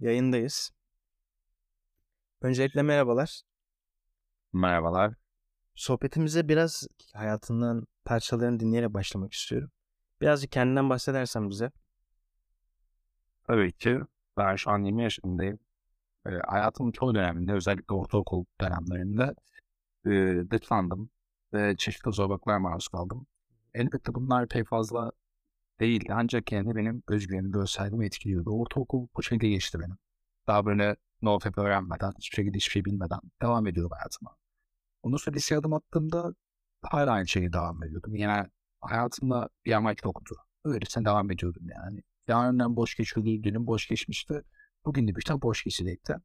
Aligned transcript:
Yayındayız. 0.00 0.70
Öncelikle 2.42 2.82
merhabalar. 2.82 3.42
Merhabalar. 4.52 5.14
Sohbetimize 5.74 6.48
biraz 6.48 6.86
hayatından 7.14 7.86
parçalarını 8.04 8.60
dinleyerek 8.60 8.94
başlamak 8.94 9.32
istiyorum. 9.32 9.70
Birazcık 10.20 10.52
kendinden 10.52 10.90
bahsedersen 10.90 11.50
bize. 11.50 11.70
Tabii 13.44 13.72
ki. 13.72 14.00
Ben 14.36 14.56
şu 14.56 14.70
an 14.70 14.84
20 14.84 15.02
yaşındayım. 15.02 15.58
E, 16.26 16.30
hayatımın 16.30 16.92
çoğu 16.92 17.14
döneminde 17.14 17.52
özellikle 17.52 17.94
ortaokul 17.94 18.44
dönemlerinde 18.60 19.34
e, 20.06 20.10
dışlandım 20.50 21.10
ve 21.52 21.76
çeşitli 21.76 22.12
zorluklar 22.12 22.58
maruz 22.58 22.88
kaldım. 22.88 23.26
Elbette 23.74 24.14
bunlar 24.14 24.48
pek 24.48 24.68
fazla 24.68 25.12
değildi 25.80 26.12
ancak 26.12 26.52
yani 26.52 26.76
benim 26.76 27.02
özgüvenimi 27.08 27.52
gösterdiğimi 27.52 28.06
etkiliyordu. 28.06 28.50
Ortaokul 28.50 29.08
bu 29.16 29.22
şekilde 29.22 29.48
geçti 29.48 29.78
benim. 29.80 29.98
Daha 30.46 30.66
böyle 30.66 30.96
no 31.22 31.38
fap 31.38 31.58
öğrenmeden, 31.58 32.12
hiçbir 32.18 32.36
şekilde 32.36 32.56
hiçbir 32.56 32.72
şey 32.72 32.84
bilmeden 32.84 33.20
devam 33.42 33.66
ediyordum 33.66 33.96
hayatıma. 33.96 34.36
Ondan 35.02 35.16
sonra 35.16 35.36
liseye 35.36 35.58
adım 35.58 35.74
attığımda 35.74 36.34
hala 36.82 37.10
aynı 37.12 37.28
şeyi 37.28 37.52
devam 37.52 37.82
ediyordum. 37.84 38.16
Yani 38.16 38.48
hayatımda 38.80 39.48
bir 39.64 39.72
amaç 39.72 39.98
yoktu. 40.04 40.36
Öyleyse 40.64 41.04
devam 41.04 41.30
ediyordum 41.30 41.62
yani. 41.68 42.02
Yarından 42.28 42.76
boş 42.76 42.96
geçiyordu, 42.96 43.42
dünüm 43.42 43.66
boş 43.66 43.88
geçmişti. 43.88 44.42
Bugün 44.84 45.08
de 45.08 45.16
bir 45.16 45.22
tane 45.22 45.42
boş 45.42 45.64
geçecekti. 45.64 46.16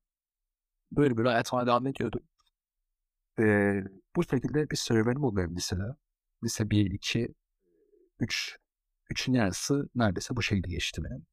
Böyle 0.92 1.18
bir 1.18 1.26
hayatıma 1.26 1.68
devam 1.68 1.88
ediyordum. 1.88 2.22
Ee, 3.40 3.84
bu 4.16 4.24
şekilde 4.24 4.70
bir 4.70 4.76
serüvenim 4.76 5.24
oldu 5.24 5.42
lisede. 5.56 5.96
Lise 6.44 6.70
1, 6.70 6.92
2, 6.92 7.36
3, 8.20 8.58
üçün 9.12 9.34
yarısı 9.34 9.90
neredeyse 9.96 10.36
bu 10.36 10.42
şekilde 10.42 10.68
geçti 10.70 11.02
benim. 11.04 11.26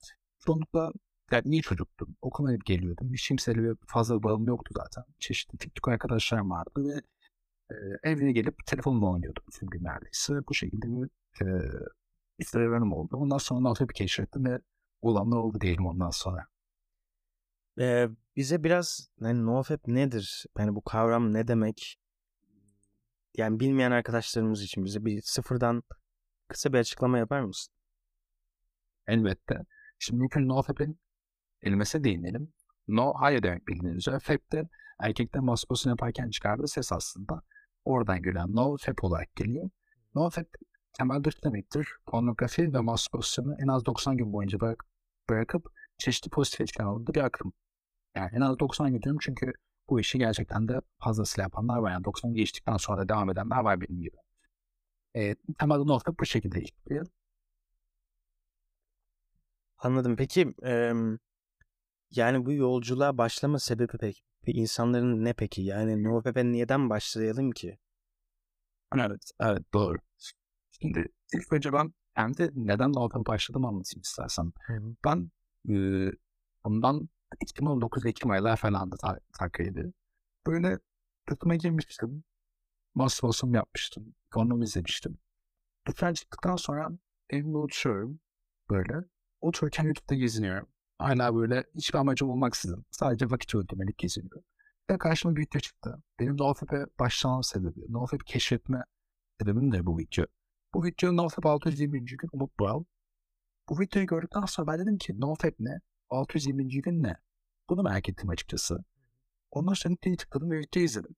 Çoğunlukla 0.46 0.92
yani 1.32 1.54
iyi 1.54 1.62
çocuktum. 1.62 2.16
Okula 2.22 2.52
hep 2.52 2.66
geliyordum. 2.66 3.12
Hiç 3.12 3.28
kimseyle 3.28 3.74
fazla 3.86 4.22
bağım 4.22 4.46
yoktu 4.46 4.74
zaten. 4.76 5.04
Çeşitli 5.18 5.58
TikTok 5.58 5.88
arkadaşlarım 5.88 6.50
vardı 6.50 6.70
ve 6.76 7.02
e, 7.70 7.76
evine 8.10 8.32
gelip 8.32 8.66
telefonla 8.66 9.06
oynuyordum 9.06 9.44
tüm 9.58 9.68
gün 9.68 9.84
neredeyse. 9.84 10.34
Bu 10.48 10.54
şekilde 10.54 10.86
bir 10.86 11.10
e, 11.46 12.94
oldu. 12.94 13.16
Ondan 13.16 13.38
sonra 13.38 13.60
Notep'i 13.60 13.94
keşfettim 13.94 14.44
ve 14.44 14.60
olanlar 15.02 15.36
oldu 15.36 15.60
diyelim 15.60 15.86
ondan 15.86 16.10
sonra. 16.10 16.46
Ee, 17.80 18.08
bize 18.36 18.64
biraz 18.64 19.08
yani 19.20 19.46
NoFap 19.46 19.88
nedir? 19.88 20.46
Yani 20.58 20.74
bu 20.74 20.82
kavram 20.82 21.34
ne 21.34 21.48
demek? 21.48 21.98
Yani 23.36 23.60
bilmeyen 23.60 23.90
arkadaşlarımız 23.90 24.62
için 24.62 24.84
bize 24.84 25.04
bir 25.04 25.22
sıfırdan 25.22 25.82
kısa 26.48 26.72
bir 26.72 26.78
açıklama 26.78 27.18
yapar 27.18 27.40
mısın? 27.40 27.74
Elbette. 29.06 29.64
Şimdi 29.98 30.24
ilk 30.24 30.36
önce 30.36 30.48
NoFap'in 30.48 31.00
kelimesi 31.64 32.04
değinelim. 32.04 32.52
No, 32.88 33.12
hayır 33.16 33.42
demek 33.42 33.68
bildiğiniz 33.68 33.96
üzere. 33.96 34.18
Fap 34.18 34.52
de 34.52 35.40
masturbasyon 35.40 35.92
yaparken 35.92 36.30
çıkardığı 36.30 36.68
ses 36.68 36.92
aslında. 36.92 37.42
Oradan 37.84 38.22
gelen 38.22 38.56
no 38.56 38.76
fap 38.76 39.04
olarak 39.04 39.36
geliyor. 39.36 39.70
No 40.14 40.30
fap 40.30 40.46
temelde 40.92 41.30
şu 41.30 41.42
demektir. 41.42 41.88
Pornografi 42.06 42.74
ve 42.74 42.80
mastürbasyonu 42.80 43.56
en 43.58 43.68
az 43.68 43.86
90 43.86 44.16
gün 44.16 44.32
boyunca 44.32 44.60
bırak, 44.60 44.84
bırakıp 45.30 45.72
çeşitli 45.98 46.30
pozitif 46.30 46.60
etkiler 46.60 46.84
aldığı 46.86 47.14
bir 47.14 47.24
akım. 47.24 47.52
Yani 48.16 48.30
en 48.32 48.40
az 48.40 48.58
90 48.58 48.92
gün 48.92 49.02
diyorum 49.02 49.18
çünkü 49.22 49.52
bu 49.88 50.00
işi 50.00 50.18
gerçekten 50.18 50.68
de 50.68 50.80
fazlasıyla 50.98 51.42
yapanlar 51.42 51.78
var. 51.78 51.92
Yani 51.92 52.04
90 52.04 52.34
geçtikten 52.34 52.76
sonra 52.76 53.08
devam 53.08 53.30
edenler 53.30 53.60
var 53.60 53.80
benim 53.80 54.02
gibi. 54.02 54.16
E, 55.16 55.34
temelde 55.58 55.86
nokta 55.86 56.18
bu 56.20 56.26
şekilde 56.26 56.60
işliyor. 56.62 57.06
Anladım. 59.78 60.16
Peki 60.16 60.54
e, 60.64 60.92
yani 62.10 62.46
bu 62.46 62.52
yolculuğa 62.52 63.18
başlama 63.18 63.58
sebebi 63.58 63.98
peki? 64.00 64.20
insanların 64.46 65.24
ne 65.24 65.32
peki? 65.32 65.62
Yani 65.62 66.02
NoFap'e 66.04 66.44
neden 66.44 66.90
başlayalım 66.90 67.50
ki? 67.50 67.78
Evet, 68.96 69.30
evet 69.40 69.62
doğru. 69.74 69.98
Şimdi 70.70 71.08
ilk 71.34 71.52
önce 71.52 71.72
ben 71.72 71.94
kendi 72.16 72.50
neden 72.54 72.92
NoFap'e 72.92 73.26
başladım 73.26 73.64
anlatayım 73.64 74.00
istersen. 74.02 74.52
Hı-hı. 74.66 74.94
Ben 75.04 75.30
e, 75.70 75.74
ondan 76.64 77.08
2019 77.42 78.06
Ekim 78.06 78.30
aylar 78.30 78.56
falan 78.56 78.90
da 78.92 78.96
ta- 78.96 79.20
takribi. 79.38 79.92
Böyle 80.46 80.78
tıkıma 81.26 81.54
girmiştim. 81.54 82.24
Masturbasyon 82.96 83.52
yapmıştım. 83.52 84.14
Konumu 84.30 84.64
izlemiştim. 84.64 85.18
Lütfen 85.88 86.12
çıktıktan 86.12 86.56
sonra 86.56 86.88
evimde 87.30 87.58
oturuyorum. 87.58 88.20
Böyle. 88.70 88.94
Otururken 89.40 89.84
YouTube'da 89.84 90.14
geziniyorum. 90.14 90.68
Hala 90.98 91.34
böyle 91.34 91.64
hiçbir 91.74 91.98
amacım 91.98 92.30
olmaksızın. 92.30 92.84
Sadece 92.90 93.30
vakit 93.30 93.54
öldürmelik 93.54 93.98
geziniyorum. 93.98 94.42
Ve 94.90 94.98
karşıma 94.98 95.36
bir 95.36 95.40
video 95.40 95.60
çıktı. 95.60 96.02
Benim 96.20 96.36
NoFap'e 96.36 96.86
başlamam 96.98 97.42
sebebi. 97.42 97.80
NoFap 97.88 98.26
keşfetme 98.26 98.82
sebebim 99.40 99.72
de 99.72 99.86
bu 99.86 99.98
video. 99.98 100.26
Bu 100.74 100.84
video 100.84 101.16
NoFap 101.16 101.46
620. 101.46 102.04
gün 102.04 102.28
Umut 102.32 102.58
Bural. 102.58 102.84
Bu 103.68 103.80
videoyu 103.80 104.06
gördükten 104.06 104.44
sonra 104.44 104.66
ben 104.66 104.78
dedim 104.78 104.98
ki 104.98 105.20
NoFap 105.20 105.54
ne? 105.58 105.80
620. 106.10 106.68
gün 106.68 107.02
ne? 107.02 107.16
Bunu 107.68 107.82
merak 107.82 108.08
ettim 108.08 108.28
açıkçası. 108.28 108.84
Ondan 109.50 109.74
sonra 109.74 109.94
videoyu 109.94 110.16
tıkladım 110.16 110.50
ve 110.50 110.58
videoyu 110.58 110.84
izledim. 110.84 111.16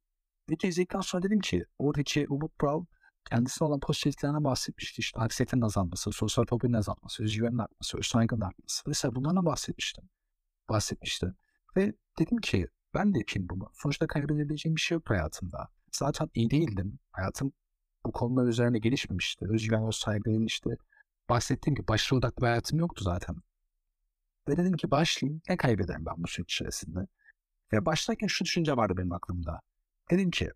Video 0.51 0.69
izledikten 0.69 1.01
sonra 1.01 1.23
dedim 1.23 1.41
ki 1.41 1.65
oradaki 1.79 2.27
Umut 2.29 2.61
Bural 2.61 2.85
kendisine 3.31 3.69
olan 3.69 3.81
pozitifliklerine 3.81 4.45
bahsetmişti. 4.45 5.01
İşte 5.01 5.21
anksiyetenin 5.21 5.63
azalması, 5.63 6.13
sosyal 6.13 6.45
fobinin 6.47 6.73
azalması, 6.73 7.23
özgüvenin 7.23 7.59
artması, 7.59 7.99
özsaygının 7.99 8.41
artması. 8.41 8.83
Mesela 8.87 9.15
bunlarla 9.15 9.45
bahsetmiştim. 9.45 10.05
Bahsetmişti. 10.69 11.35
Ve 11.77 11.93
dedim 12.19 12.39
ki 12.39 12.69
ben 12.95 13.15
de 13.15 13.19
yapayım 13.19 13.49
bunu. 13.49 13.71
Sonuçta 13.75 14.07
kaybedebileceğim 14.07 14.77
bir 14.77 14.81
şey 14.81 14.95
yok 14.95 15.11
hayatımda. 15.11 15.69
Zaten 15.93 16.31
iyi 16.35 16.51
değildim. 16.51 16.99
Hayatım 17.13 17.53
bu 18.07 18.13
konular 18.13 18.47
üzerine 18.47 18.79
gelişmemişti. 18.79 19.47
Özgüven, 19.51 19.87
özsaygının 19.87 20.47
işte 20.47 20.71
bahsettiğim 21.29 21.75
gibi 21.75 21.89
başarı 21.89 22.19
odaklı 22.19 22.43
bir 22.43 22.47
hayatım 22.47 22.79
yoktu 22.79 23.05
zaten. 23.05 23.37
Ve 24.49 24.57
dedim 24.57 24.77
ki 24.77 24.91
başlayayım. 24.91 25.43
Ne 25.49 25.57
kaybederim 25.57 26.07
ben 26.07 26.15
bu 26.19 26.29
süreç 26.29 26.55
içerisinde? 26.55 27.01
Ve 27.73 27.87
başlarken 27.87 28.27
şu 28.27 28.45
düşünce 28.45 28.77
vardı 28.77 28.95
benim 28.97 29.13
aklımda. 29.13 29.61
Dedim 30.11 30.31
ki 30.31 30.51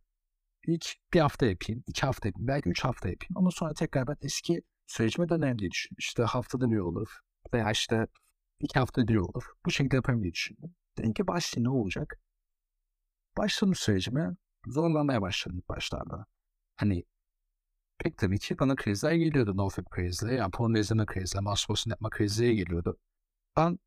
ilk 0.66 0.86
bir 1.14 1.20
hafta 1.20 1.46
yapayım, 1.46 1.84
iki 1.86 2.00
hafta 2.06 2.28
yapayım, 2.28 2.48
belki 2.48 2.68
üç 2.68 2.84
hafta 2.84 3.08
yapayım. 3.08 3.32
Ama 3.36 3.50
sonra 3.50 3.74
tekrar 3.74 4.06
ben 4.06 4.16
eski 4.22 4.62
sürecime 4.86 5.28
dönerim 5.28 5.58
diye 5.58 5.70
düşündüm. 5.70 5.96
İşte 5.98 6.22
haftada 6.22 6.70
bir 6.70 6.78
olur 6.78 7.08
veya 7.54 7.70
işte 7.70 8.06
iki 8.60 8.78
hafta 8.78 9.08
bir 9.08 9.16
olur. 9.16 9.44
Bu 9.66 9.70
şekilde 9.70 9.96
yaparım 9.96 10.22
diye 10.22 10.32
düşündüm. 10.32 10.74
Dedim 10.98 11.12
ki 11.12 11.26
başlayayım 11.26 11.72
ne 11.72 11.76
olacak? 11.80 12.20
Başladım 13.36 13.74
sürecime 13.74 14.36
zorlanmaya 14.66 15.22
başladım 15.22 15.58
ilk 15.58 15.68
başlarda. 15.68 16.26
Hani 16.76 17.04
pek 17.98 18.18
tabii 18.18 18.38
ki 18.38 18.58
bana 18.58 18.76
krizler 18.76 19.12
geliyordu. 19.12 19.56
NoFap 19.56 19.90
krizleri, 19.90 20.34
yani 20.34 20.50
porno 20.50 20.78
izleme 20.78 21.06
krizleri, 21.06 21.42
masturbasyon 21.42 21.90
yapma 21.90 22.10
krizleri 22.10 22.56
geliyordu. 22.56 22.98
Ben 23.56 23.78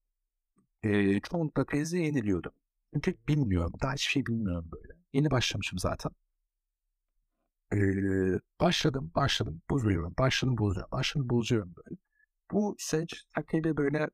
e, 0.83 1.19
çoğunlukla 1.19 1.65
krizi 1.65 1.97
yeniliyordum. 1.97 2.51
Çünkü 2.93 3.17
bilmiyorum. 3.27 3.73
Daha 3.81 3.93
hiçbir 3.93 4.11
şey 4.11 4.25
bilmiyorum 4.25 4.69
böyle. 4.71 4.93
Yeni 5.15 5.31
başlamışım 5.31 5.79
zaten. 5.79 6.11
Ee, 7.73 7.77
başladım, 8.59 9.11
başladım, 9.15 9.61
bozuyorum, 9.69 10.13
başladım, 10.19 10.57
bozuyorum, 10.57 10.91
başladım, 10.91 11.29
bozuyorum 11.29 11.73
böyle. 11.75 11.97
Bu 12.51 12.75
süreç 12.79 13.23
takribi 13.35 13.77
böyle 13.77 14.09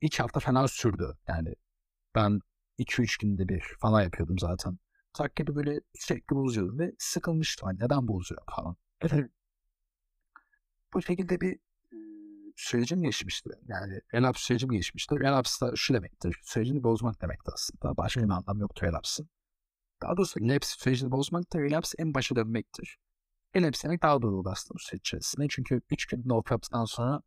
iki 0.00 0.22
hafta 0.22 0.40
falan 0.40 0.66
sürdü. 0.66 1.16
Yani 1.28 1.54
ben 2.14 2.40
2-3 2.78 3.20
günde 3.20 3.48
bir 3.48 3.62
falan 3.80 4.02
yapıyordum 4.02 4.38
zaten. 4.38 4.78
Takribi 5.12 5.54
böyle 5.54 5.80
sürekli 5.94 6.36
bozuyordum 6.36 6.78
ve 6.78 6.92
sıkılmıştım. 6.98 7.66
Hani 7.66 7.78
neden 7.80 8.08
bozuyorum 8.08 8.46
falan. 8.56 8.76
Bu 10.94 11.02
şekilde 11.02 11.40
bir 11.40 11.58
sürecim 12.56 13.02
geçmişti. 13.02 13.50
Yani 13.68 14.00
relapse 14.14 14.44
sürecim 14.44 14.70
geçmişti. 14.70 15.20
Relapse 15.20 15.66
da 15.66 15.72
şu 15.76 15.94
demektir. 15.94 16.40
Sürecini 16.42 16.82
bozmak 16.82 17.22
demektir 17.22 17.52
aslında. 17.54 17.96
Başka 17.96 18.20
bir 18.20 18.30
anlam 18.30 18.58
yoktur 18.60 18.86
relapse'ın. 18.86 19.28
Daha 20.02 20.16
doğrusu 20.16 20.40
relapse 20.40 20.76
sürecini 20.78 21.10
bozmak 21.10 21.52
da 21.52 21.58
relapse 21.60 21.94
en 21.98 22.14
başa 22.14 22.36
dönmektir. 22.36 22.98
Relapse 23.56 23.88
demek 23.88 24.02
daha 24.02 24.22
doğru 24.22 24.50
aslında 24.50 24.74
bu 24.74 24.78
süreç 24.78 25.00
içerisinde. 25.00 25.46
Çünkü 25.50 25.80
3 25.90 26.06
gün 26.06 26.22
no 26.26 26.42
prep'ten 26.42 26.84
sonra 26.84 27.20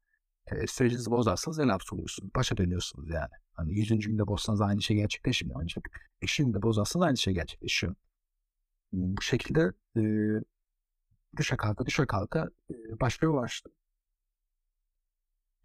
e, 0.48 0.68
sürecinizi 0.68 1.12
bozarsanız 1.12 1.60
relapse 1.60 1.96
oluyorsunuz. 1.96 2.36
Başa 2.36 2.58
dönüyorsunuz 2.58 3.10
yani. 3.10 3.32
Hani 3.54 3.74
100. 3.74 3.90
günde 4.08 4.28
bozsanız 4.28 4.62
aynı 4.62 4.82
şey 4.82 4.98
gerçekleşmiyor. 4.98 5.60
Ancak 5.64 5.84
5. 6.22 6.38
günde 6.38 6.62
bozarsanız 6.62 7.06
aynı 7.06 7.18
şey 7.18 7.34
gerçekleşiyor. 7.34 7.96
Bu 8.92 9.22
şekilde 9.22 9.72
e, 9.98 10.02
düşe 11.38 11.58
kalka 11.58 11.86
düşe 11.86 12.06
kalka 12.06 12.50
e, 12.70 13.00
başlıyor 13.00 13.34
başlıyor. 13.34 13.76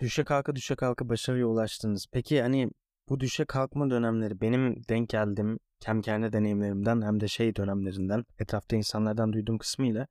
Düşe 0.01 0.25
kalka 0.25 0.57
düşe 0.57 0.77
kalka 0.77 1.09
başarıya 1.09 1.47
ulaştınız. 1.47 2.07
Peki 2.13 2.43
hani 2.43 2.71
bu 3.09 3.21
düşe 3.21 3.45
kalkma 3.45 3.91
dönemleri 3.91 4.41
benim 4.41 4.89
denk 4.89 5.09
geldim 5.09 5.59
hem 5.85 6.01
kendi 6.01 6.33
deneyimlerimden 6.33 7.03
hem 7.03 7.21
de 7.21 7.29
şey 7.29 7.57
dönemlerinden 7.57 8.25
etrafta 8.39 8.77
insanlardan 8.77 9.33
duyduğum 9.33 9.59
kısmıyla 9.59 10.07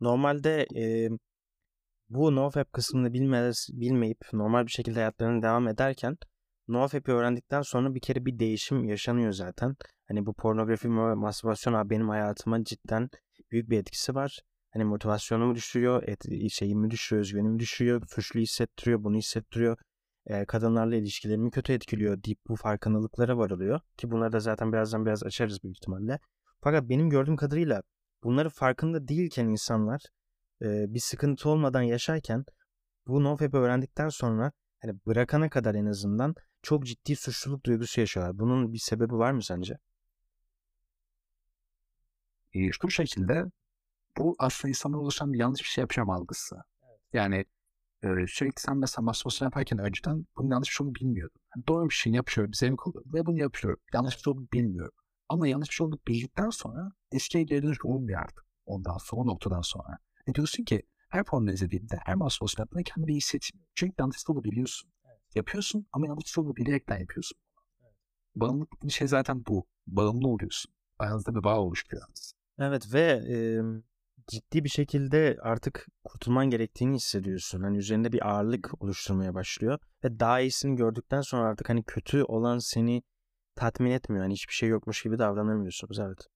normalde 0.00 0.66
e, 0.76 1.08
bu 2.08 2.36
nofap 2.36 2.72
kısmını 2.72 3.12
bilmez, 3.12 3.68
bilmeyip 3.72 4.18
normal 4.32 4.66
bir 4.66 4.70
şekilde 4.70 4.94
hayatlarına 4.94 5.42
devam 5.42 5.68
ederken 5.68 6.16
NoFap'i 6.68 7.12
öğrendikten 7.12 7.62
sonra 7.62 7.94
bir 7.94 8.00
kere 8.00 8.26
bir 8.26 8.38
değişim 8.38 8.84
yaşanıyor 8.84 9.32
zaten. 9.32 9.76
Hani 10.08 10.26
bu 10.26 10.34
pornografi 10.34 10.88
ve 10.88 11.14
mastürbasyon 11.14 11.74
abi 11.74 11.90
benim 11.90 12.08
hayatıma 12.08 12.64
cidden 12.64 13.08
büyük 13.50 13.70
bir 13.70 13.78
etkisi 13.78 14.14
var. 14.14 14.40
Hani 14.72 14.84
motivasyonumu 14.84 15.54
düşürüyor, 15.54 16.02
et, 16.02 16.24
şeyimi 16.50 16.90
düşürüyor, 16.90 17.20
özgüvenimi 17.20 17.58
düşürüyor, 17.58 18.02
suçlu 18.08 18.40
hissettiriyor, 18.40 19.04
bunu 19.04 19.16
hissettiriyor. 19.16 19.78
E, 20.26 20.44
kadınlarla 20.44 20.96
ilişkilerimi 20.96 21.50
kötü 21.50 21.72
etkiliyor 21.72 22.22
deyip 22.22 22.38
bu 22.48 22.56
farkındalıklara 22.56 23.38
varılıyor. 23.38 23.80
Ki 23.96 24.10
bunları 24.10 24.32
da 24.32 24.40
zaten 24.40 24.72
birazdan 24.72 25.06
biraz 25.06 25.22
açarız 25.22 25.62
büyük 25.62 25.76
ihtimalle. 25.76 26.18
Fakat 26.60 26.88
benim 26.88 27.10
gördüğüm 27.10 27.36
kadarıyla 27.36 27.82
bunları 28.22 28.50
farkında 28.50 29.08
değilken 29.08 29.46
insanlar 29.46 30.02
e, 30.62 30.94
bir 30.94 31.00
sıkıntı 31.00 31.48
olmadan 31.48 31.82
yaşarken 31.82 32.44
bu 33.06 33.24
NoFap'i 33.24 33.56
öğrendikten 33.56 34.08
sonra 34.08 34.52
hani 34.82 34.94
bırakana 35.06 35.50
kadar 35.50 35.74
en 35.74 35.86
azından 35.86 36.34
çok 36.62 36.86
ciddi 36.86 37.16
suçluluk 37.16 37.66
duygusu 37.66 38.00
yaşıyorlar. 38.00 38.38
Bunun 38.38 38.72
bir 38.72 38.78
sebebi 38.78 39.14
var 39.14 39.32
mı 39.32 39.42
sence? 39.42 39.78
E, 42.54 42.72
şu 42.72 42.90
şekilde 42.90 43.44
bu 44.18 44.36
aslında 44.38 44.68
insana 44.68 44.98
oluşan 44.98 45.32
bir 45.32 45.38
yanlış 45.38 45.60
bir 45.60 45.68
şey 45.68 45.82
yapacağım 45.82 46.10
algısı. 46.10 46.56
Evet. 46.82 47.00
Yani 47.12 47.44
e, 48.04 48.26
sürekli 48.28 48.60
sen 48.60 48.76
mesela 48.76 49.04
mastürbasyon 49.04 49.46
yaparken 49.46 49.78
önceden 49.78 50.26
bunun 50.36 50.50
yanlış 50.50 50.70
şey 50.70 50.84
olduğunu 50.84 50.94
bilmiyordum. 50.94 51.40
Yani 51.56 51.66
doğru 51.66 51.88
bir 51.88 51.94
şey 51.94 52.12
yapıyorum, 52.12 52.52
bir 52.52 52.56
zevk 52.56 52.86
oluyor 52.86 53.04
ve 53.14 53.26
bunu 53.26 53.38
yapıyorum. 53.38 53.80
Yanlış 53.94 54.16
bir 54.16 54.22
şey 54.22 54.30
olduğunu 54.30 54.48
bilmiyorum. 54.52 54.94
Ama 55.28 55.48
yanlış 55.48 55.68
bir 55.68 55.74
şey 55.74 55.86
olduğunu 55.86 56.00
bildikten 56.08 56.50
sonra 56.50 56.92
eskiye 57.12 57.44
geri 57.44 57.62
dönüş 57.62 57.84
olmuyor 57.84 58.20
artık. 58.20 58.44
Ondan 58.66 58.98
sonra, 58.98 59.22
o 59.22 59.26
noktadan 59.26 59.60
sonra. 59.60 59.98
E 60.26 60.34
diyorsun 60.34 60.64
ki 60.64 60.82
her 61.08 61.24
porno 61.24 61.50
izlediğimde, 61.50 61.98
her 62.04 62.14
mastürbasyon 62.14 62.62
yaptığında 62.62 62.82
kendini 62.82 63.10
iyi 63.10 63.16
hissetmiyor. 63.16 63.66
Çünkü 63.74 63.94
yanlış 63.98 64.28
olduğunu 64.28 64.44
biliyorsun. 64.44 64.90
Evet. 65.06 65.36
Yapıyorsun 65.36 65.86
ama 65.92 66.06
yanlış 66.06 66.38
olduğunu 66.38 66.56
bilerekten 66.56 66.98
yapıyorsun. 66.98 67.38
Evet. 67.82 67.94
Bağımlılık 68.36 68.82
bir 68.82 68.90
şey 68.92 69.08
zaten 69.08 69.44
bu. 69.46 69.66
Bağımlı 69.86 70.28
oluyorsun. 70.28 70.72
Aranızda 70.98 71.34
bir 71.34 71.44
bağ 71.44 71.60
oluşturuyor. 71.60 72.06
Evet 72.58 72.94
ve 72.94 73.02
e, 73.02 73.36
ciddi 74.26 74.64
bir 74.64 74.68
şekilde 74.68 75.36
artık 75.42 75.86
kurtulman 76.04 76.50
gerektiğini 76.50 76.96
hissediyorsun. 76.96 77.62
Hani 77.62 77.78
üzerinde 77.78 78.12
bir 78.12 78.28
ağırlık 78.28 78.82
oluşturmaya 78.82 79.34
başlıyor. 79.34 79.78
Ve 80.04 80.20
daha 80.20 80.40
iyisini 80.40 80.76
gördükten 80.76 81.20
sonra 81.20 81.48
artık 81.48 81.68
hani 81.68 81.84
kötü 81.84 82.22
olan 82.22 82.58
seni 82.58 83.02
tatmin 83.54 83.90
etmiyor. 83.90 84.24
Hani 84.24 84.32
hiçbir 84.32 84.54
şey 84.54 84.68
yokmuş 84.68 85.02
gibi 85.02 85.18
davranamıyorsunuz. 85.18 85.98
Evet. 85.98 86.28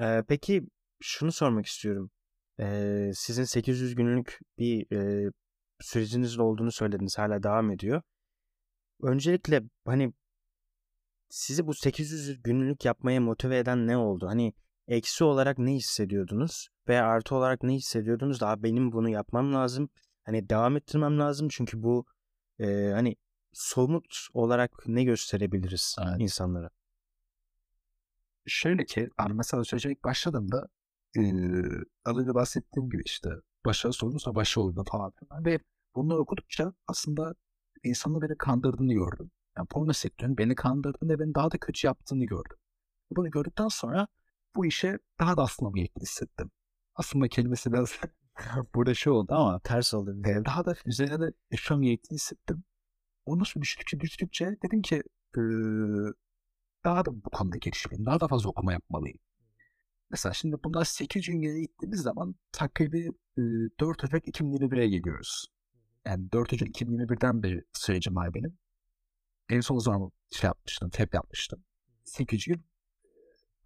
Ee, 0.00 0.22
peki 0.28 0.62
şunu 1.00 1.32
sormak 1.32 1.66
istiyorum. 1.66 2.10
Ee, 2.60 3.10
sizin 3.14 3.44
800 3.44 3.94
günlük 3.94 4.38
bir 4.58 4.92
e, 4.92 5.30
süreciniz 5.80 6.38
olduğunu 6.38 6.72
söylediniz. 6.72 7.18
Hala 7.18 7.42
devam 7.42 7.70
ediyor. 7.70 8.02
Öncelikle 9.02 9.62
hani 9.84 10.12
sizi 11.28 11.66
bu 11.66 11.74
800 11.74 12.42
günlük 12.42 12.84
yapmaya 12.84 13.20
motive 13.20 13.58
eden 13.58 13.86
ne 13.86 13.96
oldu? 13.96 14.26
Hani 14.26 14.52
eksi 14.90 15.24
olarak 15.24 15.58
ne 15.58 15.74
hissediyordunuz 15.74 16.68
veya 16.88 17.06
artı 17.06 17.34
olarak 17.34 17.62
ne 17.62 17.74
hissediyordunuz? 17.74 18.40
Daha 18.40 18.62
benim 18.62 18.92
bunu 18.92 19.08
yapmam 19.08 19.54
lazım. 19.54 19.88
Hani 20.24 20.48
devam 20.48 20.76
ettirmem 20.76 21.18
lazım 21.18 21.48
çünkü 21.50 21.82
bu 21.82 22.06
e, 22.58 22.90
hani 22.94 23.16
somut 23.52 24.28
olarak 24.34 24.72
ne 24.86 25.04
gösterebiliriz 25.04 25.96
evet. 26.06 26.20
insanlara? 26.20 26.70
Şöyle 28.46 28.84
ki 28.84 29.08
ben 29.18 29.36
mesela 29.36 29.64
sürece 29.64 29.90
ilk 29.90 30.04
başladığımda 30.04 30.68
e, 31.16 31.22
az 32.04 32.18
önce 32.18 32.34
bahsettiğim 32.34 32.90
gibi 32.90 33.02
işte 33.06 33.30
başarı 33.64 33.92
sorunsa 33.92 34.34
başarı 34.34 34.84
falan 34.90 35.10
filan 35.10 35.44
ve 35.44 35.58
bunları 35.94 36.18
okudukça 36.18 36.72
aslında 36.86 37.34
insanın 37.84 38.22
beni 38.22 38.38
kandırdığını 38.38 38.92
gördüm. 38.92 39.30
Yani 39.56 39.66
porno 39.66 39.92
sektörünün 39.92 40.38
beni 40.38 40.54
kandırdığını 40.54 41.12
ve 41.12 41.18
beni 41.18 41.34
daha 41.34 41.50
da 41.50 41.58
kötü 41.58 41.86
yaptığını 41.86 42.24
gördüm. 42.24 42.56
Bunu 43.10 43.30
gördükten 43.30 43.68
sonra 43.68 44.08
bu 44.56 44.66
işe 44.66 44.98
daha 45.18 45.36
da 45.36 45.42
aslında 45.42 45.72
niyetli 45.74 46.02
hissettim. 46.02 46.50
Aslında 46.94 47.28
kelimesi 47.28 47.72
biraz 47.72 47.98
burada 48.74 48.94
şey 48.94 49.12
oldu 49.12 49.34
ama 49.34 49.60
ters 49.60 49.94
oldu. 49.94 50.22
E, 50.26 50.44
daha 50.44 50.64
da 50.64 50.74
üzerine 50.86 51.20
de 51.20 51.32
yaşam 51.50 51.80
niyetli 51.80 52.14
hissettim. 52.14 52.64
Onu 53.26 53.44
sonra 53.44 53.62
düştükçe 53.62 54.00
düştükçe 54.00 54.56
dedim 54.62 54.82
ki 54.82 55.02
e, 55.36 55.40
daha 56.84 57.04
da 57.04 57.24
bu 57.24 57.30
konuda 57.30 57.56
gelişmeliyim. 57.56 58.06
Daha 58.06 58.20
da 58.20 58.28
fazla 58.28 58.50
okuma 58.50 58.72
yapmalıyım. 58.72 59.18
Mesela 60.10 60.32
şimdi 60.32 60.56
bundan 60.64 60.82
8 60.82 61.26
gün 61.26 61.40
geri 61.40 61.60
gittiğimiz 61.60 62.00
zaman 62.00 62.34
takribi 62.52 63.08
e, 63.38 63.42
4 63.80 64.04
Ocak 64.04 64.26
2021'e 64.28 64.88
geliyoruz. 64.88 65.46
Yani 66.06 66.32
4 66.32 66.52
Ocak 66.52 66.68
2021'den 66.68 67.42
bir 67.42 67.64
sürecim 67.72 68.16
var 68.16 68.34
benim. 68.34 68.58
En 69.48 69.60
son 69.60 69.78
zaman 69.78 70.10
şey 70.30 70.48
yapmıştım, 70.48 70.90
tep 70.90 71.14
yapmıştım. 71.14 71.64
8 72.04 72.44
gün 72.44 72.64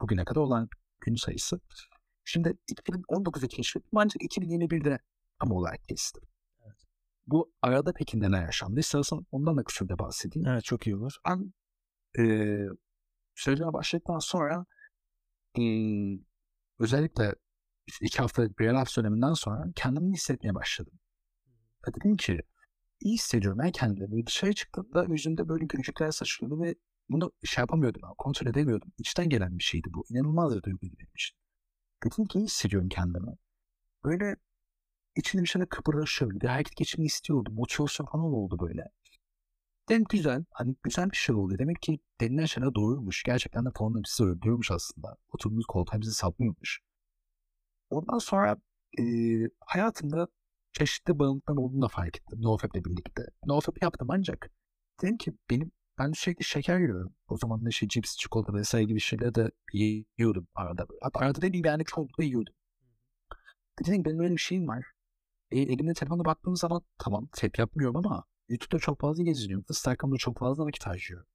bugüne 0.01 0.25
kadar 0.25 0.41
olan 0.41 0.69
gün 1.01 1.15
sayısı. 1.15 1.61
Şimdi 2.25 2.57
2019'da 2.73 3.49
keşfettim 3.49 3.99
ancak 3.99 4.23
2021'de 4.23 4.99
tam 5.41 5.53
olarak 5.53 5.85
kestim. 5.89 6.23
Evet. 6.65 6.77
Bu 7.27 7.53
arada 7.63 7.93
peki 7.93 8.21
neler 8.21 8.43
yaşandı? 8.45 8.81
İstersen 8.81 9.27
ondan 9.31 9.57
da 9.57 9.65
kısaca 9.65 9.99
bahsedeyim. 9.99 10.49
Evet 10.49 10.65
çok 10.65 10.87
iyi 10.87 10.97
olur. 10.97 11.17
Ben 11.29 11.53
e, 12.19 12.57
sürece 13.35 13.65
başladıktan 13.65 14.19
sonra 14.19 14.67
e, 15.59 15.63
özellikle 16.79 17.35
iki 18.01 18.19
haftalık 18.19 18.59
bir 18.59 18.65
relax 18.65 18.97
döneminden 18.97 19.33
sonra 19.33 19.65
kendimi 19.77 20.13
hissetmeye 20.13 20.55
başladım. 20.55 20.99
Ve 21.89 21.95
dedim 21.95 22.17
ki 22.17 22.41
iyi 23.01 23.15
hissediyorum 23.15 23.59
ben 23.59 23.73
kendimi. 23.73 24.27
Dışarı 24.27 24.53
çıktığımda 24.53 25.05
yüzümde 25.05 25.49
böyle 25.49 25.65
gülücükler 25.65 26.11
saçılıyordu 26.11 26.63
ve 26.63 26.75
bunu 27.09 27.33
şey 27.45 27.63
yapamıyordum. 27.63 28.03
Kontrol 28.19 28.47
edemiyordum. 28.47 28.93
İçten 28.99 29.29
gelen 29.29 29.59
bir 29.59 29.65
şeydi 29.65 29.89
bu. 29.95 30.05
İnanılmaz 30.11 30.57
bir 30.57 30.63
duyguydu 30.63 30.95
benim 30.99 31.13
için. 31.15 31.37
Ki 32.29 32.39
iyi 32.39 32.45
hissediyorum 32.45 32.89
kendimi. 32.89 33.37
Böyle 34.05 34.37
içinde 35.17 35.43
bir 35.43 35.49
şeyler 35.49 35.69
kıpırdaşıyor. 35.69 36.31
Bir 36.31 36.49
hareket 36.49 36.77
geçirmeyi 36.77 37.07
istiyordum. 37.07 37.55
Motivasyon 37.55 38.07
falan 38.07 38.25
oldu 38.25 38.59
böyle. 38.61 38.85
Dedim 39.89 40.05
güzel. 40.11 40.45
Hani 40.51 40.77
güzel 40.83 41.11
bir 41.11 41.17
şey 41.17 41.35
oldu. 41.37 41.59
Demek 41.59 41.83
ki 41.83 41.99
denilen 42.21 42.45
şeyler 42.45 42.75
doğruymuş. 42.75 43.23
Gerçekten 43.23 43.65
de 43.65 43.69
falan 43.75 44.03
bizi 44.05 44.25
öldürüyormuş 44.25 44.71
aslında. 44.71 45.17
Oturduğumuz 45.33 45.67
koltuğa 45.67 46.01
bizi 46.01 46.15
saplıyormuş. 46.15 46.81
Ondan 47.91 48.19
sonra 48.19 48.57
e, 48.99 49.05
hayatımda 49.61 50.29
çeşitli 50.73 51.19
bağımlılıklar 51.19 51.57
olduğunu 51.57 51.83
da 51.83 51.89
fark 51.89 52.17
ettim. 52.17 52.43
NoFap'le 52.43 52.75
birlikte. 52.75 53.23
NoFap 53.47 53.83
yaptım 53.83 54.09
ancak 54.11 54.51
dedim 55.03 55.17
ki 55.17 55.33
benim 55.51 55.73
ben 55.99 56.13
sürekli 56.13 56.45
şeker 56.45 56.79
yiyorum. 56.79 57.15
O 57.29 57.37
zaman 57.37 57.65
da 57.67 57.71
şey 57.71 57.89
cips, 57.89 58.17
çikolata 58.17 58.55
vesaire 58.55 58.85
gibi 58.85 59.01
şeyler 59.01 59.35
de 59.35 59.51
yiyordum 59.73 60.49
arada. 60.55 60.87
Hatta 61.03 61.21
arada 61.21 61.43
dediğim 61.43 61.67
yani 61.67 61.85
çoğunlukla 61.85 62.25
yiyordum. 62.25 62.55
Dedim 63.81 64.05
benim 64.05 64.21
öyle 64.21 64.33
bir 64.33 64.41
şeyim 64.41 64.69
var. 64.69 64.85
E, 65.51 65.61
elimde 65.61 65.95
telefona 65.95 66.25
baktığım 66.25 66.57
zaman 66.57 66.83
tamam 66.99 67.29
tep 67.33 67.59
yapmıyorum 67.59 67.97
ama 67.97 68.25
YouTube'da 68.49 68.79
çok 68.79 69.01
fazla 69.01 69.23
geziniyorum. 69.23 69.65
Instagram'da 69.71 70.17
çok 70.17 70.39
fazla 70.39 70.67
vakit 70.67 70.87
harcıyorum. 70.87 71.27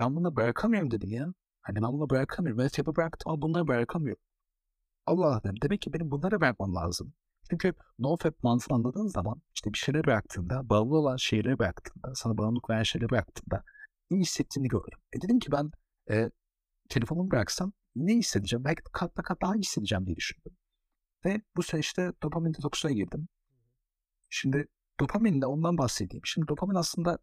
Ben 0.00 0.16
bunu 0.16 0.36
bırakamıyorum 0.36 0.90
dedim 0.90 1.10
ya. 1.10 1.34
Hani 1.60 1.76
ben 1.82 1.92
bunu 1.92 2.10
bırakamıyorum. 2.10 2.62
Ben 2.64 2.68
tepe 2.68 2.96
bıraktım 2.96 3.32
ama 3.32 3.42
bunları 3.42 3.68
bırakamıyorum. 3.68 4.22
Allah 5.06 5.26
Allah 5.26 5.40
dedim. 5.44 5.56
Demek 5.62 5.82
ki 5.82 5.92
benim 5.92 6.10
bunları 6.10 6.40
bırakmam 6.40 6.74
lazım. 6.74 7.14
Çünkü 7.50 7.74
NoFap 7.98 8.42
mantığını 8.42 8.76
anladığın 8.76 9.06
zaman 9.06 9.42
işte 9.54 9.72
bir 9.72 9.78
şeyleri 9.78 10.04
bıraktığında, 10.04 10.68
bağımlı 10.68 10.96
olan 10.96 11.16
şeyleri 11.16 11.58
bıraktığında, 11.58 12.14
sana 12.14 12.38
bağımlılık 12.38 12.70
veren 12.70 12.82
şeyleri 12.82 13.10
bıraktığında 13.10 13.64
iyi 14.10 14.20
hissettiğini 14.20 14.68
gördüm. 14.68 14.98
E 15.12 15.20
dedim 15.20 15.38
ki 15.38 15.52
ben 15.52 15.70
e, 16.10 16.30
telefonumu 16.88 17.30
bıraksam 17.30 17.72
ne 17.96 18.14
hissedeceğim? 18.14 18.64
Belki 18.64 18.82
kat 18.92 19.14
kat 19.14 19.42
daha 19.42 19.54
hissedeceğim 19.54 20.06
diye 20.06 20.16
düşündüm. 20.16 20.56
Ve 21.24 21.40
bu 21.56 21.62
süreçte 21.62 22.12
dopamin 22.22 22.54
detoksuna 22.54 22.92
girdim. 22.92 23.28
Şimdi 24.30 24.66
dopamin 25.00 25.42
de 25.42 25.46
ondan 25.46 25.78
bahsedeyim. 25.78 26.22
Şimdi 26.24 26.48
dopamin 26.48 26.74
aslında 26.74 27.18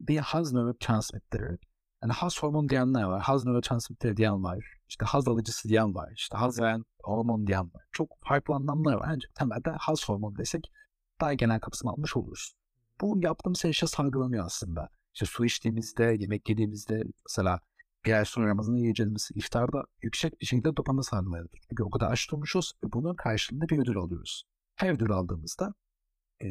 bir 0.00 0.18
haz 0.18 0.52
nörotransmitteri. 0.52 1.58
Yani 2.02 2.12
haz 2.12 2.42
hormon 2.42 2.68
diyenler 2.68 3.02
var. 3.02 3.22
Haz 3.22 3.44
nörotransmitteri 3.46 4.16
diyen 4.16 4.44
var. 4.44 4.64
İşte 4.88 5.04
haz 5.06 5.28
alıcısı 5.28 5.68
diyen 5.68 5.94
var. 5.94 6.12
İşte 6.16 6.36
haz 6.36 6.60
veren 6.60 6.84
hormon 7.02 7.46
diyen 7.46 7.74
var. 7.74 7.84
Çok 7.92 8.18
farklı 8.20 8.54
anlamlar 8.54 8.94
var. 8.94 9.08
Ancak 9.08 9.34
temelde 9.34 9.70
haz 9.70 10.08
hormon 10.08 10.36
desek 10.36 10.72
daha 11.20 11.34
genel 11.34 11.60
kapsam 11.60 11.92
almış 11.92 12.16
oluruz. 12.16 12.54
Bu 13.00 13.18
yaptığım 13.22 13.54
süreçte 13.54 13.86
salgılanıyor 13.86 14.46
aslında. 14.46 14.88
İşte 15.14 15.26
su 15.26 15.44
içtiğimizde, 15.44 16.16
yemek 16.18 16.48
yediğimizde 16.48 17.02
mesela 17.28 17.60
bir 18.04 18.12
ay 18.12 18.24
sonra 18.24 18.48
Ramazan'ı 18.48 18.78
yiyeceğimiz 18.78 19.30
iftarda 19.34 19.84
yüksek 20.02 20.40
bir 20.40 20.46
şekilde 20.46 20.76
dopamin 20.76 21.00
salgılanır. 21.00 21.48
Çünkü 21.68 21.82
o 21.82 21.90
kadar 21.90 22.12
aç 22.12 22.30
durmuşuz 22.30 22.72
ve 22.84 22.92
bunun 22.92 23.14
karşılığında 23.14 23.68
bir 23.68 23.78
ödül 23.78 23.96
alıyoruz. 23.96 24.44
Her 24.76 24.94
ödül 24.94 25.10
aldığımızda 25.10 25.74
e, 26.42 26.46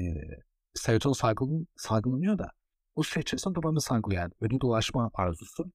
serotonin 0.73 1.13
salgılan, 1.13 1.67
salgılanıyor 1.75 2.37
da 2.37 2.51
o 2.95 3.03
süreç 3.03 3.27
içerisinde 3.27 3.55
dopamin 3.55 3.79
salgılıyor 3.79 4.21
yani 4.21 4.33
ödül 4.41 4.59
ulaşma 4.61 5.11
arzusu. 5.13 5.71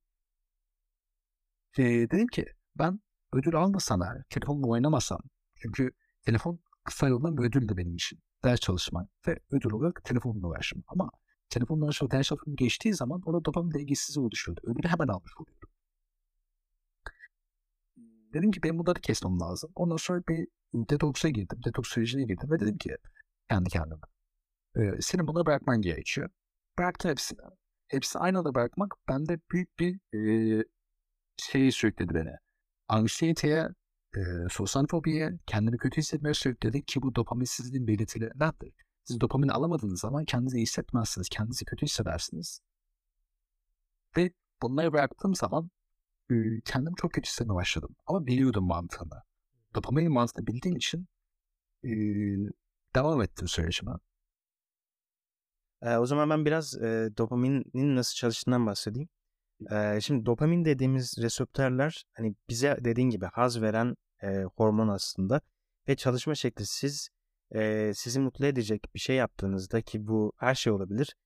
E, 1.78 1.82
dedim 1.82 2.26
ki 2.26 2.46
ben 2.78 3.00
ödül 3.32 3.54
almasam 3.56 4.02
eğer, 4.02 4.22
telefonla 4.30 4.66
oynamasam 4.66 5.20
çünkü 5.54 5.90
telefon 6.22 6.60
kısa 6.84 7.08
yoldan 7.08 7.36
bir 7.36 7.42
ödül 7.42 7.68
de 7.68 7.76
benim 7.76 7.94
için. 7.94 8.18
Ders 8.44 8.60
çalışmak 8.60 9.08
ve 9.28 9.38
ödül 9.50 9.70
olarak 9.70 10.04
telefonla 10.04 10.48
uğraşım. 10.48 10.84
Ama 10.86 11.10
telefondan 11.50 11.90
sonra 11.90 12.08
telefonum 12.08 12.56
geçtiği 12.56 12.94
zaman 12.94 13.22
orada 13.26 13.44
dopamin 13.44 13.74
dengesizliği 13.74 14.26
oluşuyordu. 14.26 14.60
Ödülü 14.64 14.88
hemen 14.88 15.08
almış 15.08 15.32
oluyorum. 15.36 15.68
Dedim 18.34 18.50
ki 18.50 18.62
benim 18.62 18.78
bunları 18.78 19.00
kesmem 19.00 19.40
lazım. 19.40 19.70
Ondan 19.74 19.96
sonra 19.96 20.22
bir 20.28 20.48
detoksa 20.74 21.28
girdim. 21.28 21.58
Detoks 21.64 21.88
sürecine 21.90 22.24
girdim 22.24 22.50
ve 22.50 22.60
dedim 22.60 22.78
ki 22.78 22.96
kendi 23.50 23.70
kendime. 23.70 24.00
E, 24.76 24.80
senin 25.00 25.26
bunu 25.26 25.46
bırakman 25.46 25.80
gerekiyor. 25.80 26.30
Bıraktım 26.78 27.10
hepsini. 27.10 27.38
Hepsini 27.88 28.22
aynı 28.22 28.38
anda 28.38 28.54
bırakmak 28.54 28.94
bende 29.08 29.38
büyük 29.52 29.78
bir 29.78 29.98
e, 30.14 30.64
şeyi 31.36 31.72
sürükledi 31.72 32.14
beni. 32.14 32.32
Anksiyeteye, 32.88 33.68
e, 34.16 34.20
sosyal 34.50 34.86
fobiye, 34.86 35.30
kendimi 35.46 35.78
kötü 35.78 35.96
hissetmeye 35.96 36.34
sürükledi 36.34 36.84
ki 36.84 37.02
bu 37.02 37.14
dopaminsizliğin 37.14 37.86
belirtilerindendir. 37.86 38.83
Siz 39.04 39.20
dopamin 39.20 39.48
alamadığınız 39.48 40.00
zaman 40.00 40.24
kendinizi 40.24 40.56
iyi 40.56 40.62
hissetmezsiniz, 40.62 41.28
kendinizi 41.28 41.64
kötü 41.64 41.86
hissedersiniz. 41.86 42.60
Ve 44.16 44.32
bunları 44.62 44.92
bıraktığım 44.92 45.34
zaman 45.34 45.70
kendimi 46.64 46.96
çok 46.96 47.12
kötü 47.12 47.28
hissetmeye 47.28 47.54
başladım. 47.54 47.96
Ama 48.06 48.26
biliyordum 48.26 48.66
mantığını. 48.66 49.22
Dopamin 49.74 50.12
mantığını 50.12 50.46
bildiğim 50.46 50.76
için 50.76 51.08
devam 52.94 53.22
ettim 53.22 53.48
sürecime. 53.48 53.92
O 55.82 56.06
zaman 56.06 56.30
ben 56.30 56.44
biraz 56.44 56.82
e, 56.82 57.10
dopaminin 57.16 57.96
nasıl 57.96 58.14
çalıştığından 58.14 58.66
bahsedeyim. 58.66 59.08
E, 59.70 60.00
şimdi 60.00 60.26
dopamin 60.26 60.64
dediğimiz 60.64 61.18
reseptörler 61.18 62.04
hani 62.12 62.34
bize 62.48 62.78
dediğin 62.80 63.10
gibi 63.10 63.26
haz 63.26 63.62
veren 63.62 63.96
e, 64.22 64.44
hormon 64.56 64.88
aslında 64.88 65.40
ve 65.88 65.96
çalışma 65.96 66.34
şekli 66.34 66.66
siz 66.66 67.08
e, 67.54 67.92
sizi 67.94 68.20
mutlu 68.20 68.46
edecek 68.46 68.94
bir 68.94 69.00
şey 69.00 69.16
yaptığınızda 69.16 69.80
ki 69.80 70.06
bu 70.06 70.32
her 70.36 70.54
şey 70.54 70.72
olabilir. 70.72 71.16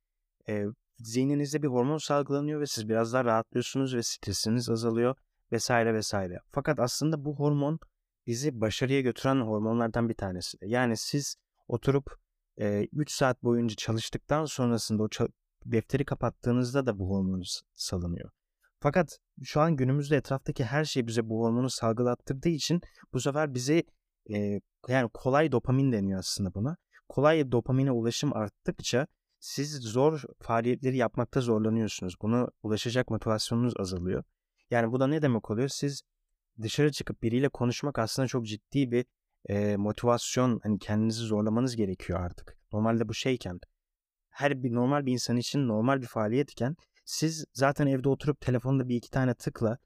E, 0.49 0.65
zihninizde 0.99 1.63
bir 1.63 1.69
hormon 1.69 1.99
salgılanıyor 1.99 2.61
ve 2.61 2.67
siz 2.67 2.89
biraz 2.89 3.13
daha 3.13 3.25
rahatlıyorsunuz 3.25 3.95
ve 3.95 4.03
stresiniz 4.03 4.71
azalıyor 4.71 5.17
vesaire 5.53 5.95
vesaire. 5.95 6.39
Fakat 6.51 6.81
aslında 6.81 7.25
bu 7.25 7.39
hormon 7.39 7.79
bizi 8.27 8.61
başarıya 8.61 9.01
götüren 9.01 9.41
hormonlardan 9.41 10.09
bir 10.09 10.15
tanesi. 10.15 10.59
Yani 10.63 10.97
siz 10.97 11.37
oturup 11.69 12.19
e, 12.61 12.89
3 12.93 13.11
saat 13.11 13.43
boyunca 13.43 13.77
çalıştıktan 13.77 14.45
sonrasında 14.45 15.03
o 15.03 15.09
defteri 15.65 16.05
kapattığınızda 16.05 16.87
da 16.87 16.99
bu 16.99 17.11
hormon 17.11 17.43
salınıyor. 17.75 18.31
Fakat 18.81 19.19
şu 19.45 19.61
an 19.61 19.77
günümüzde 19.77 20.17
etraftaki 20.17 20.65
her 20.65 20.85
şey 20.85 21.07
bize 21.07 21.29
bu 21.29 21.41
hormonu 21.41 21.71
salgılattırdığı 21.71 22.49
için 22.49 22.81
bu 23.13 23.21
sefer 23.21 23.55
bizi 23.55 23.85
e, 24.33 24.61
yani 24.89 25.11
kolay 25.15 25.53
dopamin 25.53 25.93
deniyor 25.93 26.19
aslında 26.19 26.55
buna. 26.55 26.77
Kolay 27.09 27.53
dopamine 27.53 27.91
ulaşım 27.93 28.37
arttıkça 28.37 29.07
siz 29.41 29.73
zor 29.73 30.23
faaliyetleri 30.41 30.97
yapmakta 30.97 31.41
zorlanıyorsunuz. 31.41 32.15
Buna 32.23 32.49
ulaşacak 32.63 33.11
motivasyonunuz 33.11 33.75
azalıyor. 33.79 34.25
Yani 34.71 34.93
bu 34.93 35.01
da 35.01 35.07
ne 35.07 35.23
demek 35.23 35.51
oluyor? 35.51 35.69
Siz 35.69 36.03
dışarı 36.63 36.93
çıkıp 36.93 37.23
biriyle 37.23 37.49
konuşmak 37.49 37.99
aslında 37.99 38.29
çok 38.29 38.47
ciddi 38.47 38.91
bir 38.91 39.05
e, 39.49 39.77
motivasyon. 39.77 40.61
Hani 40.63 40.79
kendinizi 40.79 41.23
zorlamanız 41.23 41.77
gerekiyor 41.77 42.21
artık. 42.21 42.59
Normalde 42.73 43.09
bu 43.09 43.15
şeyken 43.15 43.61
her 44.31 44.63
bir 44.63 44.75
normal 44.75 45.07
bir 45.07 45.13
insan 45.13 45.37
için 45.37 45.69
normal 45.69 46.01
bir 46.01 46.07
faaliyetken 46.07 46.77
siz 47.05 47.45
zaten 47.53 47.87
evde 47.87 48.09
oturup 48.09 48.41
telefonda 48.41 48.89
bir 48.89 48.97
iki 48.97 49.11
tane 49.11 49.35
tıkla 49.35 49.79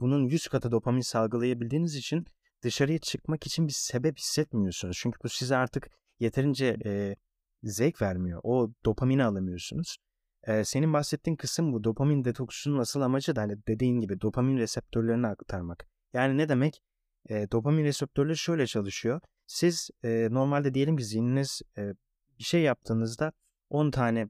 bunun 0.00 0.24
100 0.24 0.48
katı 0.48 0.70
dopamin 0.70 1.00
salgılayabildiğiniz 1.00 1.96
için 1.96 2.26
dışarıya 2.62 2.98
çıkmak 2.98 3.46
için 3.46 3.68
bir 3.68 3.72
sebep 3.72 4.18
hissetmiyorsunuz. 4.18 4.98
Çünkü 5.00 5.18
bu 5.24 5.28
size 5.28 5.56
artık 5.56 5.90
yeterince 6.20 6.76
e, 6.84 7.16
zevk 7.62 8.02
vermiyor. 8.02 8.40
O 8.42 8.70
dopamini 8.84 9.24
alamıyorsunuz. 9.24 9.96
E, 10.42 10.64
senin 10.64 10.92
bahsettiğin 10.92 11.36
kısım 11.36 11.72
bu. 11.72 11.84
Dopamin 11.84 12.24
detoksunun 12.24 12.78
asıl 12.78 13.00
amacı 13.00 13.36
da 13.36 13.42
hani 13.42 13.66
dediğin 13.68 14.00
gibi 14.00 14.20
dopamin 14.20 14.58
reseptörlerini 14.58 15.26
aktarmak. 15.26 15.86
Yani 16.12 16.38
ne 16.38 16.48
demek? 16.48 16.82
E, 17.28 17.50
dopamin 17.50 17.84
reseptörleri 17.84 18.36
şöyle 18.36 18.66
çalışıyor. 18.66 19.20
Siz 19.46 19.90
e, 20.04 20.28
normalde 20.30 20.74
diyelim 20.74 20.96
ki 20.96 21.04
zihniniz 21.04 21.62
e, 21.78 21.94
bir 22.38 22.44
şey 22.44 22.62
yaptığınızda 22.62 23.32
10 23.70 23.90
tane 23.90 24.28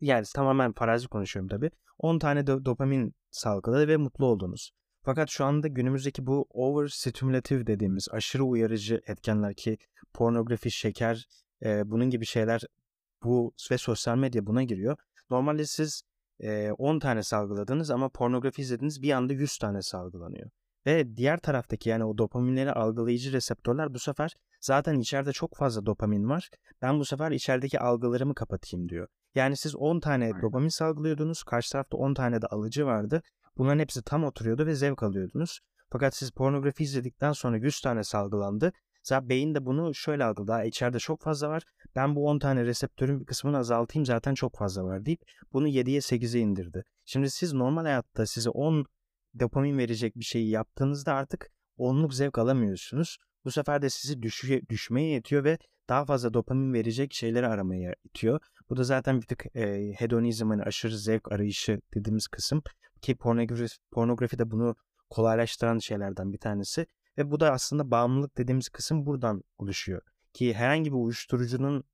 yani 0.00 0.26
tamamen 0.34 0.72
farazi 0.72 1.08
konuşuyorum 1.08 1.48
tabii. 1.48 1.70
10 1.98 2.18
tane 2.18 2.40
do- 2.40 2.64
dopamin 2.64 3.14
salgıladı 3.30 3.88
ve 3.88 3.96
mutlu 3.96 4.26
oldunuz. 4.26 4.72
Fakat 5.02 5.28
şu 5.30 5.44
anda 5.44 5.68
günümüzdeki 5.68 6.26
bu 6.26 6.46
overstimulative 6.50 7.66
dediğimiz 7.66 8.08
aşırı 8.10 8.44
uyarıcı 8.44 9.00
etkenler 9.06 9.54
ki 9.54 9.78
pornografi, 10.14 10.70
şeker, 10.70 11.26
e, 11.64 11.90
bunun 11.90 12.10
gibi 12.10 12.26
şeyler 12.26 12.62
bu 13.24 13.52
ve 13.70 13.78
sosyal 13.78 14.16
medya 14.16 14.46
buna 14.46 14.62
giriyor. 14.62 14.96
Normalde 15.30 15.66
siz 15.66 16.02
e, 16.40 16.70
10 16.70 16.98
tane 16.98 17.22
salgıladınız 17.22 17.90
ama 17.90 18.08
pornografi 18.08 18.62
izlediniz 18.62 19.02
bir 19.02 19.12
anda 19.12 19.32
100 19.32 19.58
tane 19.58 19.82
salgılanıyor. 19.82 20.50
Ve 20.86 21.16
diğer 21.16 21.38
taraftaki 21.38 21.88
yani 21.88 22.04
o 22.04 22.18
dopaminleri 22.18 22.72
algılayıcı 22.72 23.32
reseptörler 23.32 23.94
bu 23.94 23.98
sefer 23.98 24.34
zaten 24.60 24.98
içeride 24.98 25.32
çok 25.32 25.56
fazla 25.56 25.86
dopamin 25.86 26.28
var. 26.28 26.50
Ben 26.82 26.98
bu 26.98 27.04
sefer 27.04 27.30
içerideki 27.30 27.80
algılarımı 27.80 28.34
kapatayım 28.34 28.88
diyor. 28.88 29.08
Yani 29.34 29.56
siz 29.56 29.76
10 29.76 30.00
tane 30.00 30.24
Aynen. 30.24 30.42
dopamin 30.42 30.68
salgılıyordunuz. 30.68 31.42
Karşı 31.42 31.72
tarafta 31.72 31.96
10 31.96 32.14
tane 32.14 32.42
de 32.42 32.46
alıcı 32.46 32.86
vardı. 32.86 33.22
Bunların 33.58 33.78
hepsi 33.78 34.02
tam 34.02 34.24
oturuyordu 34.24 34.66
ve 34.66 34.74
zevk 34.74 35.02
alıyordunuz. 35.02 35.60
Fakat 35.90 36.16
siz 36.16 36.30
pornografi 36.30 36.82
izledikten 36.82 37.32
sonra 37.32 37.56
100 37.56 37.80
tane 37.80 38.04
salgılandı. 38.04 38.72
Zaten 39.02 39.28
beyin 39.28 39.54
de 39.54 39.66
bunu 39.66 39.94
şöyle 39.94 40.24
algıladı. 40.24 40.66
İçeride 40.66 40.98
çok 40.98 41.22
fazla 41.22 41.48
var. 41.48 41.62
Ben 41.96 42.16
bu 42.16 42.26
10 42.26 42.38
tane 42.38 42.64
reseptörün 42.64 43.20
bir 43.20 43.26
kısmını 43.26 43.58
azaltayım 43.58 44.06
zaten 44.06 44.34
çok 44.34 44.56
fazla 44.56 44.84
var 44.84 45.06
deyip 45.06 45.20
bunu 45.52 45.68
7'ye 45.68 46.00
8'e 46.00 46.40
indirdi. 46.40 46.84
Şimdi 47.04 47.30
siz 47.30 47.52
normal 47.52 47.82
hayatta 47.82 48.26
size 48.26 48.50
10 48.50 48.84
dopamin 49.40 49.78
verecek 49.78 50.16
bir 50.16 50.24
şeyi 50.24 50.50
yaptığınızda 50.50 51.14
artık 51.14 51.50
onluk 51.76 52.14
zevk 52.14 52.38
alamıyorsunuz. 52.38 53.18
Bu 53.44 53.50
sefer 53.50 53.82
de 53.82 53.90
sizi 53.90 54.22
düşüye, 54.22 54.62
düşmeye 54.68 55.10
yetiyor 55.10 55.44
ve 55.44 55.58
daha 55.88 56.04
fazla 56.04 56.34
dopamin 56.34 56.72
verecek 56.72 57.12
şeyleri 57.12 57.46
aramaya 57.46 57.94
itiyor. 58.04 58.40
Bu 58.70 58.76
da 58.76 58.84
zaten 58.84 59.20
bir 59.20 59.26
tık 59.26 59.56
e, 59.56 59.92
hedonizm 59.98 60.50
hani 60.50 60.62
aşırı 60.62 60.98
zevk 60.98 61.32
arayışı 61.32 61.80
dediğimiz 61.94 62.28
kısım 62.28 62.62
ki 63.02 63.16
pornografi, 63.16 63.66
pornografi 63.90 64.38
de 64.38 64.50
bunu 64.50 64.76
kolaylaştıran 65.10 65.78
şeylerden 65.78 66.32
bir 66.32 66.38
tanesi. 66.38 66.86
Ve 67.18 67.30
bu 67.30 67.40
da 67.40 67.52
aslında 67.52 67.90
bağımlılık 67.90 68.38
dediğimiz 68.38 68.68
kısım 68.68 69.06
buradan 69.06 69.42
oluşuyor. 69.58 70.02
Ki 70.32 70.54
herhangi 70.54 70.92
bir 70.92 70.96
uyuşturucunun 70.96 71.84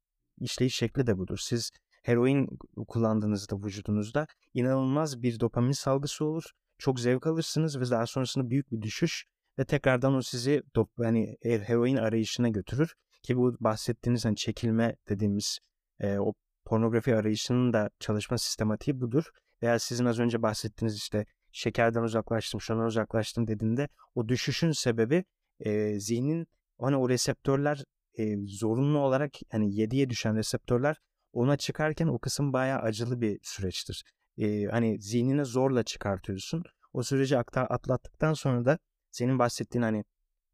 işleyiş 0.40 0.76
şekli 0.76 1.06
de 1.06 1.18
budur. 1.18 1.38
Siz 1.38 1.70
heroin 2.02 2.58
kullandığınızda 2.88 3.56
vücudunuzda 3.56 4.26
inanılmaz 4.54 5.22
bir 5.22 5.40
dopamin 5.40 5.72
salgısı 5.72 6.24
olur. 6.24 6.44
Çok 6.78 7.00
zevk 7.00 7.26
alırsınız 7.26 7.80
ve 7.80 7.90
daha 7.90 8.06
sonrasında 8.06 8.50
büyük 8.50 8.72
bir 8.72 8.82
düşüş 8.82 9.24
ve 9.58 9.64
tekrardan 9.64 10.14
o 10.14 10.22
sizi 10.22 10.62
dop, 10.74 10.90
yani 10.98 11.36
heroin 11.42 11.96
arayışına 11.96 12.48
götürür. 12.48 12.94
Ki 13.22 13.36
bu 13.36 13.56
bahsettiğiniz 13.60 14.24
hani 14.24 14.36
çekilme 14.36 14.96
dediğimiz 15.08 15.58
e, 16.00 16.18
o 16.18 16.32
pornografi 16.64 17.16
arayışının 17.16 17.72
da 17.72 17.90
çalışma 18.00 18.38
sistematiği 18.38 19.00
budur. 19.00 19.30
Veya 19.62 19.78
sizin 19.78 20.04
az 20.04 20.18
önce 20.18 20.42
bahsettiğiniz 20.42 20.96
işte 20.96 21.26
şekerden 21.52 22.02
uzaklaştım, 22.02 22.60
şundan 22.60 22.86
uzaklaştım 22.86 23.46
dediğinde 23.46 23.88
o 24.14 24.28
düşüşün 24.28 24.70
sebebi 24.70 25.24
e, 25.60 26.00
zihnin 26.00 26.46
hani 26.80 26.96
o 26.96 27.08
reseptörler 27.08 27.84
e, 28.18 28.36
zorunlu 28.46 28.98
olarak 28.98 29.32
hani 29.50 29.74
7'ye 29.74 30.10
düşen 30.10 30.36
reseptörler 30.36 30.96
ona 31.32 31.56
çıkarken 31.56 32.06
o 32.06 32.18
kısım 32.18 32.52
bayağı 32.52 32.80
acılı 32.80 33.20
bir 33.20 33.38
süreçtir. 33.42 34.04
E, 34.38 34.64
hani 34.64 35.00
zihnine 35.00 35.44
zorla 35.44 35.82
çıkartıyorsun. 35.82 36.64
O 36.92 37.02
süreci 37.02 37.38
atlattıktan 37.38 38.32
sonra 38.32 38.64
da 38.64 38.78
senin 39.10 39.38
bahsettiğin 39.38 39.82
hani 39.82 40.04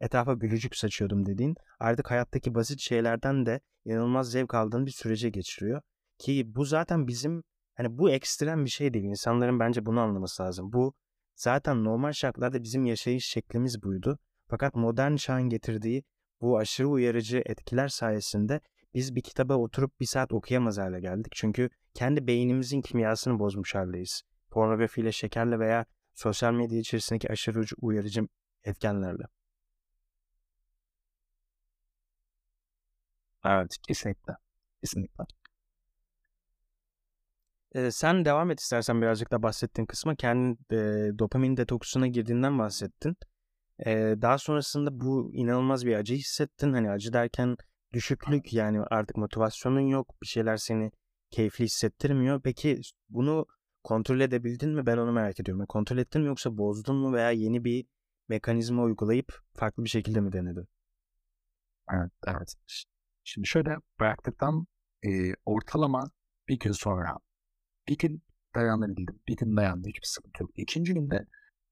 etrafa 0.01 0.35
gülücük 0.35 0.77
saçıyordum 0.77 1.27
dediğin 1.27 1.55
artık 1.79 2.11
hayattaki 2.11 2.55
basit 2.55 2.81
şeylerden 2.81 3.47
de 3.47 3.61
inanılmaz 3.85 4.31
zevk 4.31 4.55
aldığın 4.55 4.87
bir 4.87 4.91
sürece 4.91 5.29
geçiriyor. 5.29 5.83
Ki 6.19 6.55
bu 6.55 6.65
zaten 6.65 7.09
bizim 7.09 7.43
hani 7.75 7.99
bu 7.99 8.11
ekstrem 8.11 8.65
bir 8.65 8.71
şey 8.71 8.95
değil. 8.95 9.05
İnsanların 9.05 9.61
bence 9.61 9.87
bunu 9.87 10.01
anlaması 10.01 10.43
lazım. 10.43 10.73
Bu 10.73 10.95
zaten 11.35 11.85
normal 11.85 12.13
şartlarda 12.13 12.63
bizim 12.63 12.85
yaşayış 12.85 13.27
şeklimiz 13.27 13.83
buydu. 13.83 14.19
Fakat 14.49 14.75
modern 14.75 15.17
çağın 15.17 15.43
getirdiği 15.43 16.05
bu 16.41 16.59
aşırı 16.59 16.89
uyarıcı 16.89 17.43
etkiler 17.47 17.89
sayesinde 17.89 18.61
biz 18.95 19.15
bir 19.15 19.23
kitaba 19.23 19.55
oturup 19.55 20.01
bir 20.01 20.07
saat 20.07 20.33
okuyamaz 20.33 20.79
hale 20.79 21.01
geldik. 21.01 21.33
Çünkü 21.37 21.71
kendi 21.95 22.27
beynimizin 22.27 22.81
kimyasını 22.81 23.39
bozmuş 23.39 23.75
haldeyiz. 23.75 24.23
Pornografiyle, 24.51 25.13
şekerle 25.13 25.59
veya 25.59 25.85
sosyal 26.15 26.53
medya 26.53 26.79
içerisindeki 26.79 27.33
aşırı 27.33 27.65
uyarıcı 27.81 28.29
etkenlerle. 28.65 29.25
Evet, 33.45 33.77
kesinlikle. 33.87 34.33
Kesinlikle. 34.81 35.25
Ee, 37.75 37.91
sen 37.91 38.25
devam 38.25 38.51
et 38.51 38.61
istersen 38.61 39.03
birazcık 39.03 39.31
da 39.31 39.43
bahsettiğin 39.43 39.87
kısma. 39.87 40.15
Kendi 40.15 40.59
e, 40.71 40.77
dopamin 41.19 41.57
detoksuna 41.57 42.07
girdiğinden 42.07 42.59
bahsettin. 42.59 43.17
E, 43.87 43.91
daha 44.23 44.39
sonrasında 44.39 45.01
bu 45.01 45.31
inanılmaz 45.35 45.87
bir 45.87 45.95
acı 45.97 46.15
hissettin. 46.15 46.73
Hani 46.73 46.91
acı 46.91 47.13
derken 47.13 47.57
düşüklük 47.93 48.53
yani 48.53 48.81
artık 48.81 49.17
motivasyonun 49.17 49.81
yok. 49.81 50.15
Bir 50.23 50.27
şeyler 50.27 50.57
seni 50.57 50.91
keyifli 51.31 51.65
hissettirmiyor. 51.65 52.41
Peki 52.43 52.81
bunu 53.09 53.47
kontrol 53.85 54.21
edebildin 54.21 54.71
mi? 54.71 54.87
Ben 54.87 54.97
onu 54.97 55.13
merak 55.13 55.41
ediyorum. 55.41 55.67
Kontrol 55.67 55.99
ettin 55.99 56.23
mi 56.23 56.29
yoksa 56.29 56.59
bozdun 56.59 56.97
mu 56.97 57.13
veya 57.13 57.31
yeni 57.31 57.65
bir 57.65 57.87
mekanizma 58.29 58.83
uygulayıp 58.83 59.33
farklı 59.55 59.85
bir 59.85 59.89
şekilde 59.89 60.21
mi 60.21 60.33
denedin? 60.33 60.69
Evet, 61.93 62.11
evet. 62.27 62.55
Şimdi 63.25 63.49
şöyle 63.49 63.77
bıraktıktan 64.01 64.67
e, 65.05 65.09
ortalama 65.45 66.11
bir 66.49 66.59
gün 66.59 66.73
sonra 66.73 67.19
bir 67.89 67.99
gün 67.99 68.23
dayanabildim. 68.55 69.21
Bir 69.29 69.37
gün 69.37 69.57
dayandı. 69.57 69.89
Hiçbir 69.89 70.07
sıkıntı 70.07 70.43
yok. 70.43 70.51
İkinci 70.57 70.95
günde 70.95 71.27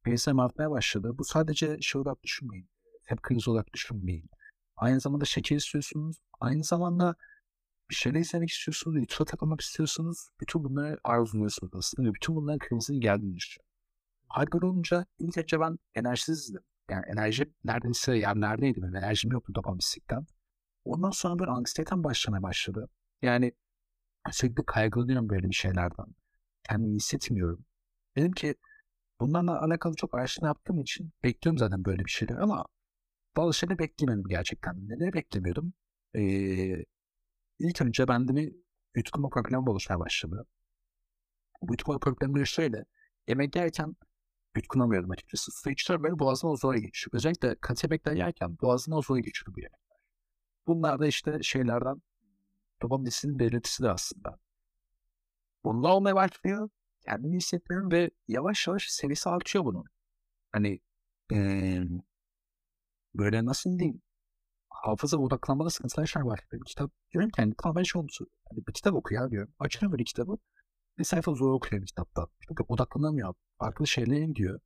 PSM 0.04 0.38
artmaya 0.38 0.70
başladı. 0.70 1.18
Bu 1.18 1.24
sadece 1.24 1.80
şey 1.80 2.00
olarak 2.00 2.22
düşünmeyin. 2.22 2.68
Hep 3.04 3.22
kriz 3.22 3.48
olarak 3.48 3.72
düşünmeyin. 3.72 4.30
Aynı 4.76 5.00
zamanda 5.00 5.24
şeker 5.24 5.56
istiyorsunuz. 5.56 6.16
Aynı 6.40 6.64
zamanda 6.64 7.14
bir 7.90 7.94
şeyler 7.94 8.20
izlemek 8.20 8.50
istiyorsunuz. 8.50 8.96
YouTube'a 8.96 9.24
takılmak 9.24 9.60
istiyorsunuz. 9.60 10.28
Bütün 10.40 10.64
bunları 10.64 10.98
arzuluyorsunuz 11.04 11.72
aslında. 11.74 12.08
Ve 12.08 12.14
bütün 12.14 12.36
bunların 12.36 12.58
krizinin 12.58 13.00
geldiğini 13.00 13.36
düşünüyorum. 13.36 13.70
Böyle 14.52 14.66
olunca 14.66 15.06
ilk 15.18 15.38
önce 15.38 15.60
ben 15.60 15.78
enerjisizdim. 15.94 16.62
Yani 16.90 17.04
enerji 17.06 17.52
neredeyse 17.64 18.16
yerlerdeydi. 18.16 18.82
Benim 18.82 18.96
enerjim 18.96 19.32
yoktu 19.32 19.54
dopaminlikten. 19.54 20.26
Ondan 20.84 21.10
sonra 21.10 21.38
böyle 21.38 21.50
anksiyetem 21.50 22.04
başlamaya 22.04 22.42
başladı. 22.42 22.88
Yani 23.22 23.52
sürekli 24.32 24.64
kaygılanıyorum 24.66 25.28
böyle 25.28 25.48
bir 25.48 25.54
şeylerden. 25.54 26.06
Kendimi 26.68 26.96
hissetmiyorum. 26.96 27.64
Dedim 28.16 28.32
ki 28.32 28.54
bunlarla 29.20 29.62
alakalı 29.62 29.94
çok 29.96 30.14
araştırma 30.14 30.48
yaptığım 30.48 30.80
için 30.80 31.12
bekliyorum 31.24 31.58
zaten 31.58 31.84
böyle 31.84 32.04
bir 32.04 32.10
şeyler 32.10 32.36
ama 32.36 32.64
bazı 33.36 33.58
şeyleri 33.58 33.78
beklemedim 33.78 34.24
gerçekten. 34.28 34.88
Neleri 34.88 35.12
beklemiyordum? 35.12 35.72
Ee, 36.14 36.84
ilk 37.58 37.82
önce 37.82 38.08
bende 38.08 38.36
bir 38.36 38.54
yutkunma 38.96 39.28
problemi 39.28 39.70
oluşmaya 39.70 40.00
başladı. 40.00 40.46
Bu 41.62 41.72
yutkunma 41.72 41.98
problemleri 41.98 42.46
şöyle. 42.46 42.84
Yemek 43.28 43.56
yerken 43.56 43.96
yutkunamıyordum 44.56 45.10
açıkçası. 45.10 45.52
Su 45.52 45.70
içiyorum 45.70 46.04
böyle 46.04 46.18
boğazıma 46.18 46.56
zor 46.56 46.74
geçiyor. 46.74 47.14
Özellikle 47.14 47.56
katı 47.60 47.86
yemekler 47.86 48.12
yerken 48.12 48.58
boğazıma 48.62 49.00
zor 49.00 49.18
geçiyor 49.18 49.54
bu 49.56 49.60
yemekler. 49.60 49.98
Bunlar 50.66 51.00
da 51.00 51.06
işte 51.06 51.42
şeylerden 51.42 52.02
dopaminisinin 52.82 53.38
belirtisi 53.38 53.82
de 53.82 53.90
aslında. 53.90 54.38
Bunlar 55.64 55.90
olmaya 55.90 56.14
başlıyor. 56.14 56.70
Kendimi 57.04 57.36
hissetmiyorum 57.36 57.92
ve 57.92 58.10
yavaş 58.28 58.66
yavaş 58.66 58.88
seviyesi 58.88 59.28
artıyor 59.28 59.64
bunun. 59.64 59.84
Hani 60.52 60.80
ee, 61.32 61.82
böyle 63.14 63.44
nasıl 63.44 63.78
diyeyim 63.78 64.02
hafıza 64.70 65.16
odaklanmada 65.16 65.70
sıkıntılar 65.70 66.02
yaşar 66.02 66.20
var. 66.20 66.40
Bir 66.52 66.60
kitap 66.66 66.92
diyorum 67.12 67.30
ki 67.30 67.40
yani 67.40 67.54
tamamen 67.62 67.82
şey 67.82 68.00
olmuş. 68.00 68.18
Hani 68.50 68.66
bir 68.66 68.72
kitap 68.72 68.94
okuyor 68.94 69.30
diyorum. 69.30 69.54
Açıyorum 69.58 69.92
böyle 69.92 70.04
kitabı. 70.04 70.38
Bir 70.98 71.04
sayfa 71.04 71.34
zor 71.34 71.52
okuyorum 71.52 71.86
kitapta. 71.86 72.26
Çünkü 72.48 72.64
odaklanamıyor. 72.68 73.34
Farklı 73.58 73.86
şeylerin 73.86 74.34
diyor. 74.34 74.60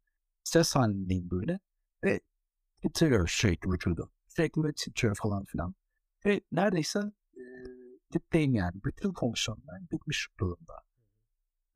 Ses 0.45 0.77
halindeyim 0.77 1.31
böyle. 1.31 1.61
Ve 2.05 2.21
titriyor 2.83 3.29
sürekli 3.29 3.71
vücudu. 3.71 4.13
Sürekli 4.29 4.63
böyle 4.63 4.75
titriyor 4.75 5.15
falan 5.15 5.45
filan. 5.45 5.75
Ve 6.27 6.41
neredeyse 6.53 7.01
dipteyim 8.13 8.55
yani. 8.55 8.85
Bütün 8.85 9.13
fonksiyonlar 9.13 9.81
bitmiş 9.93 10.29
durumda. 10.41 10.75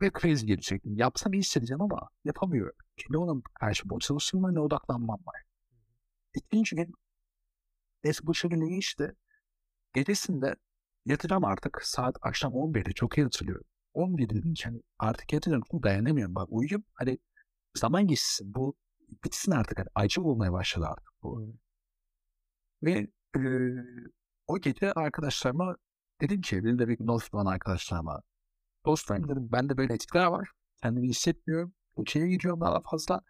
Ve 0.03 0.11
kriz 0.11 0.47
gelecek. 0.47 0.83
Yapsam 0.85 1.33
iyi 1.33 1.39
hissedeceğim 1.39 1.83
ama 1.83 2.09
yapamıyorum. 2.25 2.77
Şimdi 2.97 3.19
ona 3.19 3.43
karşı 3.55 3.89
bu 3.89 3.99
çalışmama 3.99 4.53
ne 4.53 4.61
odaklanmam 4.61 5.19
var. 5.27 5.43
İkinci 6.35 6.77
gün 6.77 6.95
neyse 8.05 8.21
bu 8.27 8.35
şekilde 8.35 8.67
geçti. 8.69 9.17
Gecesinde 9.95 10.57
yatacağım 11.07 11.45
artık. 11.45 11.83
Saat 11.83 12.17
akşam 12.23 12.53
11'de 12.53 12.93
çok 12.93 13.19
iyi 13.19 13.23
hatırlıyorum. 13.23 13.67
11 13.95 14.29
dedim 14.31 14.55
ki 14.55 14.65
hani 14.65 14.83
artık 14.99 15.33
yatacağım. 15.33 15.63
Dayanamıyorum. 15.83 16.35
Bak 16.35 16.49
uyuyup 16.51 16.85
hani 16.95 17.19
zaman 17.75 18.07
geçsin. 18.07 18.55
Bu 18.55 18.77
bitsin 19.25 19.53
artık. 19.53 19.79
Hani 19.79 19.89
acı 19.95 20.23
olmaya 20.23 20.53
başladı 20.53 20.87
artık 20.87 21.13
bu. 21.23 21.57
Ve 22.83 23.09
e, 23.37 23.41
o 24.47 24.59
gece 24.59 24.93
arkadaşlarıma 24.93 25.77
dedim 26.21 26.41
ki 26.41 26.65
benim 26.65 26.79
de 26.79 26.89
bir 26.89 26.99
dost 27.07 27.35
olan 27.35 27.47
arkadaşlarıma 27.47 28.23
dostlarım 28.87 29.29
dedim 29.29 29.49
bende 29.53 29.77
böyle 29.77 29.95
etkiler 29.95 30.27
var. 30.27 30.51
Kendimi 30.83 31.09
hissetmiyorum. 31.09 31.75
Ülkeye 31.97 32.29
gidiyorum 32.29 32.61
daha 32.61 32.81
fazla. 32.81 33.21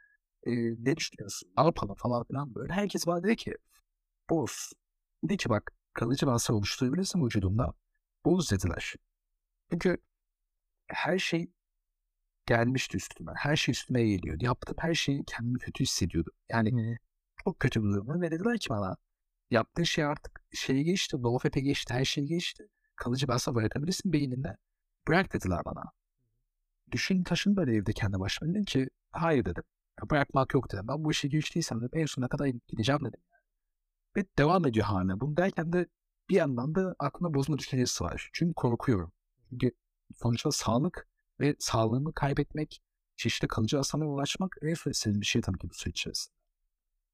E, 0.46 0.52
ne 0.78 0.96
düşünüyorsun? 0.96 1.52
Ne 1.58 1.64
yapalım 1.64 1.94
falan 1.94 2.24
filan 2.24 2.54
böyle. 2.54 2.72
Herkes 2.72 3.06
bana 3.06 3.22
dedi 3.22 3.36
ki 3.36 3.54
boz. 4.30 4.72
Dedi 5.24 5.36
ki 5.36 5.48
bak 5.48 5.72
kalıcı 5.92 6.26
bir 6.26 6.30
hasar 6.30 6.54
oluşturabilirsin 6.54 7.24
vücudumda. 7.24 7.74
Boz 8.24 8.50
dediler. 8.52 8.94
Çünkü 9.70 9.96
her 10.86 11.18
şey 11.18 11.52
gelmişti 12.46 12.96
üstüme. 12.96 13.32
Her 13.36 13.56
şey 13.56 13.72
üstüme 13.72 14.04
geliyordu. 14.06 14.44
Yaptığım 14.44 14.76
her 14.78 14.94
şeyi 14.94 15.24
kendimi 15.24 15.58
kötü 15.58 15.84
hissediyordum. 15.84 16.32
Yani 16.48 16.70
hmm. 16.70 16.96
çok 17.44 17.60
kötü 17.60 17.82
buluyorum. 17.82 18.22
Ve 18.22 18.30
dediler 18.30 18.58
ki 18.58 18.70
bana 18.70 18.96
yaptığı 19.50 19.86
şey 19.86 20.04
artık 20.04 20.40
şeyi 20.52 20.84
geçti. 20.84 21.16
Lofep'e 21.16 21.60
geçti. 21.60 21.94
Her 21.94 22.04
şey 22.04 22.24
geçti. 22.24 22.68
Kalıcı 22.98 23.28
bir 23.28 23.32
hasar 23.32 23.54
bırakabilirsin 23.54 24.12
beyninde. 24.12 24.56
Bırak 25.08 25.32
dediler 25.32 25.60
bana. 25.64 25.82
Düşün 26.90 27.24
taşın 27.24 27.56
böyle 27.56 27.74
evde 27.76 27.92
kendi 27.92 28.20
başıma. 28.20 28.50
Dedim 28.50 28.64
ki 28.64 28.88
hayır 29.12 29.44
dedim. 29.44 29.62
Bırakmak 30.10 30.54
yok 30.54 30.72
dedim. 30.72 30.88
Ben 30.88 31.04
bu 31.04 31.10
işi 31.10 31.28
geçtiysem 31.28 31.80
dedim 31.80 32.00
en 32.00 32.06
sonuna 32.06 32.28
kadar 32.28 32.46
gideceğim 32.46 33.00
dedim. 33.04 33.20
Ve 34.16 34.24
devam 34.38 34.66
ediyor 34.66 34.86
hala. 34.86 35.20
Bunu 35.20 35.36
derken 35.36 35.72
de 35.72 35.86
bir 36.30 36.36
yandan 36.36 36.74
da 36.74 36.94
aklına 36.98 37.34
bozma 37.34 37.58
düşüncesi 37.58 38.04
var. 38.04 38.30
Çünkü 38.32 38.54
korkuyorum. 38.54 39.12
Çünkü 39.50 39.72
sonuçta 40.16 40.50
sağlık 40.50 41.08
ve 41.40 41.56
sağlığımı 41.58 42.14
kaybetmek, 42.14 42.82
çeşitli 43.16 43.48
kalıcı 43.48 43.76
hasarına 43.76 44.06
ulaşmak 44.06 44.56
en 44.62 44.90
istediğim 44.90 45.20
bir 45.20 45.26
şey 45.26 45.42
tabii 45.42 45.58
ki 45.58 45.70
bu 45.70 45.74
süreç 45.74 46.00
içerisinde. 46.00 46.34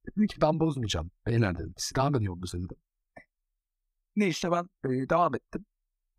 Dedim 0.07 0.27
ki 0.27 0.41
ben 0.41 0.61
bozmayacağım. 0.61 1.11
Beyler 1.27 1.59
dedim. 1.59 1.75
Siz 1.77 1.97
devam 1.97 2.15
ediyor 2.15 2.37
dedim. 2.43 2.69
Ne 4.17 4.29
işte 4.29 4.51
ben 4.51 4.69
e, 4.85 5.09
devam 5.09 5.35
ettim. 5.35 5.67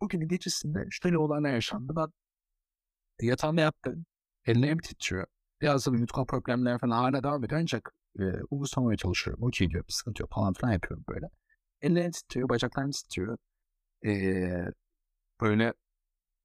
Bugün 0.00 0.28
gecesinde 0.28 0.86
şöyle 0.90 1.18
olanlar 1.18 1.52
yaşandı. 1.52 1.92
Ben 1.96 2.06
yatağımda 3.26 3.60
yattım. 3.60 4.06
Ellerim 4.46 4.78
titriyor. 4.78 5.26
Biraz 5.60 5.86
da 5.86 5.96
yutma 5.96 6.24
problemler 6.24 6.78
falan 6.78 6.96
hala 6.96 7.22
devam 7.22 7.44
ediyor. 7.44 7.60
Ancak 7.60 7.92
e, 8.18 8.22
umursamaya 8.50 8.96
çalışıyorum. 8.96 9.44
Okey 9.44 9.70
diyor. 9.70 9.84
Bir 9.88 9.92
sıkıntı 9.92 10.22
yok 10.22 10.30
falan 10.34 10.52
filan 10.52 10.72
yapıyorum 10.72 11.04
böyle. 11.08 11.26
Ellerim 11.82 12.10
titriyor. 12.10 12.48
Bacaklarım 12.48 12.90
titriyor. 12.90 13.38
E, 14.06 14.12
böyle 15.40 15.74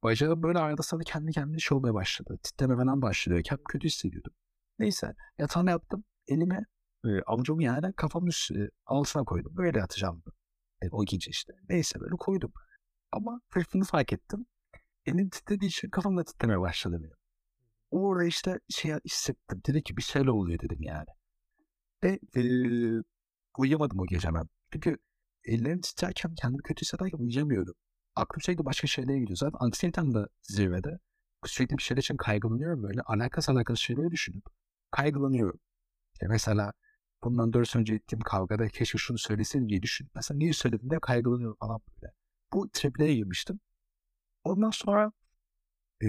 bacağı 0.04 0.44
böyle 0.44 0.60
arada 0.60 0.84
sana 0.84 1.02
kendi 1.04 1.32
kendine 1.32 1.60
şey 1.60 1.78
olmaya 1.78 1.94
başladı. 1.94 2.40
Titreme 2.44 2.76
falan 2.76 3.02
başladı. 3.02 3.42
Kendimi 3.44 3.66
kötü 3.68 3.88
hissediyordum. 3.88 4.34
Neyse 4.80 5.14
yatağına 5.38 5.72
yattım. 5.72 6.04
Elime 6.28 6.66
e, 7.06 7.22
avucumu 7.22 7.64
yani 7.64 7.94
kafamın 7.94 8.28
üstü, 8.28 8.72
altına 8.86 9.24
koydum. 9.24 9.58
Böyle 9.58 9.80
yatacağım. 9.80 10.24
E, 10.82 10.90
o 10.92 11.06
gece 11.06 11.30
işte. 11.32 11.54
Neyse 11.70 12.00
böyle 12.00 12.16
koydum. 12.20 12.54
Ama 13.12 13.42
şunu 13.72 13.84
fark 13.84 14.14
ettim. 14.14 14.46
Elim 15.06 15.30
titrediği 15.30 15.70
için 15.70 15.90
kafam 15.90 16.18
da 16.18 16.24
titremeye 16.24 16.60
başladı 16.60 16.98
benim. 17.00 17.18
Orada 17.92 18.26
işte 18.26 18.60
şey 18.70 18.94
hissettim. 19.06 19.62
Dedi 19.68 19.84
ki 19.84 19.98
bir 19.98 20.02
şeyler 20.02 20.28
oluyor 20.28 20.60
dedim 20.60 20.78
yani. 20.82 21.08
Ve 22.04 22.20
e, 22.36 22.42
uyuyamadım 23.58 24.00
o 24.00 24.06
gece 24.06 24.34
ben. 24.34 24.50
Çünkü 24.74 24.98
ellerim 25.46 25.82
titrerken 25.82 26.36
kendimi 26.36 26.64
kötü 26.64 26.82
hissederken 26.82 27.18
uyuyamıyordum. 27.18 27.74
Aklım 28.16 28.42
sürekli 28.42 28.66
başka 28.66 28.88
şeylere 28.88 29.20
gidiyor. 29.20 29.38
Zaten 29.38 29.58
anksiyetem 29.60 30.14
de 30.14 30.26
zirvede. 30.42 31.00
Sürekli 31.46 31.78
bir 31.78 31.84
şeyler 31.84 32.02
için 32.02 32.18
kaygılanıyorum 32.18 32.84
böyle. 32.84 33.02
Alakası 33.02 33.52
alakası 33.52 33.82
şeyleri 33.82 34.12
düşünüp 34.12 34.44
kaygılanıyorum. 34.92 35.60
İşte 36.14 36.28
mesela 36.28 36.74
bundan 37.24 37.54
dört 37.54 37.76
önce 37.76 37.96
ettiğim 37.96 38.22
kavgada 38.22 38.68
keşke 38.68 38.98
şunu 38.98 39.18
söylesin 39.18 39.70
diye 39.70 39.82
düşün. 39.82 40.10
Mesela 40.16 40.38
niye 40.38 40.54
söyledim 40.54 40.90
diye 40.90 41.00
kaygılanıyorum 41.00 41.58
falan 41.60 41.82
böyle 41.96 42.14
bu 42.54 42.70
triplere 42.74 43.16
girmiştim. 43.16 43.60
Ondan 44.44 44.70
sonra 44.70 45.12
e, 46.04 46.08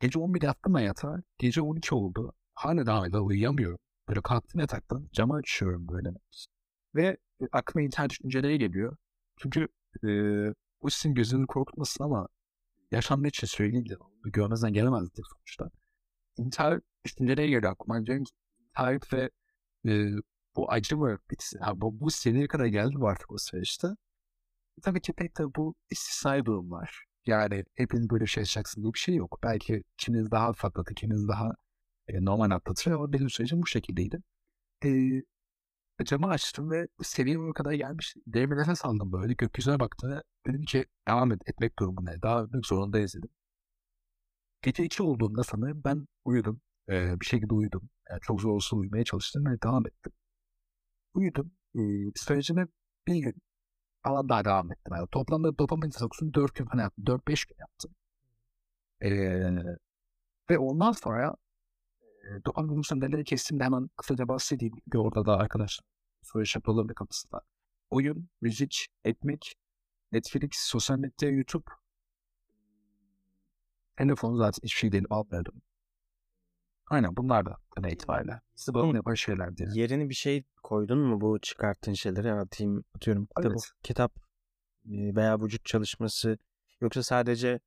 gece 0.00 0.18
11 0.18 0.42
yattım 0.42 0.78
yatağa. 0.78 1.22
Gece 1.38 1.62
12 1.62 1.94
oldu. 1.94 2.32
Hala 2.54 2.86
daha 2.86 3.00
hala 3.00 3.20
uyuyamıyorum. 3.20 3.78
Böyle 4.08 4.20
kalktım 4.22 4.60
yataktan. 4.60 5.08
Camı 5.12 5.34
açıyorum 5.34 5.88
böyle. 5.88 6.10
Ve 6.94 7.16
e, 7.42 7.44
aklıma 7.52 7.84
intihar 7.84 8.10
düşünceleri 8.10 8.58
geliyor. 8.58 8.96
Çünkü 9.36 9.68
e, 10.04 10.08
bu 10.82 10.90
sizin 10.90 11.14
gözünü 11.14 11.46
korkutmasın 11.46 12.04
ama 12.04 12.28
yaşandığı 12.90 13.28
için 13.28 13.46
söyleyince 13.46 13.94
görmezden 14.24 14.72
gelemezdik 14.72 15.24
sonuçta. 15.26 15.70
İntihar 16.38 16.80
düşünceleri 17.04 17.50
geliyor 17.50 17.72
aklıma. 17.72 18.06
Diyorum 18.06 18.24
ki 18.24 18.32
intihar 18.60 18.98
ve 19.12 19.30
e, 19.86 20.10
bu 20.56 20.70
acı 20.72 20.96
mı 20.96 21.18
bitsin? 21.30 21.58
Ha, 21.60 21.80
bu, 21.80 22.00
bu 22.00 22.10
seneye 22.10 22.48
kadar 22.48 22.66
geldi 22.66 22.94
bu 22.96 23.08
artık 23.08 23.32
o 23.32 23.38
süreçte. 23.38 23.88
Tabii 24.84 25.00
ki 25.00 25.12
pek 25.12 25.38
de 25.38 25.42
bu 25.56 25.74
istisnai 25.90 26.44
durumlar. 26.44 27.04
Yani 27.26 27.64
hepiniz 27.74 28.10
böyle 28.10 28.26
şey 28.26 28.40
yaşayacaksın 28.40 28.82
diye 28.82 28.92
bir 28.94 28.98
şey 28.98 29.14
yok. 29.14 29.38
Belki 29.42 29.82
kiminiz 29.98 30.30
daha 30.30 30.48
atlatır, 30.48 30.94
kiminiz 30.94 31.28
daha 31.28 31.52
e, 32.08 32.24
normal 32.24 32.50
atlatır 32.50 32.90
ama 32.90 33.12
benim 33.12 33.30
sürecim 33.30 33.62
bu 33.62 33.66
şekildeydi. 33.66 34.22
E, 34.84 34.90
camı 36.04 36.28
açtım 36.28 36.70
ve 36.70 36.88
seviyeme 37.02 37.52
kadar 37.52 37.72
gelmiş. 37.72 38.14
Derin 38.26 38.50
bir 38.50 38.56
nefes 38.56 38.84
aldım 38.84 39.12
böyle. 39.12 39.32
Gökyüzüne 39.34 39.80
baktım 39.80 40.20
dedim 40.46 40.62
ki 40.62 40.86
devam 41.08 41.32
et, 41.32 41.40
etmek 41.46 41.78
durumundayız. 41.78 42.22
Devam 42.22 42.46
etmek 42.46 42.66
zorundayız 42.66 43.14
dedim. 43.14 43.30
Gece 44.62 44.84
içi 44.84 45.02
olduğunda 45.02 45.44
sanırım 45.44 45.82
ben 45.84 46.06
uyudum. 46.24 46.60
Ee, 46.88 47.20
bir 47.20 47.26
şekilde 47.26 47.54
uyudum. 47.54 47.90
Yani 48.10 48.20
çok 48.20 48.40
zor 48.40 48.50
olsa 48.50 48.76
uyumaya 48.76 49.04
çalıştım 49.04 49.46
ve 49.46 49.62
devam 49.62 49.86
ettim. 49.86 50.12
Uyudum. 51.14 51.52
Ee, 51.74 51.80
sürecime 52.16 52.66
bir 53.06 53.16
gün 53.16 53.34
falan 54.02 54.28
daha 54.28 54.44
devam 54.44 54.72
ettim. 54.72 54.94
Yani 54.96 55.08
toplamda 55.12 55.58
dopamin 55.58 55.90
detoksunu 55.90 56.34
4 56.34 56.54
gün 56.54 56.64
falan 56.64 56.82
yaptım. 56.82 57.04
4-5 57.04 57.48
gün 57.48 57.56
yaptım. 57.58 57.94
Ee, 59.00 59.76
ve 60.50 60.58
ondan 60.58 60.92
sonra 60.92 61.36
e, 62.24 62.44
dopamin 62.44 62.68
konusunda 62.68 63.06
neleri 63.08 63.24
kestim 63.24 63.60
de 63.60 63.64
hemen 63.64 63.90
kısaca 63.96 64.28
bahsedeyim. 64.28 64.74
Çünkü 64.84 64.98
orada 64.98 65.26
da 65.26 65.36
arkadaşlar 65.36 65.84
soru 66.22 66.44
yapıyorlar 66.54 66.94
kapısında. 66.94 67.40
Oyun, 67.90 68.28
müzik, 68.40 68.88
etmek, 69.04 69.54
Netflix, 70.12 70.50
sosyal 70.54 70.98
medya, 70.98 71.30
YouTube. 71.30 71.64
Telefonu 73.96 74.36
zaten 74.36 74.60
hiçbir 74.64 74.78
şey 74.78 74.92
değil 74.92 75.04
almıyordum. 75.10 75.62
Aynen 76.90 77.16
bunlar 77.16 77.46
da 77.46 77.56
ne 77.78 77.92
itibariyle. 77.92 78.40
Size 78.54 78.74
bunu 78.74 78.96
yapan 78.96 79.14
şeylerdi. 79.14 79.68
Yerini 79.74 80.08
bir 80.08 80.14
şey 80.14 80.44
koydun 80.62 80.98
mu 80.98 81.20
bu 81.20 81.40
çıkarttığın 81.40 81.92
şeyleri 81.92 82.32
atayım 82.32 82.84
atıyorum 82.94 83.26
kitap, 83.26 83.52
Evet. 83.52 83.70
kitap 83.82 84.12
e, 84.86 85.14
veya 85.16 85.40
vücut 85.40 85.64
çalışması 85.64 86.38
yoksa 86.80 87.02
sadece 87.02 87.60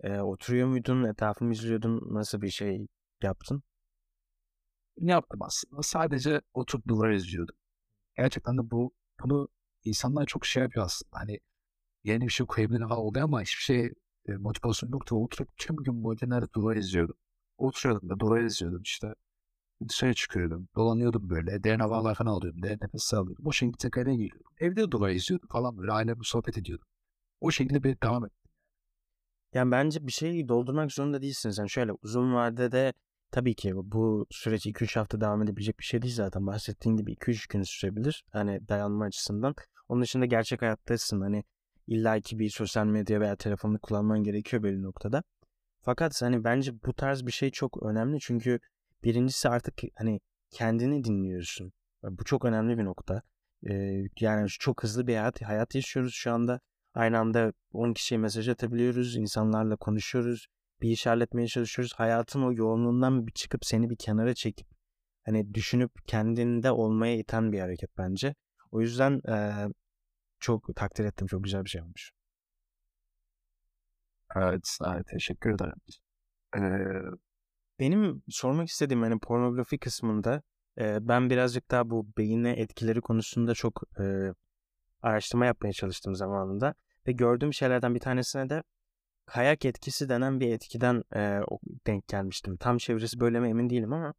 e, 0.00 0.18
oturuyor 0.20 0.68
muydun 0.68 1.04
etrafını 1.04 1.52
izliyordun 1.52 2.14
nasıl 2.14 2.42
bir 2.42 2.50
şey 2.50 2.86
yaptın? 3.22 3.62
Ne 4.98 5.12
yaptım 5.12 5.42
aslında? 5.42 5.82
Sadece 5.82 6.40
oturup 6.54 6.88
duvar 6.88 7.10
izliyordum. 7.10 7.56
Gerçekten 8.16 8.58
de 8.58 8.70
bu 8.70 8.94
bunu 9.22 9.48
insanlar 9.84 10.26
çok 10.26 10.46
şey 10.46 10.62
yapıyor 10.62 10.86
aslında. 10.86 11.18
Hani 11.18 11.38
yeni 12.04 12.24
bir 12.24 12.32
şey 12.32 12.46
koyabilir 12.46 12.80
falan 12.80 12.98
oluyor 12.98 13.24
ama 13.24 13.42
hiçbir 13.42 13.62
şey 13.62 13.84
e, 14.28 14.32
motivasyon 14.32 14.90
yoktu. 14.90 15.16
Oturup 15.16 15.48
tüm 15.56 15.76
gün 15.76 16.04
boyunca 16.04 16.26
nerede 16.26 16.46
duvar 16.54 16.76
izliyordum. 16.76 17.16
Oturuyordum 17.58 18.08
da 18.10 18.18
duvar 18.18 18.40
izliyordum 18.40 18.82
işte. 18.82 19.14
Dışarı 19.88 20.14
çıkıyordum. 20.14 20.68
Dolanıyordum 20.76 21.30
böyle. 21.30 21.64
Derin 21.64 21.78
havalar 21.78 22.14
falan 22.14 22.30
alıyordum. 22.30 22.62
Derin 22.62 22.78
nefes 22.82 23.14
alıyordum. 23.14 23.46
O 23.46 23.52
şekilde 23.52 23.76
tekrar 23.76 24.02
geliyordum. 24.12 24.52
Evde 24.58 24.80
de 24.80 24.90
duvar 24.90 25.10
izliyordum 25.10 25.48
falan 25.48 25.78
böyle. 25.78 25.92
Ailemle 25.92 26.20
sohbet 26.22 26.58
ediyordum. 26.58 26.86
O 27.40 27.50
şekilde 27.50 27.82
bir 27.82 28.00
devam 28.00 28.24
ettim. 28.24 28.50
Yani 29.54 29.70
bence 29.70 30.06
bir 30.06 30.12
şeyi 30.12 30.48
doldurmak 30.48 30.92
zorunda 30.92 31.22
değilsiniz. 31.22 31.58
Yani 31.58 31.70
şöyle 31.70 31.92
uzun 32.02 32.34
vadede 32.34 32.92
tabii 33.30 33.54
ki 33.54 33.72
bu 33.74 34.26
süreç 34.30 34.66
2-3 34.66 34.98
hafta 34.98 35.20
devam 35.20 35.42
edebilecek 35.42 35.78
bir 35.78 35.84
şey 35.84 36.02
değil 36.02 36.14
zaten. 36.14 36.46
Bahsettiğin 36.46 36.96
gibi 36.96 37.12
2-3 37.12 37.52
gün 37.52 37.62
sürebilir. 37.62 38.24
Hani 38.32 38.68
dayanma 38.68 39.04
açısından. 39.04 39.54
Onun 39.88 40.02
dışında 40.02 40.26
gerçek 40.26 40.62
hayattasın. 40.62 41.20
Hani 41.20 41.44
illaki 41.86 42.38
bir 42.38 42.50
sosyal 42.50 42.86
medya 42.86 43.20
veya 43.20 43.36
telefonunu 43.36 43.78
kullanman 43.78 44.22
gerekiyor 44.22 44.62
belli 44.62 44.82
noktada. 44.82 45.22
Fakat 45.84 46.22
hani 46.22 46.44
bence 46.44 46.72
bu 46.86 46.92
tarz 46.92 47.26
bir 47.26 47.32
şey 47.32 47.50
çok 47.50 47.82
önemli 47.82 48.20
çünkü 48.20 48.60
birincisi 49.04 49.48
artık 49.48 49.74
hani 49.94 50.20
kendini 50.50 51.04
dinliyorsun. 51.04 51.72
Bu 52.02 52.24
çok 52.24 52.44
önemli 52.44 52.78
bir 52.78 52.84
nokta. 52.84 53.22
Ee, 53.70 54.04
yani 54.20 54.48
çok 54.48 54.82
hızlı 54.82 55.06
bir 55.06 55.16
hayat, 55.16 55.42
hayat 55.42 55.74
yaşıyoruz 55.74 56.14
şu 56.14 56.32
anda. 56.32 56.60
Aynı 56.94 57.18
anda 57.18 57.52
10 57.72 57.92
kişiye 57.92 58.18
mesaj 58.18 58.48
atabiliyoruz, 58.48 59.16
insanlarla 59.16 59.76
konuşuyoruz, 59.76 60.46
bir 60.82 60.90
iş 60.90 61.06
halletmeye 61.06 61.48
çalışıyoruz. 61.48 61.94
Hayatın 61.94 62.42
o 62.42 62.52
yoğunluğundan 62.52 63.26
bir 63.26 63.32
çıkıp 63.32 63.64
seni 63.64 63.90
bir 63.90 63.96
kenara 63.96 64.34
çekip 64.34 64.68
hani 65.26 65.54
düşünüp 65.54 65.90
kendinde 66.06 66.70
olmaya 66.70 67.16
iten 67.16 67.52
bir 67.52 67.60
hareket 67.60 67.98
bence. 67.98 68.34
O 68.70 68.80
yüzden 68.80 69.20
e, 69.28 69.66
çok 70.40 70.76
takdir 70.76 71.04
ettim. 71.04 71.26
Çok 71.26 71.44
güzel 71.44 71.64
bir 71.64 71.70
şey 71.70 71.82
olmuş. 71.82 72.12
Evet, 74.36 74.78
evet 74.86 75.06
teşekkür 75.06 75.54
ederim. 75.54 75.74
Ee, 76.56 77.16
Benim 77.78 78.22
sormak 78.28 78.68
istediğim 78.68 79.02
hani 79.02 79.18
pornografi 79.18 79.78
kısmında 79.78 80.42
e, 80.78 81.08
ben 81.08 81.30
birazcık 81.30 81.70
daha 81.70 81.90
bu 81.90 82.06
beyine 82.18 82.50
etkileri 82.50 83.00
konusunda 83.00 83.54
çok 83.54 83.82
e, 84.00 84.32
araştırma 85.02 85.46
yapmaya 85.46 85.72
çalıştım 85.72 86.14
zamanında 86.14 86.74
ve 87.06 87.12
gördüğüm 87.12 87.54
şeylerden 87.54 87.94
bir 87.94 88.00
tanesine 88.00 88.50
de 88.50 88.62
kayak 89.26 89.64
etkisi 89.64 90.08
denen 90.08 90.40
bir 90.40 90.52
etkiden 90.52 91.02
e, 91.16 91.40
denk 91.86 92.08
gelmiştim. 92.08 92.56
Tam 92.56 92.78
çevresi 92.78 93.20
böyle 93.20 93.40
mi 93.40 93.48
emin 93.48 93.70
değilim 93.70 93.92
ama 93.92 94.14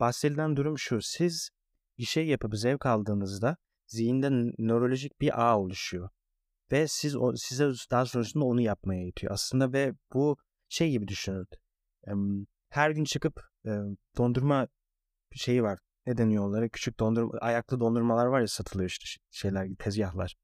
bahsedilen 0.00 0.56
durum 0.56 0.78
şu. 0.78 1.02
Siz 1.02 1.50
bir 1.98 2.04
şey 2.04 2.26
yapıp 2.26 2.56
zevk 2.56 2.86
aldığınızda 2.86 3.56
zihinde 3.86 4.30
nörolojik 4.58 5.20
bir 5.20 5.42
ağ 5.42 5.58
oluşuyor. 5.58 6.08
Ve 6.72 6.88
siz 6.88 7.16
o, 7.16 7.36
size 7.36 7.70
daha 7.90 8.06
sonrasında 8.06 8.44
onu 8.44 8.60
yapmaya 8.60 9.06
itiyor. 9.06 9.32
Aslında 9.32 9.72
ve 9.72 9.94
bu 10.12 10.36
şey 10.68 10.90
gibi 10.90 11.08
düşünün. 11.08 11.46
Her 12.68 12.90
gün 12.90 13.04
çıkıp 13.04 13.40
dondurma 14.16 14.68
şeyi 15.32 15.62
var. 15.62 15.78
Ne 16.06 16.18
deniyor 16.18 16.44
onlara? 16.44 16.68
Küçük 16.68 17.00
dondurma, 17.00 17.38
ayaklı 17.40 17.80
dondurmalar 17.80 18.26
var 18.26 18.40
ya 18.40 18.46
satılıyor 18.46 18.90
işte 18.90 19.04
şeyler, 19.30 19.68
tezgahlar. 19.78 20.36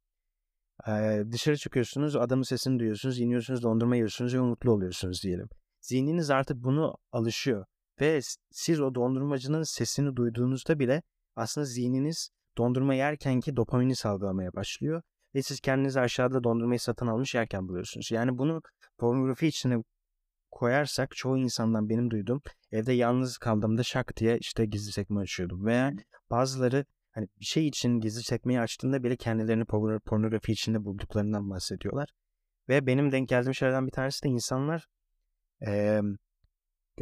Dışarı 1.33 1.57
çıkıyorsunuz, 1.57 2.17
adamın 2.17 2.43
sesini 2.43 2.79
duyuyorsunuz, 2.79 3.21
iniyorsunuz, 3.21 3.63
dondurma 3.63 3.97
yiyorsunuz 3.97 4.35
ve 4.35 4.39
mutlu 4.41 4.73
oluyorsunuz 4.73 5.23
diyelim. 5.23 5.49
Zihniniz 5.81 6.31
artık 6.31 6.57
bunu 6.57 6.97
alışıyor 7.13 7.65
ve 8.01 8.21
siz 8.51 8.81
o 8.81 8.95
dondurmacının 8.95 9.63
sesini 9.63 10.17
duyduğunuzda 10.17 10.79
bile 10.79 11.03
aslında 11.37 11.65
zihniniz 11.65 12.31
dondurma 12.59 12.95
yerkenki 12.95 13.57
dopamini 13.57 13.97
salgılamaya 13.97 14.53
başlıyor 14.53 15.03
ve 15.35 15.43
siz 15.43 15.61
kendinizi 15.61 16.01
aşağıda 16.01 16.45
dondurmayı 16.45 16.81
satın 16.81 17.07
almış 17.07 17.35
yerken 17.35 17.69
buluyorsunuz. 17.69 18.11
Yani 18.11 18.39
bunu 18.39 18.63
pornografi 18.99 19.47
içine 19.47 19.83
koyarsak 20.51 21.17
çoğu 21.17 21.39
insandan 21.39 21.89
benim 21.89 22.11
duyduğum 22.11 22.43
evde 22.73 22.93
yalnız 22.93 23.39
kaldığımda 23.39 23.83
şak 23.83 24.17
diye 24.17 24.39
işte 24.39 24.67
gizli 24.67 24.93
sekme 24.93 25.21
açıyordum 25.21 25.67
veya 25.67 25.93
bazıları 26.31 26.85
hani 27.11 27.29
bir 27.41 27.45
şey 27.45 27.69
için 27.69 28.01
gizli 28.01 28.23
sekmeyi 28.23 28.61
açtığında 28.61 29.03
bile 29.05 29.17
kendilerini 29.17 29.65
porno- 29.65 30.01
pornografi 30.01 30.53
içinde 30.53 30.85
bulduklarından 30.85 31.51
bahsediyorlar. 31.51 32.09
Ve 32.69 32.87
benim 32.87 33.13
denk 33.13 33.29
geldiğim 33.29 33.55
şeylerden 33.55 33.87
bir 33.87 33.93
tanesi 33.93 34.23
de 34.23 34.29
insanlar 34.29 34.87
eee, 35.63 36.03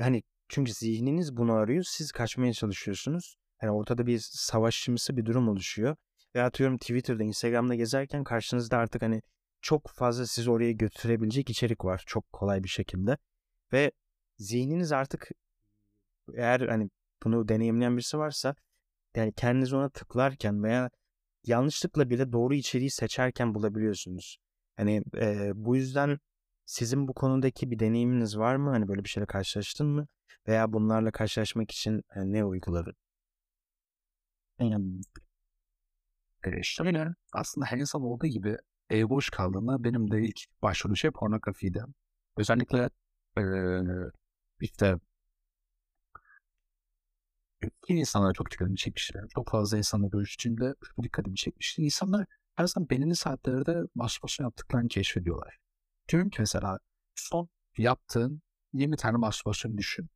hani 0.00 0.22
çünkü 0.48 0.72
zihniniz 0.72 1.36
bunu 1.36 1.52
arıyor 1.52 1.84
siz 1.86 2.12
kaçmaya 2.12 2.52
çalışıyorsunuz. 2.52 3.36
Hani 3.58 3.70
ortada 3.70 4.06
bir 4.06 4.18
savaşçımsı 4.22 5.16
bir 5.16 5.24
durum 5.26 5.48
oluşuyor. 5.48 5.96
Ve 6.36 6.42
atıyorum 6.42 6.78
Twitter'da 6.78 7.22
Instagram'da 7.22 7.74
gezerken 7.74 8.24
karşınızda 8.24 8.78
artık 8.78 9.02
hani 9.02 9.22
çok 9.62 9.88
fazla 9.88 10.26
sizi 10.26 10.50
oraya 10.50 10.72
götürebilecek 10.72 11.50
içerik 11.50 11.84
var 11.84 12.02
çok 12.06 12.32
kolay 12.32 12.64
bir 12.64 12.68
şekilde. 12.68 13.16
Ve 13.72 13.92
zihniniz 14.38 14.92
artık 14.92 15.30
eğer 16.34 16.60
hani 16.60 16.90
bunu 17.24 17.48
deneyimleyen 17.48 17.96
birisi 17.96 18.18
varsa 18.18 18.54
yani 19.16 19.32
kendiniz 19.32 19.72
ona 19.72 19.88
tıklarken 19.88 20.62
veya 20.62 20.90
yanlışlıkla 21.46 22.10
bile 22.10 22.32
doğru 22.32 22.54
içeriği 22.54 22.90
seçerken 22.90 23.54
bulabiliyorsunuz. 23.54 24.38
Hani 24.76 25.02
e, 25.16 25.52
bu 25.54 25.76
yüzden 25.76 26.18
sizin 26.64 27.08
bu 27.08 27.14
konudaki 27.14 27.70
bir 27.70 27.78
deneyiminiz 27.78 28.38
var 28.38 28.56
mı? 28.56 28.70
Hani 28.70 28.88
böyle 28.88 29.04
bir 29.04 29.08
şeyle 29.08 29.26
karşılaştın 29.26 29.86
mı? 29.86 30.06
Veya 30.48 30.72
bunlarla 30.72 31.10
karşılaşmak 31.10 31.70
için 31.70 32.02
e, 32.14 32.20
ne 32.32 32.44
uyguladın? 32.44 32.94
em, 34.58 35.00
e, 36.46 36.62
şöyle 36.62 37.08
aslında 37.32 37.66
her 37.66 37.78
insan 37.78 38.02
olduğu 38.02 38.26
gibi 38.26 38.56
ev 38.90 39.08
boş 39.08 39.30
kaldığında 39.30 39.84
benim 39.84 40.10
de 40.10 40.22
ilk 40.22 40.40
başvuru 40.62 40.96
şey 40.96 41.10
pornografiydi. 41.10 41.84
Özellikle 42.36 42.90
e, 43.38 43.42
işte 44.60 44.96
Yine 47.88 48.00
insanlara 48.00 48.32
çok 48.32 48.50
dikkatimi 48.50 48.76
çekmişti. 48.76 49.20
Çok 49.34 49.48
fazla 49.48 49.78
insanla 49.78 50.06
görüştüğümde 50.06 50.74
bu 50.96 51.02
dikkatimi 51.02 51.36
çekmişti. 51.36 51.82
İnsanlar 51.82 52.26
her 52.54 52.66
zaman 52.66 52.90
belirli 52.90 53.16
saatlerde 53.16 53.82
mastürbasyon 53.94 54.46
yaptıklarını 54.46 54.88
keşfediyorlar. 54.88 55.56
Diyorum 56.08 56.30
ki 56.30 56.36
mesela 56.40 56.78
son 57.14 57.48
yaptığın 57.78 58.42
20 58.72 58.96
tane 58.96 59.16
mastürbasyon 59.16 59.78
düşün. 59.78 60.08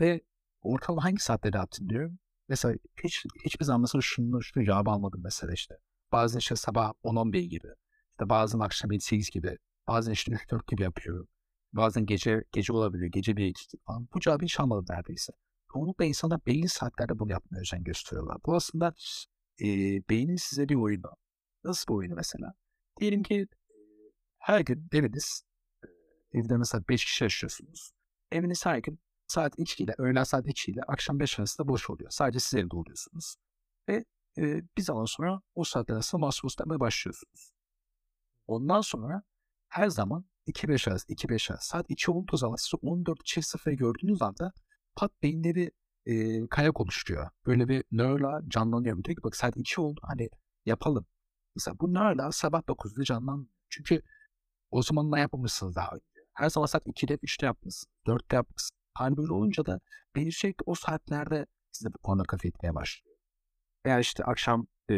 Ve 0.00 0.20
ortalama 0.62 1.04
hangi 1.04 1.22
saatlerde 1.22 1.56
yaptın 1.56 1.88
diyorum. 1.88 2.18
Mesela 2.48 2.74
hiç, 3.04 3.24
hiçbir 3.44 3.64
zaman 3.64 3.80
mesela 3.80 4.02
şunu, 4.02 4.42
şunu 4.42 4.64
cevap 4.64 4.88
almadım 4.88 5.20
mesela 5.24 5.52
işte. 5.52 5.74
Bazen 6.12 6.38
işte 6.38 6.56
sabah 6.56 6.92
10-11 7.04 7.40
gibi. 7.40 7.68
İşte 8.10 8.28
bazen 8.28 8.58
akşam 8.58 8.90
7-8 8.90 9.32
gibi. 9.32 9.58
Bazen 9.88 10.12
işte 10.12 10.32
3-4 10.32 10.66
gibi 10.66 10.82
yapıyorum. 10.82 11.28
Bazen 11.72 12.06
gece 12.06 12.44
gece 12.52 12.72
olabiliyor. 12.72 13.10
Gece 13.12 13.32
1-2 13.32 13.54
falan. 13.86 14.08
Bu 14.14 14.20
cevabı 14.20 14.44
hiç 14.44 14.60
almadım 14.60 14.86
neredeyse 14.88 15.32
çoğunlukla 15.74 16.04
insanlar 16.04 16.46
belli 16.46 16.68
saatlerde 16.68 17.18
bunu 17.18 17.32
yapmaya 17.32 17.60
özen 17.60 17.84
gösteriyorlar. 17.84 18.36
Bu 18.46 18.54
aslında 18.54 18.94
e, 19.60 19.66
beynin 20.10 20.36
size 20.36 20.68
bir 20.68 20.74
oyunu. 20.74 21.10
Nasıl 21.64 21.88
bir 21.88 21.98
oyunu 21.98 22.14
mesela? 22.14 22.54
Diyelim 23.00 23.22
ki 23.22 23.46
her 24.38 24.60
gün 24.60 24.88
eviniz, 24.92 25.42
evde 26.32 26.56
mesela 26.56 26.84
5 26.88 27.04
kişi 27.04 27.24
yaşıyorsunuz. 27.24 27.92
Eviniz 28.32 28.66
her 28.66 28.78
gün 28.78 29.00
saat 29.34 29.58
2 29.58 29.82
ile, 29.84 29.94
öğlen 29.98 30.24
saat 30.24 30.46
2 30.48 30.72
ile 30.72 30.80
akşam 30.82 31.20
5 31.20 31.38
arasında 31.38 31.68
boş 31.68 31.90
oluyor. 31.90 32.10
Sadece 32.10 32.40
siz 32.40 32.54
evde 32.54 32.76
oluyorsunuz. 32.76 33.36
Ve 33.88 34.04
e, 34.38 34.62
bir 34.76 34.82
zaman 34.82 35.04
sonra 35.04 35.40
o 35.54 35.64
saatten 35.64 36.00
sonra 36.00 36.26
masa 36.26 36.48
yapmaya 36.58 36.80
başlıyorsunuz. 36.80 37.52
Ondan 38.46 38.80
sonra 38.80 39.22
her 39.68 39.88
zaman 39.88 40.24
2-5 40.46 40.90
arası, 40.90 41.06
2-5 41.08 41.52
arası. 41.52 41.68
Saat 41.68 41.86
2 41.88 42.10
olduğu 42.10 42.36
zaman 42.36 42.56
siz 42.56 42.72
14 42.82 43.24
çift 43.24 43.46
sıfır 43.46 43.72
gördüğünüz 43.72 44.22
anda 44.22 44.52
pat 44.96 45.22
beyinleri 45.22 45.70
e, 46.06 46.46
kayak 46.48 46.80
oluşturuyor. 46.80 47.30
Böyle 47.46 47.68
bir 47.68 47.84
nöral 47.92 48.42
canlanıyor. 48.48 49.04
Diyor 49.04 49.16
ki 49.16 49.22
bak 49.22 49.36
saat 49.36 49.56
2 49.56 49.80
oldu 49.80 50.00
hani 50.04 50.30
yapalım. 50.66 51.06
Mesela 51.56 51.78
bu 51.80 51.94
nöral 51.94 52.30
sabah 52.30 52.62
9'da 52.62 53.04
canlanmıyor. 53.04 53.50
Çünkü 53.68 54.02
o 54.70 54.82
zaman 54.82 55.10
ne 55.12 55.20
yapmamışsınız 55.20 55.76
daha 55.76 55.90
önce. 55.90 56.04
Her 56.32 56.50
zaman 56.50 56.66
saat 56.66 56.86
2'de 56.86 57.14
3'te 57.14 57.46
yapmışsınız. 57.46 57.86
4'te 58.06 58.36
yapmışsınız. 58.36 58.83
Hal 58.94 59.16
böyle 59.16 59.32
olunca 59.32 59.66
da 59.66 59.80
sürekli 60.32 60.62
o 60.66 60.74
saatlerde 60.74 61.46
size 61.72 61.94
bu 61.94 61.98
konuda 61.98 62.22
kafa 62.22 62.48
etmeye 62.48 62.74
başlıyor. 62.74 63.16
Eğer 63.84 64.00
işte 64.00 64.24
akşam 64.24 64.66
e, 64.90 64.94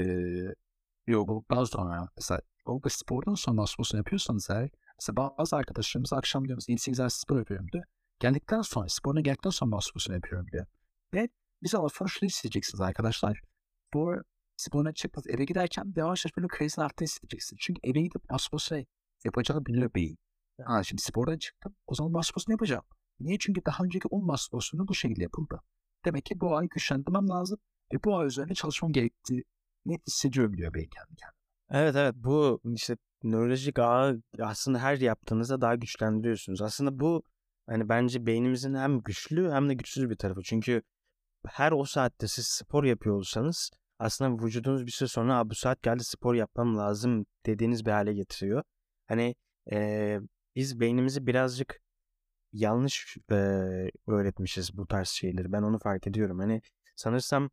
yorgunluktan 1.06 1.64
sonra 1.64 2.08
mesela 2.16 2.40
yoga 2.68 2.90
spordan 2.90 3.34
sonra 3.34 3.66
sporunu 3.66 3.96
yapıyorsanız 3.98 4.50
eğer 4.50 4.70
mesela 5.00 5.16
bazı 5.16 5.56
arkadaşlarımız 5.56 6.12
akşam 6.12 6.48
diyoruz 6.48 6.68
7-8 6.68 7.10
spor 7.10 7.38
yapıyorum 7.38 7.66
diyor. 7.72 7.84
Geldikten 8.20 8.62
sonra 8.62 8.88
sporuna 8.88 9.20
geldikten 9.20 9.50
sonra 9.50 9.80
sporunu 9.80 10.14
yapıyorum 10.14 10.46
diyor. 10.52 10.66
Ve 11.14 11.28
bir 11.62 11.68
zaman 11.68 11.88
sonra 11.88 12.08
şunu 12.08 12.28
hissedeceksiniz 12.28 12.80
arkadaşlar. 12.80 13.40
Bu 13.94 14.14
sporuna 14.56 14.92
çıkmaz 14.92 15.26
eve 15.26 15.44
giderken 15.44 15.92
yavaş 15.96 16.24
yavaş 16.24 16.36
böyle 16.36 16.48
krizin 16.48 16.82
arttığını 16.82 17.06
hissedeceksin. 17.06 17.56
Çünkü 17.60 17.80
eve 17.84 18.00
gidip 18.00 18.22
sporunu 18.32 18.86
yapacağını 19.24 19.66
biliyor 19.66 19.94
beyin. 19.94 20.18
Ha 20.64 20.82
şimdi 20.82 21.02
spordan 21.02 21.38
çıktım. 21.38 21.76
O 21.86 21.94
zaman 21.94 22.14
basposunu 22.14 22.52
yapacağım. 22.52 22.84
Niye? 23.20 23.38
Çünkü 23.38 23.64
daha 23.66 23.84
önceki 23.84 24.08
10 24.08 24.28
basposunu 24.28 24.88
bu 24.88 24.94
şekilde 24.94 25.22
yapıldı. 25.22 25.60
Demek 26.04 26.24
ki 26.24 26.40
bu 26.40 26.56
ay 26.56 26.68
güçlendirmem 26.68 27.28
lazım. 27.28 27.58
Ve 27.92 28.04
bu 28.04 28.18
ay 28.18 28.26
üzerinde 28.26 28.54
çalışmam 28.54 28.92
gerektiğini 28.92 29.44
hissediyorum 30.06 30.56
diyor 30.56 30.74
beyin 30.74 30.88
kendi 30.88 31.16
kendine. 31.16 31.36
Evet 31.70 31.96
evet 31.96 32.14
bu 32.16 32.60
işte 32.74 32.96
nörolojik 33.22 33.78
ağı 33.78 34.22
aslında 34.40 34.78
her 34.78 34.96
yaptığınızda 34.96 35.60
daha 35.60 35.74
güçlendiriyorsunuz. 35.74 36.62
Aslında 36.62 37.00
bu 37.00 37.22
hani 37.66 37.88
bence 37.88 38.26
beynimizin 38.26 38.74
hem 38.74 39.00
güçlü 39.00 39.50
hem 39.50 39.68
de 39.68 39.74
güçsüz 39.74 40.10
bir 40.10 40.16
tarafı. 40.16 40.42
Çünkü 40.42 40.82
her 41.46 41.72
o 41.72 41.84
saatte 41.84 42.28
siz 42.28 42.46
spor 42.46 42.84
yapıyor 42.84 43.16
olsanız 43.16 43.70
aslında 43.98 44.44
vücudunuz 44.44 44.86
bir 44.86 44.90
süre 44.90 45.08
sonra 45.08 45.50
bu 45.50 45.54
saat 45.54 45.82
geldi 45.82 46.04
spor 46.04 46.34
yapmam 46.34 46.76
lazım 46.78 47.26
dediğiniz 47.46 47.86
bir 47.86 47.90
hale 47.90 48.14
getiriyor. 48.14 48.62
Hani 49.06 49.34
e, 49.72 50.18
biz 50.56 50.80
beynimizi 50.80 51.26
birazcık 51.26 51.80
yanlış 52.60 53.16
e, 53.30 53.34
öğretmişiz 54.06 54.76
bu 54.76 54.86
tarz 54.86 55.08
şeyleri. 55.08 55.52
Ben 55.52 55.62
onu 55.62 55.78
fark 55.78 56.06
ediyorum. 56.06 56.38
Hani 56.38 56.62
sanırsam 56.96 57.50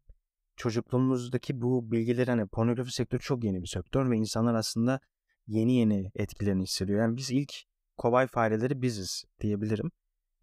çocukluğumuzdaki 0.56 1.62
bu 1.62 1.92
bilgiler 1.92 2.28
hani 2.28 2.48
pornografi 2.48 2.92
sektörü 2.92 3.22
çok 3.22 3.44
yeni 3.44 3.62
bir 3.62 3.68
sektör 3.68 4.12
ve 4.12 4.18
insanlar 4.18 4.56
aslında 4.56 5.00
yeni 5.48 5.74
yeni 5.74 6.12
etkilerini 6.16 6.64
hissediyor. 6.64 7.00
Yani 7.00 7.18
biz 7.18 7.32
ilk 7.32 7.54
kobay 7.98 8.28
fareleri 8.28 8.82
biziz 8.82 9.24
diyebilirim. 9.40 9.92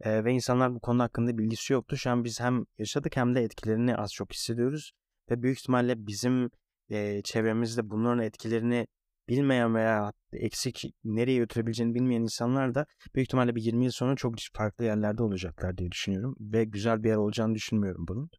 E, 0.01 0.25
ve 0.25 0.33
insanlar 0.33 0.75
bu 0.75 0.81
konu 0.81 1.03
hakkında 1.03 1.39
bilgisi 1.39 1.73
yoktu. 1.73 1.97
Şu 1.97 2.11
an 2.11 2.25
biz 2.25 2.41
hem 2.41 2.65
yaşadık 2.79 3.17
hem 3.17 3.35
de 3.35 3.43
etkilerini 3.43 3.97
az 3.97 4.13
çok 4.13 4.33
hissediyoruz. 4.33 4.93
Ve 5.31 5.43
büyük 5.43 5.59
ihtimalle 5.59 6.07
bizim 6.07 6.51
e, 6.91 7.23
çevremizde 7.23 7.91
bunların 7.91 8.23
etkilerini 8.23 8.87
bilmeyen 9.31 9.75
veya 9.75 10.13
eksik 10.33 10.85
nereye 11.05 11.39
götürebileceğini 11.39 11.95
bilmeyen 11.95 12.23
insanlar 12.23 12.75
da 12.75 12.87
büyük 13.15 13.29
ihtimalle 13.29 13.55
bir 13.55 13.63
20 13.63 13.85
yıl 13.85 13.93
sonra 13.93 14.17
çok 14.17 14.35
farklı 14.53 14.85
yerlerde 14.85 15.23
olacaklar 15.23 15.79
diye 15.79 15.91
düşünüyorum. 15.91 16.37
Ve 16.41 16.65
güzel 16.65 17.03
bir 17.03 17.09
yer 17.09 17.17
olacağını 17.17 17.55
düşünmüyorum 17.55 18.09
bunun. 18.09 18.31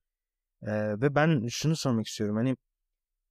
Ee, 0.63 1.01
ve 1.01 1.15
ben 1.15 1.47
şunu 1.47 1.75
sormak 1.75 2.07
istiyorum. 2.07 2.35
Hani 2.35 2.55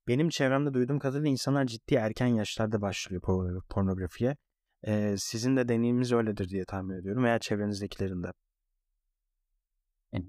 benim 0.09 0.29
çevremde 0.29 0.75
duyduğum 0.75 0.99
kadarıyla 0.99 1.31
insanlar 1.31 1.67
ciddi 1.67 1.95
erken 1.95 2.27
yaşlarda 2.27 2.81
başlıyor 2.81 3.23
pornografiye. 3.69 4.37
Ee, 4.87 5.15
sizin 5.19 5.57
de 5.57 5.69
deneyiminiz 5.69 6.13
öyledir 6.13 6.49
diye 6.49 6.65
tahmin 6.65 6.95
ediyorum 6.95 7.25
veya 7.25 7.39
çevrenizdekilerin 7.39 8.23
de. 8.23 8.29
Yani 10.13 10.27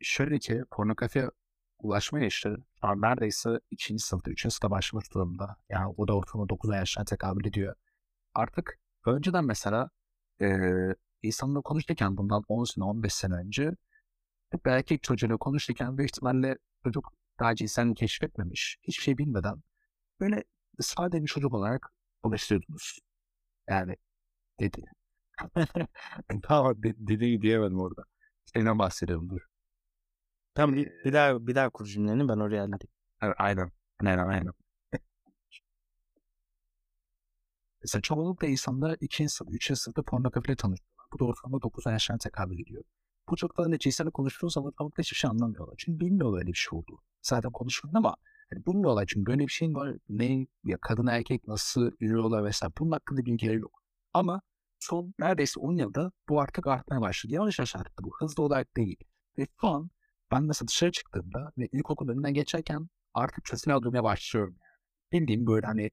şöyle 0.00 0.38
ki 0.38 0.62
pornografi 0.70 1.28
ulaşma 1.78 2.20
yaşı 2.20 2.56
neredeyse 2.82 3.60
ikinci 3.70 4.04
sınıfta, 4.04 4.30
üçüncü 4.30 4.54
sınıfta 4.54 4.70
başlamış 4.70 5.14
durumda. 5.14 5.56
Yani 5.68 5.94
o 5.96 6.08
da 6.08 6.16
ortalama 6.16 6.48
9 6.48 6.70
yaşına 6.74 7.04
tekabül 7.04 7.46
ediyor. 7.46 7.74
Artık 8.34 8.78
önceden 9.06 9.44
mesela 9.44 9.90
e, 10.40 10.48
insanla 11.22 11.60
konuşurken 11.60 12.16
bundan 12.16 12.42
10 12.48 12.64
sene, 12.64 12.84
15 12.84 13.14
sene 13.14 13.34
önce 13.34 13.70
bir 14.64 14.70
erkek 14.70 15.02
çocuğuyla 15.02 15.36
konuşurken 15.36 15.98
büyük 15.98 16.10
ihtimalle 16.10 16.58
çocuk 16.84 17.12
daha 17.40 17.54
cinselini 17.54 17.94
keşfetmemiş, 17.94 18.78
hiçbir 18.82 19.02
şey 19.02 19.18
bilmeden 19.18 19.62
böyle 20.20 20.44
sade 20.80 21.22
bir 21.22 21.26
çocuk 21.26 21.54
olarak 21.54 21.92
konuşuyordunuz. 22.22 22.98
Yani 23.68 23.96
dedi. 24.60 24.84
tamam 26.42 26.74
dedi 26.82 27.42
diyemedim 27.42 27.80
orada. 27.80 28.02
Şeyden 28.54 28.78
bahsediyorum 28.78 29.30
dur. 29.30 29.40
Tamam 30.56 30.76
bir, 30.76 30.92
bir 31.04 31.12
daha 31.12 31.46
bir 31.46 31.54
daha 31.54 31.70
kur 31.70 31.86
cümleni 31.86 32.28
ben 32.28 32.38
oraya 32.38 32.60
halledeyim. 32.62 32.92
Aynen. 33.38 33.70
Aynen 34.04 34.28
aynen. 34.28 34.52
Mesela 37.82 38.02
çoğunlukla 38.02 38.46
insanlar 38.46 38.96
ikinci 39.00 39.32
sınıf, 39.32 39.54
üçüncü 39.54 39.80
sınıfta 39.80 40.02
pornografiyle 40.02 40.56
tanışıyorlar. 40.56 41.06
Bu 41.12 41.18
da 41.18 41.24
ortalama 41.24 41.62
9 41.62 41.86
yaşlarına 41.86 42.18
tekabül 42.18 42.60
ediyor. 42.60 42.84
Bu 43.28 43.36
çocuklarla 43.36 43.78
cinselle 43.78 44.10
konuştuğu 44.10 44.50
zaman 44.50 44.72
tam 44.78 44.90
hiçbir 44.98 45.16
şey 45.16 45.30
anlamıyorlar. 45.30 45.74
Çünkü 45.78 46.00
bilmiyorlar 46.00 46.38
öyle 46.38 46.48
bir 46.48 46.54
şey 46.58 46.78
oldu. 46.78 46.98
Zaten 47.22 47.52
konuşuyorlar 47.52 47.98
ama 47.98 48.16
yani 48.52 48.66
bilmiyorlar 48.66 49.04
çünkü 49.08 49.26
böyle 49.26 49.42
bir 49.42 49.52
şey 49.52 49.74
var. 49.74 49.96
Ne 50.08 50.46
ya 50.64 50.78
kadın 50.80 51.06
erkek 51.06 51.48
nasıl 51.48 51.90
yürüyorlar 52.00 52.44
vesaire. 52.44 52.72
Bunun 52.78 52.92
hakkında 52.92 53.24
bilgileri 53.26 53.60
yok. 53.60 53.82
Ama 54.12 54.40
son 54.80 55.14
neredeyse 55.18 55.60
10 55.60 55.76
yılda 55.76 56.12
bu 56.28 56.40
artık 56.40 56.66
artmaya 56.66 57.00
başladı. 57.00 57.34
Yavaş 57.34 57.58
yavaş 57.58 57.76
arttı 57.76 58.04
bu. 58.04 58.10
Hızlı 58.18 58.42
olarak 58.42 58.76
değil. 58.76 58.96
Ve 59.38 59.46
şu 59.60 59.68
an 59.68 59.90
ben 60.30 60.42
mesela 60.44 60.68
dışarı 60.68 60.92
çıktığımda 60.92 61.52
ve 61.58 61.68
ilkokul 61.72 62.08
önünden 62.08 62.34
geçerken 62.34 62.88
artık 63.14 63.48
sesini 63.48 63.74
almaya 63.74 64.04
başlıyorum. 64.04 64.56
Bildiğim 65.12 65.46
böyle 65.46 65.66
hani 65.66 65.90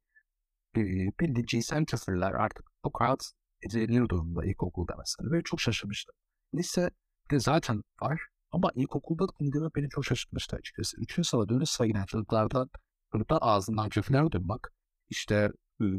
bildiğim 0.76 1.46
cinsel 1.46 1.86
küfürler 1.86 2.32
artık 2.32 2.66
çok 2.84 3.02
rahat 3.02 3.32
edilir 3.62 4.10
durumda 4.10 4.46
ilkokulda 4.46 4.96
mesela. 4.98 5.32
Ve 5.32 5.42
çok 5.44 5.62
şaşırmıştım. 5.62 6.16
Lise 6.56 6.90
de 7.32 7.40
zaten 7.40 7.84
var 8.02 8.22
ama 8.52 8.72
ilkokulda 8.76 9.26
indirme 9.40 9.70
beni 9.76 9.90
çok 9.90 10.06
şaşırtmıştı 10.06 10.56
açıkçası. 10.56 11.02
Üçüncü 11.02 11.30
sınıfa 11.30 11.50
dönüş 11.50 11.70
sayılan 11.70 12.06
çocuklardan 12.06 12.70
çocuklar 13.12 13.40
ağzından 13.42 13.90
küfürler 13.90 14.32
duymak, 14.32 14.74
işte 15.10 15.52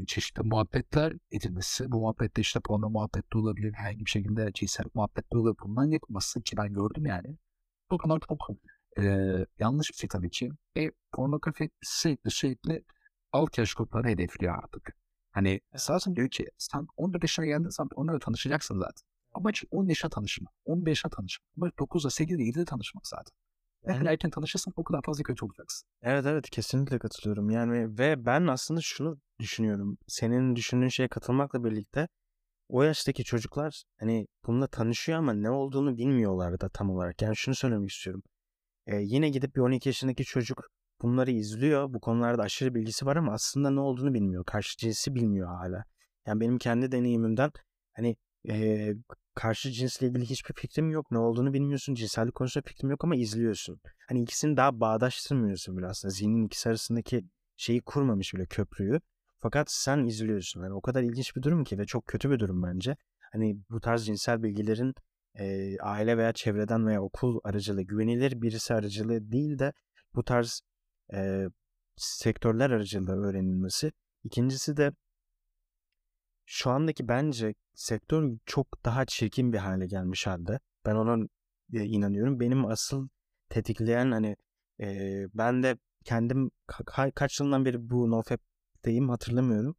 çeşitli 0.07 0.43
muhabbetler 0.43 1.13
edilmesi, 1.31 1.93
bu 1.93 2.01
muhabbette 2.01 2.41
işte 2.41 2.61
porno 2.61 2.91
muhabbeti 2.91 3.39
olabilir, 3.39 3.73
herhangi 3.73 4.05
bir 4.05 4.11
şekilde 4.11 4.53
cinsel 4.55 4.87
muhabbet 4.95 5.25
olabilir, 5.31 5.57
bundan 5.65 5.91
yapılması 5.91 6.43
ki 6.43 6.57
ben 6.57 6.73
gördüm 6.73 7.07
yani. 7.07 7.39
Bu 7.95 7.99
kadar 7.99 8.21
çok 8.29 8.49
e, 8.99 9.03
yanlış 9.59 9.91
bir 9.91 9.97
şey 9.97 10.09
tabii 10.09 10.31
ki. 10.31 10.51
E, 10.77 10.91
pornografi 11.13 11.71
sürekli 11.83 12.31
sürekli 12.31 12.85
alt 13.33 13.59
yaş 13.59 13.75
grupları 13.75 14.09
hedefliyor 14.09 14.59
artık. 14.65 14.97
Hani 15.31 15.61
esasen 15.73 16.17
diyor 16.17 16.29
ki 16.29 16.47
sen 16.59 16.87
14 16.97 17.23
yaşına 17.23 17.47
geldiğin 17.47 17.69
zaman 17.69 17.89
onlarla 17.95 18.19
tanışacaksın 18.19 18.79
zaten. 18.79 19.09
Amaç 19.35 19.65
10 19.71 19.89
yaşa 19.89 20.09
tanışma, 20.09 20.51
15 20.65 20.91
yaşa 20.91 21.09
tanışma. 21.09 21.45
Amaç 21.57 21.73
9'da, 21.75 22.09
8'de, 22.09 22.43
7'de 22.43 22.65
tanışmak 22.65 23.07
zaten. 23.07 23.33
Ne 23.87 23.99
kadar 23.99 24.11
erken 24.11 24.31
tanışırsan 24.31 24.75
o 24.77 24.85
kadar 24.85 25.03
fazla 25.03 25.23
kötü 25.23 25.45
olacaksın. 25.45 25.89
Evet 26.03 26.27
evet 26.27 26.51
kesinlikle 26.51 26.99
katılıyorum. 26.99 27.51
Yani 27.51 27.99
ve 27.99 28.27
ben 28.27 28.47
aslında 28.47 28.81
şunu 28.81 29.21
düşünüyorum. 29.41 29.99
Senin 30.07 30.57
düşündüğün 30.57 30.89
şeye 30.89 31.09
katılmakla 31.09 31.65
birlikte 31.65 32.09
o 32.69 32.83
yaştaki 32.83 33.25
çocuklar 33.25 33.83
hani 34.01 34.27
bununla 34.47 34.67
tanışıyor 34.67 35.19
ama 35.19 35.33
ne 35.33 35.51
olduğunu 35.51 35.97
bilmiyorlar 35.97 36.61
da 36.61 36.69
tam 36.69 36.91
olarak. 36.91 37.23
Yani 37.23 37.37
şunu 37.37 37.55
söylemek 37.55 37.91
istiyorum. 37.91 38.23
Ee, 38.87 38.97
yine 38.97 39.29
gidip 39.29 39.57
bir 39.57 39.61
12 39.61 39.89
yaşındaki 39.89 40.25
çocuk 40.25 40.69
bunları 41.03 41.31
izliyor. 41.31 41.95
Bu 41.95 42.01
konularda 42.01 42.43
aşırı 42.43 42.75
bilgisi 42.75 43.07
var 43.07 43.17
ama 43.17 43.33
aslında 43.33 43.71
ne 43.71 43.81
olduğunu 43.81 44.15
bilmiyor. 44.15 44.45
Karşı 44.45 44.77
cinsi 44.79 45.15
bilmiyor 45.15 45.49
hala. 45.49 45.85
Yani 46.27 46.41
benim 46.41 46.59
kendi 46.59 46.93
deneyimimden 46.93 47.51
hani 47.93 48.17
e, 48.49 48.89
karşı 49.35 49.71
cinsle 49.71 50.07
ilgili 50.07 50.25
hiçbir 50.25 50.55
fikrim 50.55 50.91
yok. 50.91 51.11
Ne 51.11 51.19
olduğunu 51.19 51.53
bilmiyorsun. 51.53 51.95
Cinsellik 51.95 52.35
konusunda 52.35 52.65
fikrim 52.69 52.91
yok 52.91 53.05
ama 53.05 53.17
izliyorsun. 53.17 53.81
Hani 54.09 54.23
ikisini 54.23 54.57
daha 54.57 54.81
bağdaştırmıyorsun 54.81 55.77
bile 55.77 55.87
aslında. 55.87 56.13
Zihnin 56.13 56.47
ikisi 56.47 56.69
arasındaki 56.69 57.25
şeyi 57.57 57.81
kurmamış 57.81 58.35
bile 58.35 58.47
köprüyü. 58.47 59.01
Fakat 59.45 59.71
sen 59.71 60.05
izliyorsun. 60.05 60.63
Yani 60.63 60.75
o 60.75 60.81
kadar 60.81 61.03
ilginç 61.03 61.37
bir 61.37 61.43
durum 61.43 61.65
ki 61.65 61.79
ve 61.79 61.85
çok 61.85 62.07
kötü 62.07 62.31
bir 62.31 62.39
durum 62.39 62.63
bence. 62.63 62.97
Hani 63.33 63.57
bu 63.71 63.81
tarz 63.81 64.07
cinsel 64.07 64.43
bilgilerin 64.43 64.95
e, 65.35 65.77
aile 65.79 66.19
veya 66.19 66.33
çevreden 66.33 66.87
veya 66.87 67.03
okul 67.03 67.41
aracılığı, 67.45 67.83
güvenilir 67.83 68.43
birisi 68.43 68.75
aracılığı 68.75 69.33
değil 69.33 69.59
de 69.59 69.73
bu 70.15 70.25
tarz 70.25 70.61
e, 71.15 71.45
sektörler 71.97 72.71
aracılığıyla 72.71 73.15
öğrenilmesi. 73.15 73.93
İkincisi 74.25 74.77
de 74.77 74.93
şu 76.47 76.71
andaki 76.71 77.09
bence 77.09 77.55
sektör 77.75 78.37
çok 78.47 78.85
daha 78.85 79.05
çirkin 79.05 79.53
bir 79.53 79.59
hale 79.59 79.87
gelmiş 79.87 80.27
halde. 80.27 80.61
Ben 80.87 80.95
ona 80.95 81.27
inanıyorum. 81.73 82.41
Benim 82.41 82.67
asıl 82.67 83.09
tetikleyen 83.49 84.11
hani 84.11 84.37
e, 84.81 84.87
ben 85.35 85.63
de 85.63 85.77
kendim 86.05 86.51
ka- 86.69 87.13
kaç 87.13 87.41
yılından 87.41 87.65
beri 87.65 87.91
bu 87.91 88.11
NoFap'teyim 88.85 89.09
hatırlamıyorum. 89.09 89.77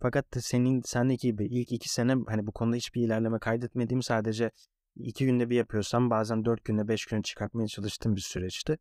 Fakat 0.00 0.26
senin 0.40 0.82
sendeki 0.84 1.28
gibi 1.28 1.46
ilk 1.46 1.72
iki 1.72 1.88
sene 1.88 2.14
hani 2.28 2.46
bu 2.46 2.52
konuda 2.52 2.76
hiçbir 2.76 3.02
ilerleme 3.02 3.38
kaydetmediğim 3.38 4.02
sadece 4.02 4.50
iki 4.96 5.26
günde 5.26 5.50
bir 5.50 5.56
yapıyorsam 5.56 6.10
bazen 6.10 6.44
dört 6.44 6.64
günde 6.64 6.88
beş 6.88 7.06
günde 7.06 7.22
çıkartmaya 7.22 7.68
çalıştığım 7.68 8.16
bir 8.16 8.20
süreçti. 8.20 8.78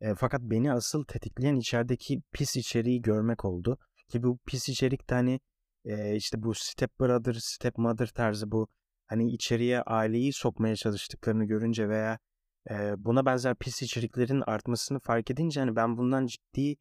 E, 0.00 0.14
fakat 0.14 0.40
beni 0.42 0.72
asıl 0.72 1.04
tetikleyen 1.04 1.56
içerideki 1.56 2.22
pis 2.32 2.56
içeriği 2.56 3.02
görmek 3.02 3.44
oldu. 3.44 3.78
Ki 4.08 4.22
bu 4.22 4.38
pis 4.46 4.68
içerik 4.68 5.10
de 5.10 5.14
hani 5.14 5.40
e, 5.84 6.16
işte 6.16 6.42
bu 6.42 6.54
step 6.54 7.00
brother, 7.00 7.34
step 7.38 7.78
mother 7.78 8.06
tarzı 8.06 8.52
bu 8.52 8.68
hani 9.06 9.32
içeriye 9.32 9.82
aileyi 9.82 10.32
sokmaya 10.32 10.76
çalıştıklarını 10.76 11.44
görünce 11.44 11.88
veya 11.88 12.18
e, 12.70 12.94
buna 12.98 13.26
benzer 13.26 13.56
pis 13.56 13.82
içeriklerin 13.82 14.42
artmasını 14.46 15.00
fark 15.00 15.30
edince 15.30 15.60
hani 15.60 15.76
ben 15.76 15.96
bundan 15.96 16.26
ciddi 16.26 16.76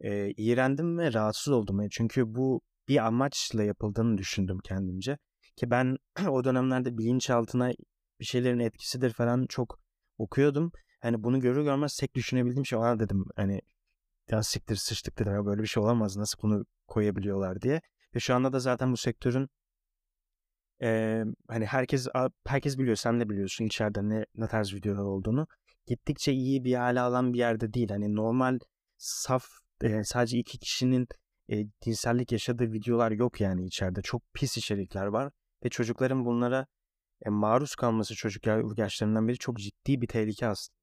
e, 0.00 0.30
iğrendim 0.36 0.98
ve 0.98 1.12
rahatsız 1.12 1.52
oldum. 1.52 1.80
Yani 1.80 1.90
çünkü 1.90 2.34
bu 2.34 2.60
bir 2.88 3.06
amaçla 3.06 3.62
yapıldığını 3.62 4.18
düşündüm 4.18 4.58
kendimce. 4.64 5.18
Ki 5.56 5.70
ben 5.70 5.96
o 6.28 6.44
dönemlerde 6.44 6.98
bilinçaltına 6.98 7.72
bir 8.20 8.24
şeylerin 8.24 8.58
etkisidir 8.58 9.12
falan 9.12 9.46
çok 9.48 9.80
okuyordum. 10.18 10.72
Hani 11.00 11.24
bunu 11.24 11.40
görür 11.40 11.62
görmez 11.64 11.96
tek 11.96 12.14
düşünebildiğim 12.14 12.66
şey 12.66 12.78
ona 12.78 13.00
dedim 13.00 13.24
hani 13.36 13.60
ya 14.30 14.42
siktir 14.42 14.76
sıçtık 14.76 15.18
dedim 15.18 15.46
böyle 15.46 15.62
bir 15.62 15.66
şey 15.66 15.82
olamaz 15.82 16.16
nasıl 16.16 16.38
bunu 16.42 16.64
koyabiliyorlar 16.86 17.62
diye. 17.62 17.80
Ve 18.14 18.20
şu 18.20 18.34
anda 18.34 18.52
da 18.52 18.60
zaten 18.60 18.92
bu 18.92 18.96
sektörün 18.96 19.48
e, 20.82 21.22
hani 21.48 21.66
herkes 21.66 22.06
herkes 22.46 22.78
biliyor 22.78 22.96
sen 22.96 23.20
de 23.20 23.28
biliyorsun 23.30 23.64
içeride 23.64 24.08
ne, 24.08 24.26
ne 24.34 24.48
tarz 24.48 24.74
videolar 24.74 25.02
olduğunu. 25.02 25.46
Gittikçe 25.86 26.32
iyi 26.32 26.64
bir 26.64 26.74
hale 26.74 27.00
alan 27.00 27.32
bir 27.32 27.38
yerde 27.38 27.72
değil. 27.74 27.88
Hani 27.90 28.14
normal 28.14 28.58
saf 28.96 29.63
e, 29.82 30.04
sadece 30.04 30.38
iki 30.38 30.58
kişinin 30.58 31.08
e, 31.50 31.64
cinsellik 31.80 32.32
yaşadığı 32.32 32.72
videolar 32.72 33.10
yok 33.10 33.40
yani 33.40 33.66
içeride. 33.66 34.02
Çok 34.02 34.22
pis 34.34 34.56
içerikler 34.56 35.06
var 35.06 35.32
ve 35.64 35.68
çocukların 35.68 36.24
bunlara 36.24 36.66
e, 37.26 37.30
maruz 37.30 37.74
kalması 37.74 38.14
çocuk 38.14 38.46
yaşlarından 38.78 39.28
beri 39.28 39.38
çok 39.38 39.58
ciddi 39.58 40.00
bir 40.00 40.06
tehlike 40.06 40.46
aslında. 40.46 40.78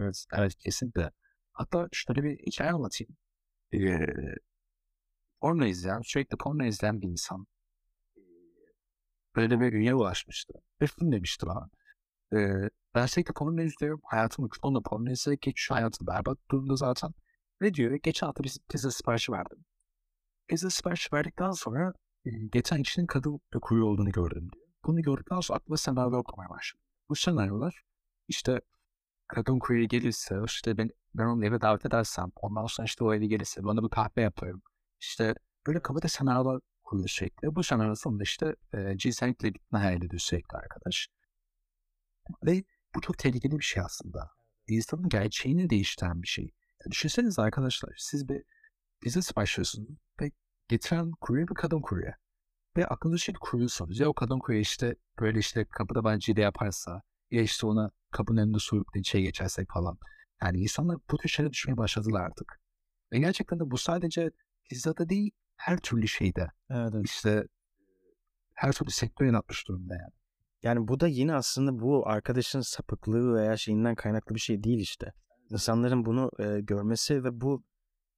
Evet, 0.00 0.24
evet 0.32 0.54
kesinlikle. 0.56 1.10
Hatta 1.52 1.88
şöyle 1.92 2.22
bir 2.22 2.38
hikaye 2.38 2.70
anlatayım. 2.70 3.16
Ee, 3.74 4.06
porno 5.40 5.64
izleyen, 5.66 6.00
sürekli 6.00 6.36
porno 6.36 6.64
izleyen 6.64 7.00
bir 7.00 7.08
insan 7.08 7.46
böyle 9.36 9.60
bir 9.60 9.72
ünye 9.72 9.94
ulaşmıştı. 9.94 10.54
Ve 10.82 10.86
film 10.86 11.12
demişti 11.12 11.46
bana. 11.46 11.70
Ee, 12.32 12.70
ben 12.94 13.06
sürekli 13.06 13.32
porno 13.32 13.62
izliyorum. 13.62 14.00
Hayatım 14.04 14.48
porno 14.84 15.10
izleyerek 15.10 15.42
geçiyor. 15.42 15.76
Hayatım 15.78 16.06
berbat 16.06 16.38
durumda 16.50 16.76
zaten. 16.76 17.10
Ne 17.60 17.74
diyor? 17.74 17.92
Geçen 18.02 18.26
hafta 18.26 18.44
bir 18.44 18.56
pizza 18.70 18.90
siparişi 18.90 19.32
verdim. 19.32 19.64
Pizza 20.48 20.70
siparişi 20.70 21.08
verdikten 21.12 21.50
sonra 21.50 21.92
geçen 22.52 22.82
kişinin 22.82 23.06
kadın 23.06 23.40
kuyu 23.62 23.84
olduğunu 23.84 24.10
gördüm 24.10 24.48
diyor. 24.52 24.66
Bunu 24.84 25.02
gördükten 25.02 25.40
sonra 25.40 25.56
aklıma 25.58 25.76
senaryo 25.76 26.18
okumaya 26.18 26.50
başladı. 26.50 26.82
Bu 27.08 27.14
senaryolar 27.16 27.82
işte 28.28 28.60
kadın 29.28 29.58
kuyu 29.58 29.88
gelirse 29.88 30.36
işte 30.46 30.78
ben, 30.78 30.90
ben 31.14 31.24
onu 31.24 31.46
eve 31.46 31.60
davet 31.60 31.86
edersem 31.86 32.32
ondan 32.36 32.66
sonra 32.66 32.86
işte 32.86 33.04
o 33.04 33.14
eve 33.14 33.26
gelirse 33.26 33.64
bana 33.64 33.82
bir 33.82 33.88
kahve 33.88 34.22
yaparım. 34.22 34.62
İşte 35.00 35.34
böyle 35.66 35.82
kafada 35.82 36.08
senaryolar 36.08 36.60
kuruyor 36.82 37.08
sürekli. 37.08 37.54
Bu 37.54 37.62
senaryo 37.62 37.94
sonunda 37.94 38.22
işte 38.22 38.56
e, 38.74 38.96
cinsellikle 38.98 39.54
bitme 39.54 39.78
hayal 39.78 40.02
ediyor 40.02 40.20
sürekli 40.20 40.56
arkadaş. 40.56 41.08
Ve 42.46 42.64
bu 42.94 43.00
çok 43.00 43.18
tehlikeli 43.18 43.58
bir 43.58 43.64
şey 43.64 43.82
aslında. 43.82 44.30
İnsanın 44.68 45.08
gerçeğini 45.08 45.70
değiştiren 45.70 46.22
bir 46.22 46.28
şey. 46.28 46.44
Ya 46.84 46.90
düşünsenize 46.90 47.42
arkadaşlar 47.42 47.94
siz 47.98 48.28
bir 48.28 48.42
business 49.04 49.36
başlıyorsunuz 49.36 49.88
ve 50.20 50.30
getiren 50.68 51.10
kurye 51.20 51.48
bir 51.48 51.54
kadın 51.54 51.80
kurye. 51.80 52.14
Ve 52.76 52.86
aklınızda 52.86 53.18
şey 53.18 53.34
kuruyorsunuz. 53.40 54.00
Ya 54.00 54.08
o 54.08 54.14
kadın 54.14 54.38
kurye 54.38 54.60
işte 54.60 54.96
böyle 55.20 55.38
işte 55.38 55.64
kapıda 55.64 56.04
bence 56.04 56.36
de 56.36 56.40
yaparsa 56.40 57.02
ya 57.30 57.42
işte 57.42 57.66
ona 57.66 57.90
kapının 58.10 58.42
önünde 58.42 58.58
su 58.58 58.84
şey 59.04 59.22
geçersek 59.22 59.68
falan. 59.72 59.98
Yani 60.42 60.58
insanlar 60.58 60.96
bu 61.10 61.18
tür 61.18 61.28
şeylere 61.28 61.52
düşmeye 61.52 61.76
başladılar 61.76 62.20
artık. 62.20 62.60
Ve 63.12 63.18
gerçekten 63.18 63.60
de 63.60 63.70
bu 63.70 63.78
sadece 63.78 64.30
pizzada 64.70 65.08
değil 65.08 65.30
her 65.56 65.78
türlü 65.78 66.08
şeyde. 66.08 66.48
Evet, 66.70 66.92
evet. 66.94 67.04
İşte 67.06 67.44
her 68.54 68.72
türlü 68.72 68.90
sektör 68.90 69.26
yaratmış 69.26 69.68
durumda 69.68 69.94
yani. 69.94 70.12
Yani 70.62 70.88
bu 70.88 71.00
da 71.00 71.06
yine 71.06 71.34
aslında 71.34 71.78
bu 71.78 72.08
arkadaşın 72.08 72.60
sapıklığı 72.60 73.34
veya 73.34 73.56
şeyinden 73.56 73.94
kaynaklı 73.94 74.34
bir 74.34 74.40
şey 74.40 74.62
değil 74.62 74.78
işte. 74.78 75.12
İnsanların 75.50 76.04
bunu 76.04 76.30
e, 76.38 76.60
görmesi 76.60 77.24
ve 77.24 77.40
bu 77.40 77.64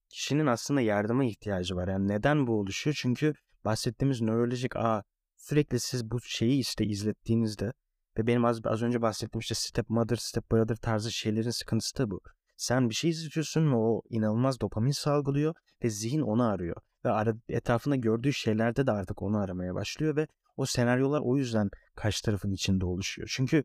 kişinin 0.08 0.46
aslında 0.46 0.80
yardıma 0.80 1.24
ihtiyacı 1.24 1.76
var. 1.76 1.88
Yani 1.88 2.08
neden 2.08 2.46
bu 2.46 2.60
oluşuyor? 2.60 2.96
Çünkü 3.00 3.34
bahsettiğimiz 3.64 4.20
nörolojik 4.20 4.76
ağ 4.76 5.02
sürekli 5.36 5.80
siz 5.80 6.10
bu 6.10 6.20
şeyi 6.20 6.60
işte 6.60 6.84
izlettiğinizde 6.84 7.72
ve 8.18 8.26
benim 8.26 8.44
az, 8.44 8.60
az 8.64 8.82
önce 8.82 9.02
bahsettiğim 9.02 9.40
işte 9.40 9.54
step 9.54 9.90
mother, 9.90 10.16
step 10.16 10.52
brother 10.52 10.76
tarzı 10.76 11.12
şeylerin 11.12 11.50
sıkıntısı 11.50 11.98
da 11.98 12.10
bu. 12.10 12.20
Sen 12.56 12.90
bir 12.90 12.94
şey 12.94 13.10
izliyorsun 13.10 13.72
ve 13.72 13.76
o 13.76 14.02
inanılmaz 14.10 14.60
dopamin 14.60 14.90
salgılıyor 14.90 15.54
ve 15.84 15.90
zihin 15.90 16.20
onu 16.20 16.44
arıyor. 16.44 16.76
Ve 17.04 17.10
ara, 17.10 17.34
etrafında 17.48 17.96
gördüğü 17.96 18.32
şeylerde 18.32 18.86
de 18.86 18.92
artık 18.92 19.22
onu 19.22 19.38
aramaya 19.38 19.74
başlıyor 19.74 20.16
ve 20.16 20.26
o 20.60 20.66
senaryolar 20.66 21.20
o 21.20 21.36
yüzden 21.36 21.70
karşı 21.94 22.24
tarafın 22.24 22.52
içinde 22.52 22.84
oluşuyor. 22.84 23.28
Çünkü 23.32 23.64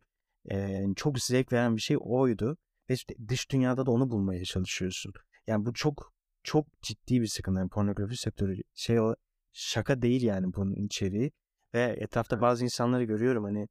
e, 0.52 0.86
çok 0.96 1.20
zevk 1.20 1.54
veren 1.54 1.76
bir 1.76 1.82
şey 1.82 1.98
oydu 2.00 2.58
ve 2.90 2.96
dış 3.28 3.52
dünyada 3.52 3.86
da 3.86 3.92
onu 3.92 4.10
bulmaya 4.12 4.44
çalışıyorsun. 4.44 5.14
Yani 5.48 5.66
bu 5.66 5.74
çok 5.74 6.14
çok 6.44 6.82
ciddi 6.82 7.22
bir 7.22 7.28
sıkıntı. 7.28 7.60
Yani 7.60 7.70
pornografi 7.70 8.18
sektörü 8.18 8.62
şey 8.74 9.00
o 9.00 9.16
şaka 9.54 10.02
değil 10.02 10.24
yani 10.24 10.54
bunun 10.54 10.74
içeriği. 10.76 11.32
Ve 11.74 11.82
etrafta 12.00 12.42
bazı 12.42 12.64
insanları 12.64 13.04
görüyorum 13.04 13.44
hani 13.44 13.68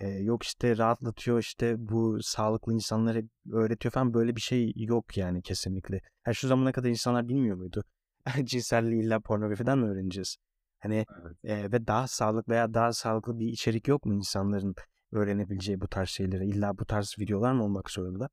e, 0.00 0.08
yok 0.08 0.42
işte 0.42 0.76
rahatlatıyor 0.76 1.38
işte 1.38 1.74
bu 1.78 2.22
sağlıklı 2.22 2.74
insanları 2.74 3.24
öğretiyor 3.52 3.92
falan 3.92 4.14
böyle 4.14 4.36
bir 4.36 4.40
şey 4.40 4.72
yok 4.76 5.16
yani 5.16 5.42
kesinlikle. 5.42 6.00
Her 6.22 6.34
şu 6.34 6.48
zamana 6.48 6.72
kadar 6.72 6.88
insanlar 6.88 7.28
bilmiyor 7.28 7.56
muydu? 7.56 7.84
Cinselliği 8.44 9.02
illa 9.02 9.20
pornografiden 9.20 9.78
mi 9.78 9.86
öğreneceğiz? 9.86 10.36
Hani 10.82 11.06
evet. 11.22 11.36
e, 11.44 11.72
ve 11.72 11.86
daha 11.86 12.06
sağlıklı 12.06 12.52
veya 12.52 12.74
daha 12.74 12.92
sağlıklı 12.92 13.38
bir 13.38 13.46
içerik 13.46 13.88
yok 13.88 14.06
mu 14.06 14.14
insanların 14.14 14.74
öğrenebileceği 15.12 15.80
bu 15.80 15.88
tarz 15.88 16.08
şeyleri? 16.08 16.46
İlla 16.46 16.78
bu 16.78 16.86
tarz 16.86 17.14
videolar 17.18 17.52
mı 17.52 17.64
olmak 17.64 17.90
zorunda? 17.90 18.28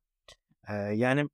E, 0.68 0.74
yani 0.74 1.28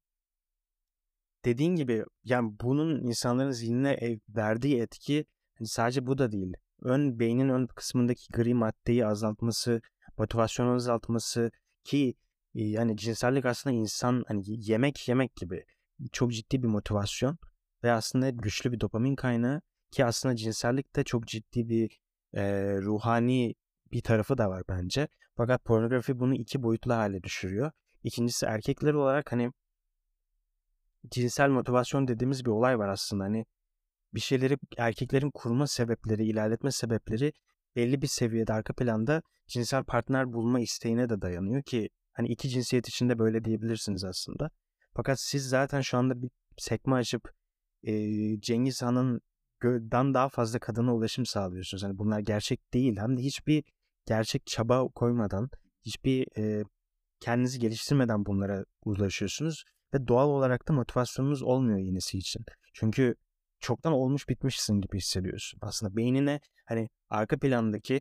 dediğin 1.44 1.76
gibi 1.76 2.04
yani 2.24 2.56
bunun 2.60 3.00
insanların 3.00 3.50
zihnine 3.50 4.18
verdiği 4.28 4.80
etki 4.80 5.26
hani 5.58 5.68
sadece 5.68 6.06
bu 6.06 6.18
da 6.18 6.32
değil. 6.32 6.52
Ön 6.82 7.18
beynin 7.18 7.48
ön 7.48 7.66
kısmındaki 7.66 8.32
gri 8.32 8.54
maddeyi 8.54 9.06
azaltması, 9.06 9.80
motivasyonu 10.18 10.70
azaltması 10.70 11.50
ki 11.84 12.14
yani 12.54 12.96
cinsellik 12.96 13.46
aslında 13.46 13.76
insan 13.76 14.24
hani 14.28 14.42
yemek 14.46 15.08
yemek 15.08 15.36
gibi 15.36 15.64
çok 16.12 16.32
ciddi 16.32 16.62
bir 16.62 16.68
motivasyon 16.68 17.38
ve 17.84 17.92
aslında 17.92 18.30
güçlü 18.30 18.72
bir 18.72 18.80
dopamin 18.80 19.14
kaynağı 19.14 19.62
ki 19.90 20.04
aslında 20.04 20.36
cinsellik 20.36 20.96
de 20.96 21.04
çok 21.04 21.26
ciddi 21.26 21.68
bir 21.68 22.00
e, 22.34 22.42
ruhani 22.76 23.54
bir 23.92 24.00
tarafı 24.00 24.38
da 24.38 24.48
var 24.50 24.62
bence. 24.68 25.08
Fakat 25.36 25.64
pornografi 25.64 26.20
bunu 26.20 26.34
iki 26.34 26.62
boyutlu 26.62 26.94
hale 26.94 27.22
düşürüyor. 27.22 27.70
İkincisi 28.02 28.46
erkekler 28.46 28.94
olarak 28.94 29.32
hani 29.32 29.52
cinsel 31.10 31.48
motivasyon 31.48 32.08
dediğimiz 32.08 32.44
bir 32.44 32.50
olay 32.50 32.78
var 32.78 32.88
aslında. 32.88 33.24
Hani 33.24 33.46
bir 34.14 34.20
şeyleri 34.20 34.58
erkeklerin 34.78 35.30
kurma 35.30 35.66
sebepleri, 35.66 36.26
ilerletme 36.26 36.70
sebepleri 36.72 37.32
belli 37.76 38.02
bir 38.02 38.06
seviyede 38.06 38.52
arka 38.52 38.72
planda 38.72 39.22
cinsel 39.46 39.84
partner 39.84 40.32
bulma 40.32 40.60
isteğine 40.60 41.08
de 41.08 41.22
dayanıyor 41.22 41.62
ki 41.62 41.88
hani 42.12 42.28
iki 42.28 42.48
cinsiyet 42.48 42.88
içinde 42.88 43.18
böyle 43.18 43.44
diyebilirsiniz 43.44 44.04
aslında. 44.04 44.50
Fakat 44.94 45.20
siz 45.20 45.48
zaten 45.48 45.80
şu 45.80 45.98
anda 45.98 46.22
bir 46.22 46.30
sekme 46.58 46.94
açıp 46.94 47.32
e, 47.82 47.92
Cengiz 48.40 48.82
Han'ın 48.82 49.20
dan 49.62 50.14
daha 50.14 50.28
fazla 50.28 50.58
kadına 50.58 50.94
ulaşım 50.94 51.26
sağlıyorsunuz. 51.26 51.84
Hani 51.84 51.98
bunlar 51.98 52.20
gerçek 52.20 52.74
değil. 52.74 52.96
Hem 52.96 53.16
de 53.16 53.22
hiçbir 53.22 53.64
gerçek 54.06 54.46
çaba 54.46 54.88
koymadan, 54.88 55.50
hiçbir 55.86 56.38
e, 56.38 56.64
kendinizi 57.20 57.58
geliştirmeden 57.58 58.26
bunlara 58.26 58.64
ulaşıyorsunuz 58.84 59.64
ve 59.94 60.08
doğal 60.08 60.28
olarak 60.28 60.68
da 60.68 60.72
motivasyonunuz 60.72 61.42
olmuyor 61.42 61.78
yenisi 61.78 62.18
için. 62.18 62.44
Çünkü 62.74 63.14
çoktan 63.60 63.92
olmuş 63.92 64.28
bitmişsin 64.28 64.80
gibi 64.80 64.96
hissediyorsun. 64.96 65.58
Aslında 65.62 65.96
beynine 65.96 66.40
hani 66.66 66.88
arka 67.10 67.38
plandaki 67.38 68.00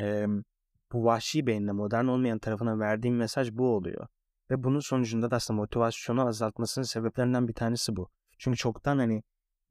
e, 0.00 0.26
bu 0.92 1.04
vahşi 1.04 1.46
beynine 1.46 1.72
modern 1.72 2.04
olmayan 2.04 2.38
tarafına 2.38 2.78
verdiğim 2.78 3.16
mesaj 3.16 3.52
bu 3.52 3.76
oluyor. 3.76 4.06
Ve 4.50 4.64
bunun 4.64 4.80
sonucunda 4.80 5.30
da 5.30 5.36
aslında 5.36 5.60
motivasyonu 5.60 6.26
azaltmasının 6.26 6.84
sebeplerinden 6.84 7.48
bir 7.48 7.54
tanesi 7.54 7.96
bu. 7.96 8.08
Çünkü 8.38 8.56
çoktan 8.56 8.98
hani 8.98 9.22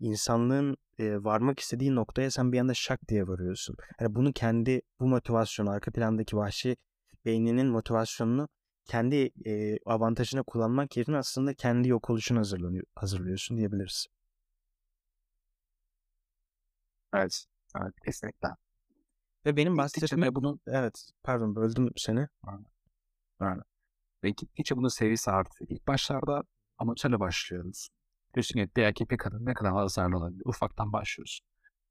insanlığın 0.01 0.77
e, 0.99 1.23
varmak 1.23 1.59
istediği 1.59 1.95
noktaya 1.95 2.31
sen 2.31 2.51
bir 2.51 2.59
anda 2.59 2.73
şak 2.73 3.07
diye 3.07 3.27
varıyorsun. 3.27 3.75
Yani 3.99 4.15
bunu 4.15 4.33
kendi 4.33 4.81
bu 4.99 5.07
motivasyonu 5.07 5.69
arka 5.69 5.91
plandaki 5.91 6.37
vahşi 6.37 6.77
beyninin 7.25 7.67
motivasyonunu 7.67 8.47
kendi 8.85 9.31
e, 9.45 9.77
avantajına 9.85 10.43
kullanmak 10.43 10.97
yerine 10.97 11.17
aslında 11.17 11.53
kendi 11.53 11.87
yok 11.89 12.09
oluşunu 12.09 12.39
hazırlanıyor, 12.39 12.83
hazırlıyorsun 12.95 13.57
diyebiliriz. 13.57 14.07
Evet. 17.13 17.45
Evet 17.81 17.93
kesinlikle. 18.05 18.49
Ve 19.45 19.55
benim 19.57 19.77
bahsettiğim... 19.77 20.35
bunun 20.35 20.59
Evet 20.67 21.11
pardon 21.23 21.55
böldüm 21.55 21.89
seni. 21.97 22.27
yani 23.41 23.61
ve 24.23 24.29
gittikçe 24.29 24.77
bunun 24.77 24.87
seviyesi 24.87 25.31
artıyor. 25.31 25.69
İlk 25.69 25.87
başlarda 25.87 26.43
amatörle 26.77 27.19
başlıyoruz. 27.19 27.89
Diyorsun 28.33 28.53
ki 28.53 28.81
erkek 28.81 29.11
bir 29.11 29.17
kadın 29.17 29.45
ne 29.45 29.53
kadar 29.53 29.73
hasarlı 29.73 30.17
olabilir. 30.17 30.41
Ufaktan 30.45 30.93
başlıyorsun. 30.93 31.45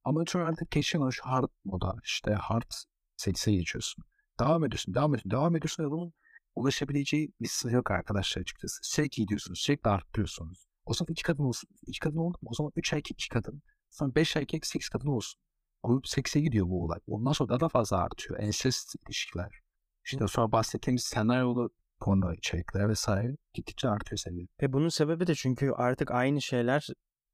Amatör 0.05 0.41
artık 0.41 0.70
geçiyor 0.70 1.12
şu 1.12 1.24
hard 1.24 1.49
moda. 1.64 1.95
işte 2.05 2.32
hard 2.32 2.70
seks'e 3.16 3.53
geçiyorsun. 3.53 4.05
Devam 4.41 4.64
ediyorsun, 4.64 4.95
devam 4.95 5.11
ediyorsun, 5.14 5.30
devam 5.30 5.57
ediyorsun. 5.57 5.91
Bunun 5.91 6.12
ulaşabileceği 6.55 7.32
bir 7.41 7.49
sınır 7.49 7.72
yok 7.72 7.91
arkadaşlar 7.91 8.43
açıkçası. 8.43 8.78
Sürekli 8.82 9.22
gidiyorsunuz, 9.22 9.59
sürekli 9.59 9.91
arttırıyorsunuz. 9.91 10.66
O 10.84 10.95
zaman 10.95 11.12
iki 11.12 11.22
kadın 11.22 11.45
olsun. 11.45 11.70
iki 11.86 11.99
kadın 11.99 12.16
oldu 12.16 12.38
mu? 12.43 12.49
O 12.53 12.55
zaman 12.55 12.72
üç 12.76 12.93
erkek, 12.93 13.11
iki 13.11 13.28
kadın. 13.28 13.62
Sonra 13.91 14.14
beş 14.14 14.36
erkek, 14.36 14.66
sekiz 14.66 14.88
kadın 14.88 15.09
olsun. 15.09 15.41
Grup 15.82 16.09
sekse 16.09 16.41
gidiyor 16.41 16.66
bu 16.66 16.84
olay. 16.84 16.99
Ondan 17.07 17.32
sonra 17.32 17.49
daha 17.49 17.61
da 17.61 17.68
fazla 17.68 17.97
artıyor. 17.97 18.41
Ensest 18.41 18.95
ilişkiler. 19.07 19.61
İşte 20.05 20.28
sonra 20.28 20.53
bahsettiğimiz 20.53 21.03
senaryolu 21.03 21.70
porno 22.01 22.33
içerikler 22.33 22.89
vesaire 22.89 23.37
gittikçe 23.55 23.89
artıyor 23.89 24.19
seviye. 24.19 24.47
Ve 24.63 24.73
bunun 24.73 24.89
sebebi 24.89 25.27
de 25.27 25.35
çünkü 25.35 25.71
artık 25.71 26.11
aynı 26.11 26.43
şeyler 26.43 26.87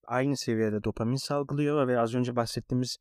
aynı 0.06 0.36
seviyede 0.36 0.84
dopamin 0.84 1.16
salgılıyor 1.16 1.88
ve 1.88 2.00
az 2.00 2.14
önce 2.14 2.36
bahsettiğimiz 2.36 2.96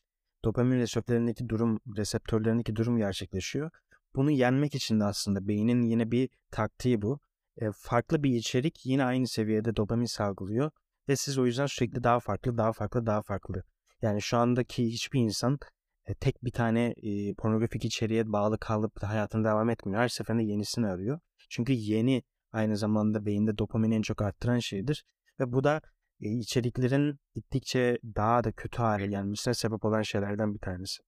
dopamin 0.45 0.79
reseptörlerindeki 0.79 1.49
durum, 1.49 1.79
reseptörlerindeki 1.97 2.75
durum 2.75 2.97
gerçekleşiyor. 2.97 3.71
Bunu 4.15 4.31
yenmek 4.31 4.75
için 4.75 4.99
de 4.99 5.03
aslında 5.03 5.47
beynin 5.47 5.81
yine 5.81 6.11
bir 6.11 6.29
taktiği 6.51 7.01
bu. 7.01 7.19
E, 7.57 7.65
farklı 7.71 8.23
bir 8.23 8.35
içerik 8.35 8.85
yine 8.85 9.03
aynı 9.03 9.27
seviyede 9.27 9.75
dopamin 9.75 10.05
salgılıyor 10.05 10.71
ve 11.09 11.15
siz 11.15 11.37
o 11.37 11.45
yüzden 11.45 11.65
sürekli 11.65 12.03
daha 12.03 12.19
farklı, 12.19 12.57
daha 12.57 12.73
farklı, 12.73 13.05
daha 13.05 13.21
farklı. 13.21 13.63
Yani 14.01 14.21
şu 14.21 14.37
andaki 14.37 14.85
hiçbir 14.85 15.19
insan 15.19 15.59
e, 16.05 16.13
tek 16.13 16.43
bir 16.43 16.51
tane 16.51 16.93
e, 17.03 17.33
pornografik 17.33 17.85
içeriğe 17.85 18.31
bağlı 18.31 18.59
kalıp 18.59 19.01
da 19.01 19.09
hayatına 19.09 19.43
devam 19.43 19.69
etmiyor. 19.69 20.01
Her 20.01 20.07
seferinde 20.07 20.43
yenisini 20.43 20.87
arıyor. 20.87 21.19
Çünkü 21.49 21.73
yeni 21.73 22.23
aynı 22.51 22.77
zamanda 22.77 23.25
beyinde 23.25 23.57
dopamini 23.57 23.95
en 23.95 24.01
çok 24.01 24.21
arttıran 24.21 24.59
şeydir. 24.59 25.05
Ve 25.39 25.53
bu 25.53 25.63
da 25.63 25.81
e, 26.21 26.29
içeriklerin 26.29 27.19
gittikçe 27.35 27.97
daha 28.03 28.43
da 28.43 28.51
kötü 28.51 28.77
hale 28.77 29.07
gelmesine 29.07 29.53
sebep 29.53 29.85
olan 29.85 30.01
şeylerden 30.01 30.53
bir 30.53 30.59
tanesi. 30.59 31.03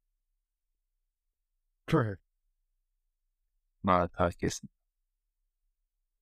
Evet, 3.90 4.12
herkesin. 4.18 4.70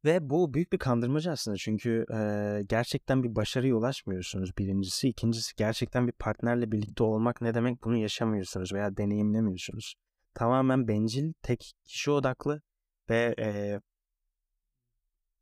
Ve 0.06 0.30
bu 0.30 0.54
büyük 0.54 0.74
bir 0.74 0.78
kandırmacı 0.78 1.32
aslında 1.32 1.58
çünkü 1.58 2.06
e, 2.14 2.62
gerçekten 2.68 3.24
bir 3.24 3.36
başarıya 3.36 3.76
ulaşmıyorsunuz 3.76 4.58
birincisi. 4.58 5.08
ikincisi 5.10 5.56
gerçekten 5.56 6.08
bir 6.08 6.12
partnerle 6.12 6.72
birlikte 6.72 7.04
olmak 7.04 7.42
ne 7.42 7.54
demek 7.54 7.84
bunu 7.84 7.98
yaşamıyorsunuz 7.98 8.74
veya 8.74 8.98
deneyimlemiyorsunuz. 8.98 9.96
Tamamen 10.34 10.88
bencil, 10.88 11.34
tek 11.42 11.74
kişi 11.86 12.12
odaklı 12.12 12.62
ve 13.10 13.36
e, 13.40 13.80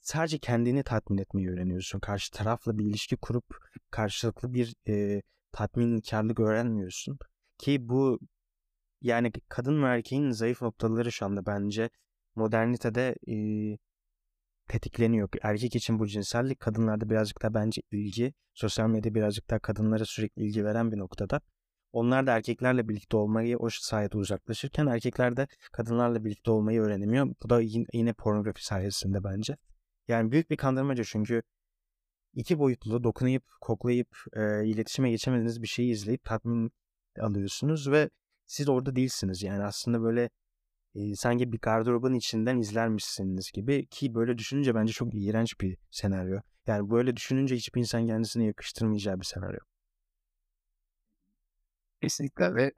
sadece 0.04 0.38
kendini 0.40 0.84
tatmin 0.84 1.18
etmeyi 1.18 1.50
öğreniyorsun. 1.50 2.00
Karşı 2.00 2.32
tarafla 2.32 2.78
bir 2.78 2.86
ilişki 2.86 3.18
kurup 3.18 3.46
karşılıklı 3.92 4.54
bir 4.54 4.76
e, 4.88 5.22
tatminkarlık 5.52 6.40
öğrenmiyorsun. 6.40 7.18
Ki 7.58 7.90
bu 7.90 8.20
yani 9.02 9.32
kadın 9.50 9.84
ve 9.84 9.88
erkeğin 9.88 10.32
zayıf 10.32 10.62
noktaları 10.62 11.12
şu 11.12 11.26
anda 11.26 11.46
bence 11.46 11.90
modernitede 12.36 13.16
e, 13.28 13.36
tetikleniyor. 14.68 15.30
Erkek 15.44 15.76
için 15.76 16.00
bu 16.00 16.08
cinsellik, 16.08 16.60
kadınlarda 16.60 17.10
birazcık 17.10 17.44
da 17.44 17.54
bence 17.54 17.82
ilgi. 17.92 18.34
Sosyal 18.54 18.90
medya 18.90 19.16
birazcık 19.16 19.50
daha 19.50 19.60
kadınlara 19.60 20.06
sürekli 20.06 20.44
ilgi 20.44 20.66
veren 20.66 20.92
bir 20.92 20.98
noktada. 20.98 21.42
Onlar 21.94 22.28
da 22.28 22.36
erkeklerle 22.36 22.90
birlikte 22.90 23.18
olmayı 23.18 23.58
o 23.58 23.70
sayede 23.70 24.18
uzaklaşırken 24.18 24.88
erkekler 24.88 25.38
de 25.38 25.48
kadınlarla 25.72 26.26
birlikte 26.26 26.52
olmayı 26.52 26.82
öğrenemiyor. 26.82 27.36
Bu 27.44 27.50
da 27.50 27.62
yine, 27.94 28.14
pornografi 28.14 28.66
sayesinde 28.66 29.24
bence. 29.24 29.58
Yani 30.08 30.32
büyük 30.32 30.50
bir 30.50 30.58
kandırmaca 30.58 31.04
çünkü 31.04 31.44
iki 32.34 32.60
boyutlu 32.60 33.04
dokunayıp, 33.04 33.44
koklayıp, 33.62 34.18
e, 34.34 34.66
iletişime 34.66 35.12
geçemediğiniz 35.12 35.62
bir 35.62 35.68
şeyi 35.68 35.92
izleyip 35.92 36.24
tatmin 36.24 36.72
alıyorsunuz 37.20 37.92
ve 37.92 38.10
siz 38.46 38.70
orada 38.70 38.96
değilsiniz. 38.96 39.44
Yani 39.44 39.64
aslında 39.64 40.02
böyle 40.02 40.30
e, 40.96 41.16
sanki 41.16 41.52
bir 41.52 41.60
gardırobun 41.60 42.14
içinden 42.14 42.58
izlermişsiniz 42.58 43.52
gibi 43.52 43.86
ki 43.86 44.16
böyle 44.16 44.38
düşününce 44.38 44.76
bence 44.76 44.94
çok 44.94 45.16
iğrenç 45.16 45.62
bir 45.62 45.78
senaryo. 45.92 46.40
Yani 46.68 46.90
böyle 46.90 47.16
düşününce 47.16 47.56
hiçbir 47.56 47.80
insan 47.80 48.08
kendisine 48.08 48.46
yakıştırmayacağı 48.46 49.20
bir 49.20 49.26
senaryo. 49.26 49.60
Kesinlikle 52.02 52.56
ve 52.56 52.72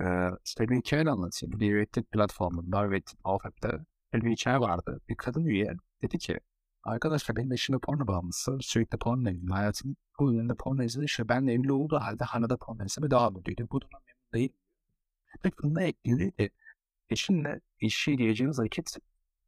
e, 0.00 0.04
işte 0.44 0.68
bir 0.68 0.76
hikaye 0.76 1.10
anlatayım. 1.10 1.60
Bir 1.60 1.74
Reddit 1.74 2.10
platformunda 2.10 2.90
Reddit 2.90 3.14
Alfab'da 3.24 3.84
bir 4.14 4.30
hikaye 4.30 4.60
vardı. 4.60 5.00
Bir 5.08 5.14
kadın 5.14 5.44
üye 5.44 5.74
dedi 6.02 6.18
ki 6.18 6.40
Arkadaşlar 6.88 7.36
benim 7.36 7.52
eşim 7.52 7.80
porno 7.80 8.06
bağımlısı. 8.06 8.58
Sürekli 8.60 8.98
porno 8.98 9.30
izliyor. 9.30 9.54
Hayatım 9.54 9.96
bu 10.18 10.32
yönünde 10.32 10.54
porno. 10.54 10.82
İşte 10.82 11.28
benle 11.28 11.52
evli 11.52 11.72
olduğu 11.72 11.96
halde 11.96 12.24
hanada 12.24 12.56
porno 12.56 12.84
izleme 12.84 13.10
devam 13.10 13.38
ediyordu. 13.38 13.68
Bu 13.72 13.80
durumda 13.80 13.98
memnun 14.06 14.32
değil. 14.32 14.52
Peki 15.42 15.56
bunda 15.62 15.82
ekledi 15.82 16.32
ki 16.32 16.50
eşinle 17.10 17.60
ilişkiye 17.80 18.16
gireceğimiz 18.16 18.58
hareket 18.58 18.96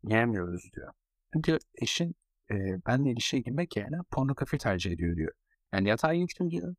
yiyemiyoruz 0.02 0.72
diyor. 0.76 0.92
Çünkü 1.32 1.58
eşin 1.74 2.14
e, 2.50 2.54
benle 2.86 3.10
ilişkiye 3.12 3.42
girmek 3.42 3.76
yerine 3.76 3.98
pornografi 4.10 4.58
tercih 4.58 4.92
ediyor 4.92 5.16
diyor. 5.16 5.32
Yani 5.72 5.88
yatağa 5.88 6.12
yüklüyor. 6.12 6.74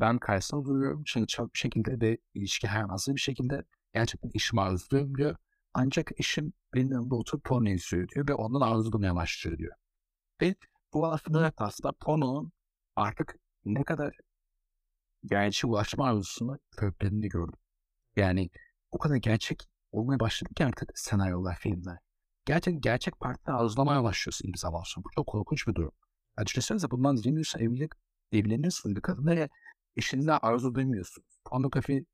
Ben 0.00 0.18
karşısına 0.18 0.64
duruyorum. 0.64 1.02
Çünkü 1.06 1.26
çok 1.26 1.54
bir 1.54 1.58
şekilde 1.58 2.00
de 2.00 2.18
ilişki 2.34 2.68
her 2.68 2.86
bir 2.88 3.20
şekilde 3.20 3.64
gerçekten 3.94 4.30
işimi 4.34 4.60
arzuluyorum 4.60 5.16
diyor. 5.16 5.36
Ancak 5.74 6.10
eşim 6.20 6.52
benim 6.74 6.92
yanımda 6.92 7.14
oturup 7.14 7.44
porno 7.44 7.68
izliyor 7.68 8.08
diyor 8.08 8.28
ve 8.28 8.34
ondan 8.34 8.60
arzulamaya 8.60 9.14
başlıyor 9.14 9.58
diyor. 9.58 9.72
Ve 10.42 10.54
bu 10.92 11.06
aslında 11.06 11.52
aslında 11.56 11.92
pornonun 11.92 12.52
artık 12.96 13.36
ne 13.64 13.84
kadar 13.84 14.16
gerçeğe 15.24 15.70
ulaşma 15.70 16.06
arzusunu 16.06 16.58
köklerini 16.76 17.28
gördüm. 17.28 17.58
Yani 18.16 18.50
o 18.90 18.98
kadar 18.98 19.16
gerçek 19.16 19.62
olmaya 19.92 20.20
başladı 20.20 20.54
ki 20.54 20.64
artık 20.64 20.98
senaryolar, 20.98 21.56
filmler. 21.56 21.98
Gerçek 22.44 22.82
gerçek 22.82 23.20
partide 23.20 23.52
arzulamaya 23.52 24.04
başlıyorsun 24.04 24.52
bir 24.52 24.58
zaman 24.58 24.82
sonra. 24.84 25.04
Bu 25.04 25.08
çok 25.14 25.26
korkunç 25.26 25.66
bir 25.68 25.74
durum. 25.74 25.92
Yani 26.38 26.46
düşünsenize 26.46 26.90
bundan 26.90 27.16
20 27.16 27.38
yıl 27.38 27.44
evlilik 27.58 27.92
evlenirsiniz 28.32 28.96
bir 28.96 29.00
kadınla 29.00 29.48
eşinizden 29.96 30.38
arzu 30.42 30.74
duymuyorsunuz. 30.74 31.38
Pornografi 31.44 32.06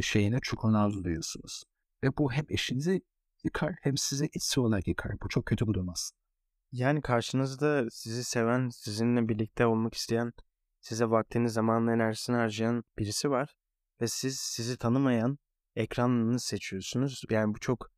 şeyine 0.00 0.38
çok 0.42 0.64
arzu 0.64 1.04
duyuyorsunuz. 1.04 1.64
Ve 2.04 2.16
bu 2.16 2.32
hem 2.32 2.44
eşinizi 2.48 3.02
yıkar 3.44 3.74
hem 3.80 3.96
sizi 3.96 4.30
içsel 4.34 4.64
olarak 4.64 4.86
yıkar. 4.86 5.20
Bu 5.22 5.28
çok 5.28 5.46
kötü 5.46 5.68
bir 5.68 5.74
durum 5.74 5.88
aslında. 5.88 6.27
Yani 6.72 7.00
karşınızda 7.02 7.90
sizi 7.90 8.24
seven, 8.24 8.68
sizinle 8.68 9.28
birlikte 9.28 9.66
olmak 9.66 9.94
isteyen, 9.94 10.32
size 10.80 11.10
vaktini, 11.10 11.50
zamanını, 11.50 11.92
enerjisini 11.92 12.36
harcayan 12.36 12.84
birisi 12.98 13.30
var. 13.30 13.54
Ve 14.00 14.06
siz 14.08 14.38
sizi 14.40 14.78
tanımayan 14.78 15.38
ekranını 15.76 16.40
seçiyorsunuz. 16.40 17.22
Yani 17.30 17.54
bu 17.54 17.58
çok 17.58 17.90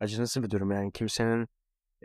acınası 0.00 0.42
bir 0.42 0.50
durum. 0.50 0.70
Yani 0.70 0.92
kimsenin 0.92 1.48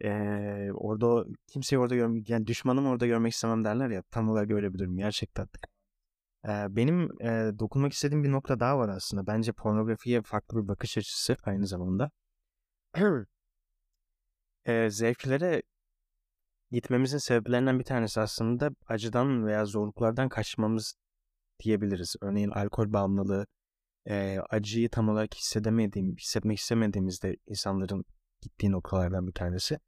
ee, 0.03 0.69
orada 0.73 1.25
kimseyi 1.47 1.79
orada 1.79 1.95
görmek 1.95 2.29
yani 2.29 2.47
düşmanımı 2.47 2.89
orada 2.89 3.07
görmek 3.07 3.33
istemem 3.33 3.65
derler 3.65 3.89
ya 3.89 4.03
tam 4.11 4.29
olarak 4.29 4.51
öyle 4.51 4.73
bir 4.73 4.79
durum 4.79 4.97
gerçekten. 4.97 5.47
Ee, 6.45 6.49
benim 6.69 7.21
e, 7.21 7.59
dokunmak 7.59 7.93
istediğim 7.93 8.23
bir 8.23 8.31
nokta 8.31 8.59
daha 8.59 8.77
var 8.77 8.89
aslında. 8.89 9.27
Bence 9.27 9.51
pornografiye 9.51 10.21
farklı 10.21 10.63
bir 10.63 10.67
bakış 10.67 10.97
açısı 10.97 11.37
aynı 11.43 11.67
zamanda. 11.67 12.11
e, 14.65 14.89
zevklere 14.89 15.61
gitmemizin 16.71 17.17
sebeplerinden 17.17 17.79
bir 17.79 17.83
tanesi 17.83 18.19
aslında 18.19 18.69
acıdan 18.87 19.45
veya 19.45 19.65
zorluklardan 19.65 20.29
kaçmamız 20.29 20.95
diyebiliriz. 21.63 22.15
Örneğin 22.21 22.49
alkol 22.49 22.93
bağımlılığı, 22.93 23.47
e, 24.05 24.39
acıyı 24.49 24.89
tam 24.89 25.09
olarak 25.09 25.35
hissedemediğim, 25.35 26.15
hissetmek 26.15 26.57
istemediğimizde 26.57 27.35
insanların 27.47 28.05
gittiği 28.41 28.71
noktalardan 28.71 29.27
bir 29.27 29.33
tanesi. 29.33 29.79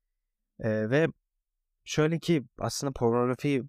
E, 0.60 0.90
ve 0.90 1.08
şöyle 1.86 2.20
ki 2.20 2.44
aslında 2.60 2.94
pornografi 2.94 3.64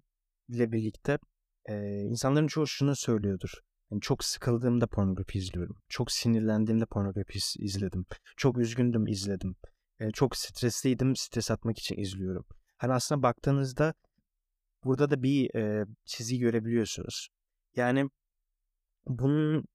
ile 0.49 0.71
birlikte 0.71 1.17
e, 1.65 1.99
insanların 2.01 2.47
çoğu 2.47 2.67
şunu 2.67 2.95
söylüyordur. 2.95 3.51
Yani 3.91 4.01
çok 4.01 4.23
sıkıldığımda 4.23 4.87
pornografi 4.87 5.37
izliyorum. 5.37 5.77
Çok 5.89 6.11
sinirlendiğimde 6.11 6.85
pornografi 6.85 7.39
izledim. 7.59 8.05
Çok 8.37 8.57
üzgündüm 8.57 9.07
izledim. 9.07 9.55
E, 9.99 10.11
çok 10.11 10.37
stresliydim 10.37 11.15
stres 11.15 11.51
atmak 11.51 11.79
için 11.79 11.97
izliyorum. 11.97 12.45
Hani 12.83 12.93
aslında 12.93 13.23
baktığınızda 13.23 13.93
burada 14.83 15.09
da 15.09 15.23
bir 15.23 15.55
e, 15.55 15.85
çizgi 16.05 16.39
görebiliyorsunuz. 16.39 17.29
Yani 17.75 18.09
bunun 19.05 19.65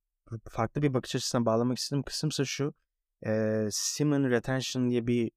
farklı 0.51 0.83
bir 0.83 0.95
bakış 0.95 1.15
açısına 1.17 1.47
bağlamak 1.47 1.79
istediğim 1.79 2.03
kısımsa 2.03 2.45
şu. 2.45 2.75
E, 3.27 3.63
Simon 3.71 4.31
Retention 4.31 4.91
diye 4.91 5.07
bir 5.07 5.31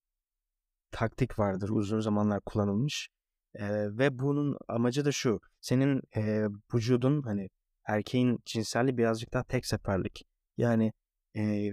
taktik 0.91 1.39
vardır 1.39 1.69
uzun 1.69 1.99
zamanlar 1.99 2.41
kullanılmış. 2.41 3.09
E, 3.55 3.67
ve 3.97 4.19
bunun 4.19 4.57
amacı 4.67 5.05
da 5.05 5.11
şu. 5.11 5.39
Senin 5.61 6.01
e, 6.15 6.47
vücudun 6.73 7.21
hani 7.21 7.49
erkeğin 7.85 8.39
cinselliği 8.45 8.97
birazcık 8.97 9.33
daha 9.33 9.43
tek 9.43 9.65
seferlik. 9.65 10.23
Yani 10.57 10.93
e, 11.37 11.71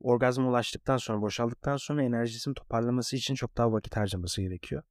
orgazma 0.00 0.48
ulaştıktan 0.48 0.96
sonra, 0.96 1.22
boşaldıktan 1.22 1.76
sonra 1.76 2.02
enerjisini 2.02 2.54
toparlaması 2.54 3.16
için 3.16 3.34
çok 3.34 3.56
daha 3.56 3.72
vakit 3.72 3.96
harcaması 3.96 4.42
gerekiyor. 4.42 4.82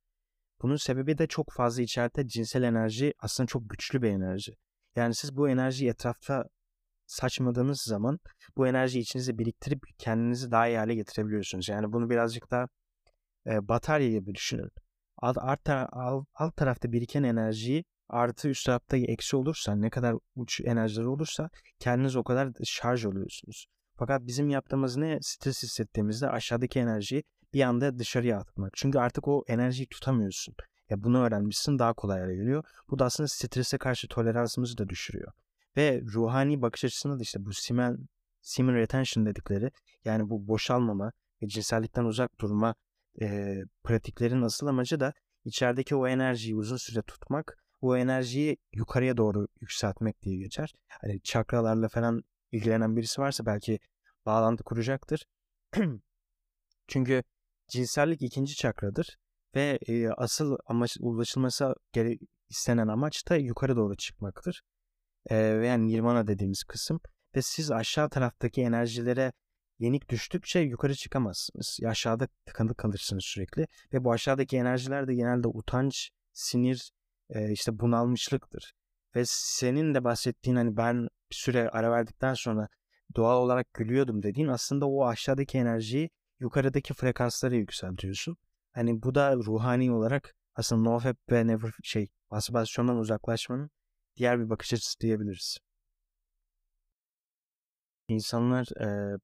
Bunun 0.62 0.76
sebebi 0.76 1.18
de 1.18 1.28
çok 1.28 1.52
fazla 1.52 1.82
içeride 1.82 2.28
cinsel 2.28 2.64
enerji 2.64 3.14
aslında 3.20 3.48
çok 3.48 3.70
güçlü 3.70 4.02
bir 4.02 4.10
enerji. 4.10 4.56
Yani 4.96 5.16
siz 5.16 5.38
bu 5.38 5.50
enerjiyi 5.50 5.90
etrafta 5.90 6.44
saçmadığınız 7.06 7.82
zaman 7.82 8.20
bu 8.58 8.68
enerjiyi 8.68 9.02
içinize 9.02 9.38
biriktirip 9.38 9.84
kendinizi 9.98 10.52
daha 10.52 10.68
iyi 10.68 10.78
hale 10.78 10.96
getirebiliyorsunuz. 10.96 11.70
Yani 11.70 11.94
bunu 11.94 12.10
birazcık 12.10 12.52
daha 12.52 12.68
e, 13.48 13.68
batarya 13.68 14.10
gibi 14.10 14.36
düşünün. 14.36 14.70
Alt, 15.18 15.38
alt, 15.38 15.70
alt, 15.70 16.26
alt 16.34 16.58
tarafta 16.58 16.92
biriken 16.92 17.24
enerjiyi 17.24 17.84
artı 18.10 18.50
üst 18.50 18.66
tarafta 18.66 18.98
eksi 18.98 19.36
olursa 19.36 19.76
ne 19.76 19.90
kadar 19.90 20.16
uç 20.36 20.62
enerjileri 20.62 21.08
olursa 21.08 21.50
kendiniz 21.80 22.16
o 22.16 22.24
kadar 22.24 22.52
şarj 22.64 23.06
oluyorsunuz. 23.06 23.66
Fakat 23.96 24.26
bizim 24.26 24.50
yaptığımız 24.50 24.98
ne 24.98 25.20
stres 25.22 25.64
hissettiğimizde 25.64 26.30
aşağıdaki 26.30 26.80
enerjiyi 26.80 27.24
bir 27.54 27.62
anda 27.62 28.00
dışarıya 28.00 28.38
atmak. 28.38 28.72
Çünkü 28.76 29.00
artık 29.00 29.28
o 29.28 29.44
enerjiyi 29.48 29.88
tutamıyorsun. 29.88 30.56
Ya 30.90 31.04
bunu 31.04 31.24
öğrenmişsin 31.24 31.80
daha 31.80 31.94
kolay 31.94 32.36
geliyor. 32.36 32.64
Bu 32.90 33.00
da 33.00 33.06
aslında 33.06 33.28
strese 33.28 33.78
karşı 33.78 34.08
toleransımızı 34.08 34.78
da 34.78 34.90
düşürüyor. 34.90 35.32
Ve 35.78 36.02
ruhani 36.14 36.62
bakış 36.62 36.84
açısında 36.84 37.20
da 37.20 37.24
işte 37.24 37.46
bu 37.46 37.54
semen, 37.54 37.98
semen 38.42 38.76
retention 38.76 39.26
dedikleri 39.26 39.72
yani 40.06 40.30
bu 40.30 40.48
boşalmama 40.48 41.12
ve 41.42 41.48
cinsellikten 41.48 42.06
uzak 42.06 42.40
durma 42.40 42.76
e, 43.22 43.58
pratiklerin 43.84 44.42
asıl 44.42 44.68
amacı 44.68 45.00
da 45.00 45.14
içerideki 45.46 45.96
o 45.96 46.08
enerjiyi 46.08 46.56
uzun 46.56 46.78
süre 46.78 47.02
tutmak, 47.02 47.58
o 47.82 47.98
enerjiyi 47.98 48.58
yukarıya 48.74 49.18
doğru 49.18 49.48
yükseltmek 49.62 50.22
diye 50.22 50.38
geçer. 50.38 50.74
Hani 50.88 51.22
çakralarla 51.22 51.88
falan 51.88 52.24
ilgilenen 52.52 52.96
birisi 52.96 53.22
varsa 53.22 53.46
belki 53.46 53.80
bağlantı 54.26 54.64
kuracaktır. 54.64 55.26
Çünkü 56.88 57.24
cinsellik 57.68 58.22
ikinci 58.22 58.56
çakradır 58.56 59.18
ve 59.56 59.80
e, 59.88 60.10
asıl 60.10 60.58
amaç 60.66 60.98
ulaşılması 61.00 61.76
gere- 61.94 62.18
istenen 62.50 62.88
amaç 62.88 63.30
da 63.30 63.36
yukarı 63.36 63.76
doğru 63.76 63.96
çıkmaktır. 63.96 64.62
E, 65.26 65.36
yani 65.36 65.88
nirvana 65.88 66.28
dediğimiz 66.28 66.64
kısım 66.64 67.00
ve 67.36 67.42
siz 67.42 67.72
aşağı 67.72 68.10
taraftaki 68.10 68.62
enerjilere 68.62 69.32
yenik 69.80 70.10
düştükçe 70.10 70.60
yukarı 70.60 70.96
çıkamazsınız. 70.96 71.80
Aşağıda 71.86 72.28
tıkanık 72.46 72.78
kalırsınız 72.78 73.24
sürekli 73.26 73.68
ve 73.94 74.04
bu 74.04 74.12
aşağıdaki 74.12 74.58
enerjiler 74.58 75.08
de 75.08 75.16
genelde 75.16 75.48
utanç, 75.48 76.10
sinir, 76.34 76.92
e, 77.30 77.52
işte 77.52 77.80
bunalmışlıktır. 77.80 78.74
Ve 79.16 79.24
senin 79.26 79.94
de 79.94 80.04
bahsettiğin 80.04 80.56
hani 80.56 80.78
ben 80.78 81.08
bir 81.32 81.36
süre 81.36 81.70
ara 81.70 81.92
verdikten 81.92 82.34
sonra 82.34 82.68
doğal 83.16 83.42
olarak 83.42 83.74
gülüyordum 83.74 84.24
dediğin 84.24 84.48
aslında 84.48 84.88
o 84.88 85.06
aşağıdaki 85.06 85.58
enerjiyi 85.58 86.10
yukarıdaki 86.40 86.94
frekanslara 86.94 87.56
yükseltiyorsun. 87.56 88.38
Hani 88.74 89.04
bu 89.04 89.16
da 89.16 89.36
ruhani 89.36 89.92
olarak 89.92 90.36
aslında 90.56 90.90
nofap 90.90 91.18
ve 91.32 91.48
never 91.48 91.72
şey 91.84 92.08
masturbasyondan 92.32 92.98
uzaklaşmanın 92.98 93.70
diğer 94.18 94.40
bir 94.40 94.50
bakış 94.50 94.74
açısı 94.74 95.00
diyebiliriz. 95.00 95.58
İnsanlar 98.08 98.82
e, 98.82 99.18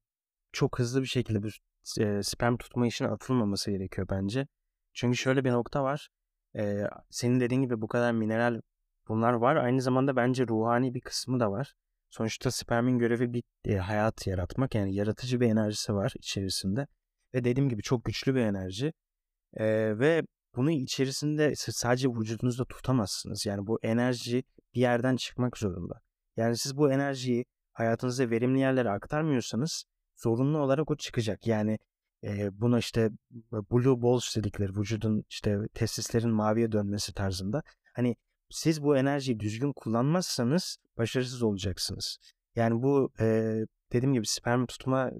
çok 0.52 0.78
hızlı 0.78 1.02
bir 1.02 1.06
şekilde 1.06 1.42
bir 1.42 1.60
e, 2.00 2.22
sperm 2.22 2.56
tutma 2.56 2.86
işine 2.86 3.08
atılmaması 3.08 3.70
gerekiyor 3.70 4.06
bence. 4.10 4.46
Çünkü 4.92 5.16
şöyle 5.16 5.44
bir 5.44 5.50
nokta 5.50 5.84
var. 5.84 6.08
E, 6.56 6.84
senin 7.10 7.40
dediğin 7.40 7.62
gibi 7.62 7.80
bu 7.80 7.88
kadar 7.88 8.12
mineral 8.12 8.60
bunlar 9.08 9.32
var. 9.32 9.56
Aynı 9.56 9.82
zamanda 9.82 10.16
bence 10.16 10.46
ruhani 10.46 10.94
bir 10.94 11.00
kısmı 11.00 11.40
da 11.40 11.50
var. 11.50 11.74
Sonuçta 12.10 12.50
spermin 12.50 12.98
görevi 12.98 13.32
bir 13.32 13.42
e, 13.64 13.76
hayat 13.76 14.26
yaratmak. 14.26 14.74
Yani 14.74 14.94
yaratıcı 14.94 15.40
bir 15.40 15.46
enerjisi 15.46 15.94
var 15.94 16.12
içerisinde. 16.18 16.86
Ve 17.34 17.44
dediğim 17.44 17.68
gibi 17.68 17.82
çok 17.82 18.04
güçlü 18.04 18.34
bir 18.34 18.40
enerji. 18.40 18.92
E, 19.54 19.64
ve 19.98 20.22
bunu 20.56 20.70
içerisinde 20.70 21.52
sadece 21.56 22.08
vücudunuzda 22.08 22.64
tutamazsınız. 22.64 23.46
Yani 23.46 23.66
bu 23.66 23.78
enerji 23.82 24.44
bir 24.74 24.80
yerden 24.80 25.16
çıkmak 25.16 25.58
zorunda. 25.58 26.00
Yani 26.36 26.56
siz 26.56 26.76
bu 26.76 26.92
enerjiyi 26.92 27.44
hayatınızda 27.72 28.30
verimli 28.30 28.60
yerlere 28.60 28.90
aktarmıyorsanız 28.90 29.84
zorunlu 30.16 30.58
olarak 30.58 30.90
o 30.90 30.96
çıkacak. 30.96 31.46
Yani 31.46 31.78
e, 32.24 32.60
buna 32.60 32.78
işte 32.78 33.10
blue 33.52 34.02
balls 34.02 34.36
dedikleri 34.36 34.76
vücudun 34.76 35.24
işte 35.30 35.58
testislerin 35.74 36.30
maviye 36.30 36.72
dönmesi 36.72 37.14
tarzında. 37.14 37.62
Hani 37.94 38.16
siz 38.50 38.82
bu 38.82 38.96
enerjiyi 38.96 39.40
düzgün 39.40 39.72
kullanmazsanız 39.72 40.78
başarısız 40.98 41.42
olacaksınız. 41.42 42.18
Yani 42.56 42.82
bu 42.82 43.12
e, 43.20 43.56
dediğim 43.92 44.14
gibi 44.14 44.26
sperm 44.26 44.66
tutma 44.66 45.10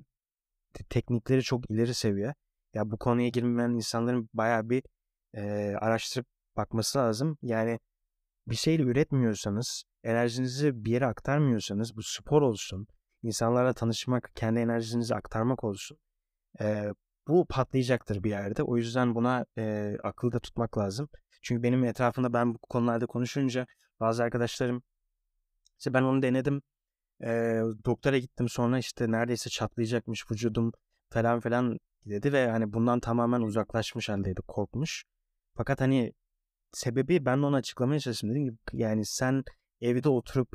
teknikleri 0.89 1.43
çok 1.43 1.71
ileri 1.71 1.95
seviye. 1.95 2.35
Ya 2.75 2.91
bu 2.91 2.99
konuya 2.99 3.29
girmeyen 3.29 3.71
insanların 3.71 4.29
bayağı 4.35 4.71
bir 4.71 4.83
e, 5.35 5.75
araştırıp 5.81 6.27
bakması 6.57 6.99
lazım. 6.99 7.39
Yani 7.43 7.79
bir 8.47 8.57
şeyle 8.57 8.83
üretmiyorsanız, 8.83 9.85
enerjinizi 10.03 10.85
bir 10.85 10.91
yere 10.91 11.07
aktarmıyorsanız 11.07 11.97
bu 11.97 12.03
spor 12.03 12.43
olsun, 12.43 12.87
insanlarla 13.23 13.73
tanışmak, 13.73 14.31
kendi 14.35 14.61
enerjinizi 14.61 15.15
aktarmak 15.15 15.65
olsun. 15.65 15.99
E, 16.61 16.93
bu 17.29 17.47
patlayacaktır 17.47 18.23
bir 18.23 18.31
yerde. 18.31 18.63
O 18.63 18.77
yüzden 18.77 19.15
buna 19.15 19.47
e, 19.59 19.97
akılda 20.03 20.41
tutmak 20.41 20.79
lazım. 20.79 21.09
Çünkü 21.43 21.63
benim 21.63 21.85
etrafımda 21.85 22.33
ben 22.33 22.55
bu 22.55 22.59
konularda 22.59 23.07
konuşunca 23.07 23.67
bazı 24.01 24.23
arkadaşlarım 24.23 24.83
işte 25.79 25.95
ben 25.95 26.03
onu 26.03 26.23
denedim. 26.23 26.63
E, 27.23 27.61
doktora 27.85 28.19
gittim 28.19 28.49
sonra 28.49 28.79
işte 28.79 29.11
neredeyse 29.11 29.51
çatlayacakmış 29.51 30.31
vücudum 30.31 30.73
falan 31.11 31.41
filan 31.41 31.79
dedi 32.07 32.33
ve 32.33 32.51
hani 32.51 32.73
bundan 32.73 33.01
tamamen 33.01 33.41
uzaklaşmış 33.41 34.09
haldeydi 34.09 34.41
korkmuş. 34.49 35.05
Fakat 35.55 35.81
hani 35.81 36.13
sebebi 36.73 37.25
ben 37.25 37.43
de 37.43 37.47
onu 37.47 37.57
açıklamaya 37.57 38.01
çalıştım. 38.01 38.31
Dedim 38.31 38.59
ki 38.71 38.77
yani 38.77 39.07
sen 39.07 39.45
evde 39.81 40.09
oturup 40.09 40.49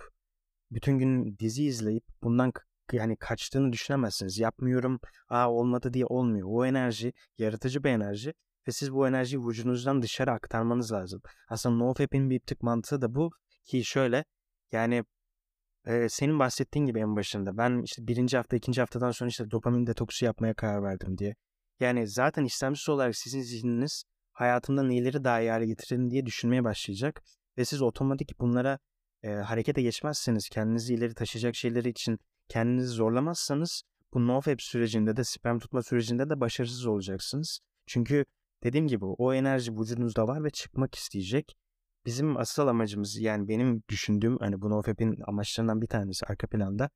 bütün 0.71 0.99
gün 0.99 1.37
dizi 1.39 1.63
izleyip 1.63 2.03
bundan 2.23 2.53
yani 2.91 3.17
kaçtığını 3.17 3.73
düşünemezsiniz. 3.73 4.39
Yapmıyorum, 4.39 4.99
aa 5.29 5.51
olmadı 5.51 5.93
diye 5.93 6.05
olmuyor. 6.05 6.47
O 6.51 6.65
enerji 6.65 7.13
yaratıcı 7.37 7.83
bir 7.83 7.89
enerji 7.89 8.33
ve 8.67 8.71
siz 8.71 8.93
bu 8.93 9.07
enerjiyi 9.07 9.47
vücudunuzdan 9.47 10.01
dışarı 10.01 10.31
aktarmanız 10.31 10.91
lazım. 10.91 11.21
Aslında 11.49 11.75
NoFap'in 11.75 12.29
bir 12.29 12.39
tık 12.39 12.63
mantığı 12.63 13.01
da 13.01 13.15
bu 13.15 13.31
ki 13.63 13.85
şöyle 13.85 14.25
yani 14.71 15.03
e, 15.85 16.09
senin 16.09 16.39
bahsettiğin 16.39 16.85
gibi 16.85 16.99
en 16.99 17.15
başında 17.15 17.57
ben 17.57 17.81
işte 17.83 18.07
birinci 18.07 18.37
hafta 18.37 18.57
ikinci 18.57 18.81
haftadan 18.81 19.11
sonra 19.11 19.29
işte 19.29 19.51
dopamin 19.51 19.87
detoksu 19.87 20.25
yapmaya 20.25 20.53
karar 20.53 20.83
verdim 20.83 21.17
diye. 21.17 21.35
Yani 21.79 22.07
zaten 22.07 22.45
istemsiz 22.45 22.89
olarak 22.89 23.15
sizin 23.15 23.41
zihniniz 23.41 24.03
hayatımda 24.31 24.83
neleri 24.83 25.23
daha 25.23 25.41
iyi 25.41 25.51
hale 25.51 25.65
getirelim 25.65 26.11
diye 26.11 26.25
düşünmeye 26.25 26.63
başlayacak 26.63 27.23
ve 27.57 27.65
siz 27.65 27.81
otomatik 27.81 28.39
bunlara 28.39 28.79
e, 29.23 29.29
harekete 29.29 29.81
geçmezseniz 29.81 30.49
kendinizi 30.49 30.93
ileri 30.93 31.13
taşıyacak 31.13 31.55
şeyleri 31.55 31.89
için 31.89 32.19
kendinizi 32.47 32.87
zorlamazsanız 32.87 33.83
bu 34.13 34.27
nofap 34.27 34.61
sürecinde 34.61 35.17
de 35.17 35.23
sperm 35.23 35.59
tutma 35.59 35.83
sürecinde 35.83 36.29
de 36.29 36.39
başarısız 36.39 36.85
olacaksınız. 36.85 37.59
Çünkü 37.87 38.25
dediğim 38.63 38.87
gibi 38.87 39.05
o 39.05 39.33
enerji 39.33 39.71
vücudunuzda 39.71 40.27
var 40.27 40.43
ve 40.43 40.49
çıkmak 40.49 40.95
isteyecek. 40.95 41.57
Bizim 42.09 42.37
asıl 42.37 42.67
amacımız 42.67 43.17
yani 43.19 43.47
benim 43.47 43.83
düşündüğüm 43.89 44.37
hani 44.37 44.61
bu 44.61 44.69
nofap'in 44.69 45.15
amaçlarından 45.27 45.81
bir 45.81 45.87
tanesi 45.87 46.25
arka 46.25 46.47
planda 46.47 46.89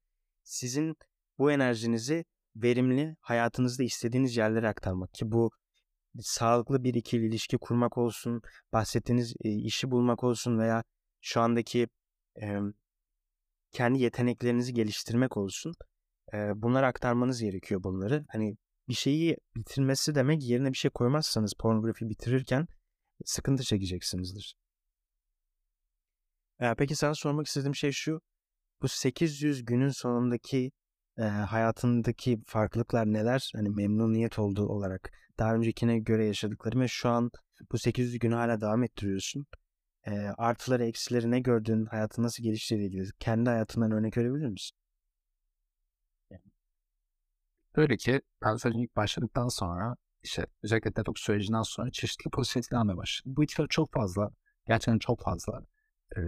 sizin 0.43 0.95
bu 1.37 1.51
enerjinizi 1.51 2.25
verimli 2.55 3.15
hayatınızda 3.21 3.83
istediğiniz 3.83 4.37
yerlere 4.37 4.67
aktarmak 4.67 5.13
ki 5.13 5.31
bu 5.31 5.51
sağlıklı 6.19 6.83
bir 6.83 6.93
ikili 6.93 7.27
ilişki 7.27 7.57
kurmak 7.57 7.97
olsun, 7.97 8.41
bahsettiğiniz 8.71 9.33
e, 9.43 9.49
işi 9.49 9.91
bulmak 9.91 10.23
olsun 10.23 10.59
veya 10.59 10.83
şu 11.21 11.41
andaki 11.41 11.87
e, 12.41 12.57
kendi 13.71 13.99
yeteneklerinizi 13.99 14.73
geliştirmek 14.73 15.37
olsun. 15.37 15.73
E, 16.33 16.37
bunları 16.55 16.85
aktarmanız 16.85 17.41
gerekiyor 17.41 17.83
bunları. 17.83 18.25
Hani 18.29 18.57
bir 18.87 18.93
şeyi 18.93 19.37
bitirmesi 19.55 20.15
demek 20.15 20.43
yerine 20.43 20.71
bir 20.71 20.77
şey 20.77 20.91
koymazsanız 20.91 21.53
pornografi 21.59 22.09
bitirirken 22.09 22.67
sıkıntı 23.25 23.63
çekeceksinizdir. 23.63 24.62
E, 26.59 26.73
peki 26.77 26.95
sana 26.95 27.15
sormak 27.15 27.47
istediğim 27.47 27.75
şey 27.75 27.91
şu. 27.91 28.21
Bu 28.81 28.87
800 28.87 29.65
günün 29.65 29.89
sonundaki 29.89 30.71
e, 31.17 31.23
hayatındaki 31.23 32.39
farklılıklar 32.47 33.05
neler? 33.05 33.51
Hani 33.55 33.69
memnuniyet 33.69 34.39
olduğu 34.39 34.67
olarak 34.67 35.11
daha 35.39 35.55
öncekine 35.55 35.99
göre 35.99 36.25
yaşadıklarım 36.25 36.81
ve 36.81 36.87
şu 36.87 37.09
an 37.09 37.31
bu 37.71 37.77
800 37.77 38.19
günü 38.19 38.35
hala 38.35 38.61
devam 38.61 38.83
ettiriyorsun. 38.83 39.45
E, 40.07 40.11
artıları 40.37 40.85
eksileri 40.85 41.31
ne 41.31 41.39
gördün? 41.39 41.85
Hayatın 41.85 42.23
nasıl 42.23 42.43
geliştiğiyle 42.43 42.87
ilgili 42.87 43.09
kendi 43.19 43.49
hayatından 43.49 43.91
örnek 43.91 44.17
verebilir 44.17 44.47
misin? 44.47 44.77
Böyle 47.75 47.97
ki 47.97 48.21
ben 48.43 48.55
sözün 48.55 48.79
ilk 48.79 48.95
başladıktan 48.95 49.47
sonra 49.47 49.95
işte 50.23 50.45
özellikle 50.63 50.95
detoks 50.95 51.21
sürecinden 51.21 51.61
sonra 51.61 51.91
çeşitli 51.91 52.29
pozitif 52.29 52.73
almaya 52.73 52.97
başladım. 52.97 53.33
Bu 53.37 53.43
etkiler 53.43 53.67
çok 53.69 53.93
fazla. 53.93 54.29
Gerçekten 54.67 54.99
çok 54.99 55.21
fazla. 55.21 55.61
Ee, 56.17 56.21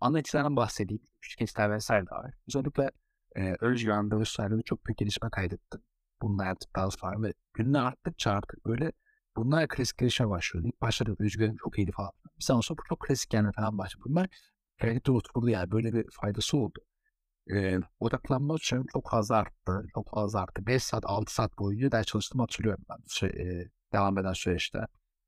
ana 0.00 0.18
etkilerden 0.18 0.56
bahsedeyim. 0.56 1.02
Küçük 1.20 1.42
etkiler 1.42 1.70
vesaire 1.72 2.06
de 2.06 2.10
var. 2.10 2.34
Özellikle 2.48 2.90
e, 3.36 3.56
özgüvende 3.60 4.18
vesaire 4.18 4.62
çok 4.62 4.86
büyük 4.86 4.98
gelişme 4.98 5.30
kaydettim. 5.30 5.80
Bununla 6.22 6.44
yaptıktan 6.44 6.88
sonra 6.88 7.22
ve 7.22 7.32
günler 7.54 7.80
arttıkça 7.80 8.30
artık 8.30 8.66
böyle 8.66 8.92
bunlar 9.36 9.68
klasikleşmeye 9.68 10.30
başlıyor. 10.30 10.64
İlk 10.66 10.80
başta 10.80 11.04
özgüvenim 11.18 11.56
çok 11.56 11.78
iyiydi 11.78 11.92
falan. 11.92 12.10
Bir 12.38 12.44
zaman 12.44 12.60
sonra 12.60 12.78
bu 12.78 12.82
çok 12.88 13.00
klasik 13.00 13.30
gelmeye 13.30 13.52
falan 13.52 13.78
başladı. 13.78 14.04
Bunlar 14.08 14.28
kalite 14.80 15.12
oturdu 15.12 15.48
yani 15.48 15.70
böyle 15.70 15.92
bir 15.92 16.06
faydası 16.10 16.56
oldu. 16.56 16.80
Ee, 17.50 17.78
odaklanma 18.00 18.58
sürem 18.58 18.84
çok 18.92 19.10
fazla 19.10 19.36
arttı. 19.36 19.86
Çok 19.94 20.10
fazla 20.10 20.40
arttı. 20.40 20.66
5 20.66 20.82
saat 20.82 21.04
6 21.06 21.34
saat 21.34 21.58
boyunca 21.58 21.92
ders 21.92 22.06
çalıştım 22.06 22.40
hatırlıyorum 22.40 22.84
ben. 22.90 22.96
Şey, 23.08 23.28
e, 23.28 23.68
devam 23.92 24.18
eden 24.18 24.32
süreçte. 24.32 24.78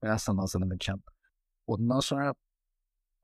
Ben 0.03 0.17
sana 0.17 0.43
hazırlanırken. 0.43 1.03
Ondan 1.67 2.01
sonra 2.01 2.35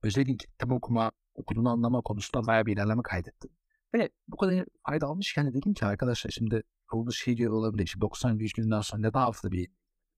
özellikle 0.03 0.35
kitap 0.35 0.73
okuma, 0.73 1.13
okuduğunu 1.35 1.71
anlama 1.71 2.01
konusunda 2.01 2.47
bayağı 2.47 2.67
bir 2.67 2.73
ilerleme 2.73 3.03
kaydettim. 3.03 3.51
Ve 3.95 4.11
bu 4.29 4.37
kadar 4.37 4.65
fayda 4.87 5.07
almışken 5.07 5.55
dedim 5.55 5.75
ki 5.75 5.87
arkadaşlar 5.87 6.31
şimdi 6.31 6.63
yolda 6.93 7.11
şey 7.11 7.37
diyor 7.37 7.53
olabilir. 7.53 7.85
İşte 7.85 8.01
90-100 8.01 8.57
günden 8.57 8.81
sonra 8.81 9.03
neden 9.03 9.21
hafta 9.21 9.53
bir 9.53 9.69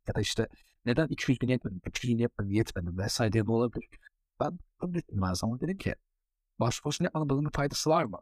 ya 0.09 0.14
da 0.14 0.20
işte 0.20 0.49
neden 0.85 1.07
200 1.09 1.39
gün 1.39 1.49
yetmedi, 1.49 1.76
300 1.87 2.11
gün 2.11 2.18
yetmedi, 2.18 2.55
yetmedi 2.55 2.99
vesaire 2.99 3.32
diye 3.32 3.47
olabilir. 3.53 3.89
Ben 4.41 4.59
bunu 4.80 4.95
düşündüm 4.95 5.03
ben 5.12 5.32
zaman 5.32 5.61
dedim 5.61 5.78
ki 5.78 5.95
bana 7.30 7.45
bir 7.45 7.51
faydası 7.51 7.91
var 7.91 8.05
mı? 8.05 8.18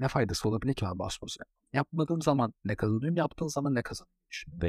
Ne 0.00 0.08
faydası 0.08 0.48
olabilir 0.48 0.74
ki 0.74 0.84
ben 0.84 0.98
başboşun 0.98 1.44
Yapmadığım 1.72 2.22
zaman 2.22 2.54
ne 2.64 2.76
kazanıyorum, 2.76 3.16
yaptığım 3.16 3.48
zaman 3.48 3.74
ne 3.74 3.82
kazanıyorum 3.82 4.28
düşündüm. 4.30 4.60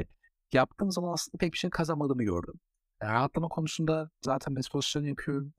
yaptığım 0.52 0.92
zaman 0.92 1.12
aslında 1.12 1.38
pek 1.38 1.52
bir 1.52 1.58
şey 1.58 1.70
kazanmadığımı 1.70 2.22
gördüm. 2.22 2.54
Yani 3.02 3.12
rahatlama 3.12 3.48
konusunda 3.48 4.10
zaten 4.24 4.52
meditasyon 4.54 5.04
yapıyorum. 5.04 5.54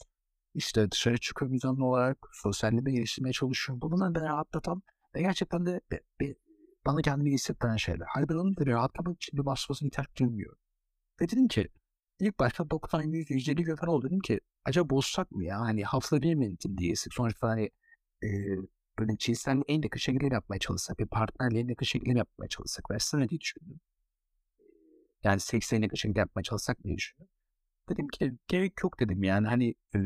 İşte 0.56 0.92
dışarı 0.92 1.18
çıkıyorum 1.18 1.56
düzenli 1.56 1.84
olarak. 1.84 2.18
Sosyalliğimi 2.34 2.94
geliştirmeye 2.94 3.34
çalışıyorum. 3.34 3.82
Bununla 3.82 4.16
beni 4.16 4.24
rahatlatan 4.24 4.84
ve 5.16 5.22
gerçekten 5.22 5.66
de 5.66 5.82
bir, 5.92 6.00
bir, 6.20 6.36
bana 6.86 7.02
kendimi 7.02 7.32
hissettiren 7.32 7.76
şeyler. 7.76 8.06
Halbuki 8.10 8.34
onun 8.34 8.58
da 8.58 8.66
bir 8.66 8.72
rahatlamak 8.72 9.16
için 9.16 9.40
bir 9.40 9.46
başkasına 9.46 9.88
ihtiyaç 9.88 10.08
duymuyor. 10.20 10.56
Ve 11.22 11.30
dedim 11.30 11.48
ki 11.48 11.68
ilk 12.20 12.40
başta 12.40 12.70
90 12.70 13.02
100 13.04 13.32
150 13.32 13.64
gün 13.64 13.76
falan 13.76 13.94
oldu. 13.94 14.08
Dedim 14.08 14.20
ki 14.20 14.40
acaba 14.66 14.90
bozsak 14.90 15.32
mı 15.32 15.44
ya? 15.44 15.60
Hani 15.60 15.84
hafta 15.84 16.22
bir 16.22 16.36
mi 16.36 16.58
diyesi. 16.78 17.10
Sonuçta 17.14 17.48
hani 17.48 17.70
e, 18.24 18.30
böyle 19.00 19.18
cinsel 19.18 19.62
en 19.68 19.82
yakın 19.82 20.00
şekilde 20.00 20.34
yapmaya 20.34 20.60
çalışsak. 20.60 21.00
Bir 21.00 21.08
partnerle 21.08 21.60
en 21.60 21.68
yakın 21.68 21.86
şekilde 21.86 22.18
yapmaya 22.18 22.48
çalışsak. 22.48 22.92
Versene 22.92 23.30
diye 23.30 23.40
düşündüm. 23.40 23.80
Yani 25.24 25.40
80 25.40 25.82
yakın 25.82 25.96
şekilde 25.96 26.20
yapmaya 26.20 26.44
çalışsak 26.44 26.84
diye 26.84 26.98
düşündüm. 26.98 27.28
Dedim 27.90 28.08
ki 28.08 28.34
gerek 28.48 28.84
yok 28.84 29.00
dedim 29.00 29.24
yani 29.24 29.48
hani 29.48 29.76
e, 29.96 30.00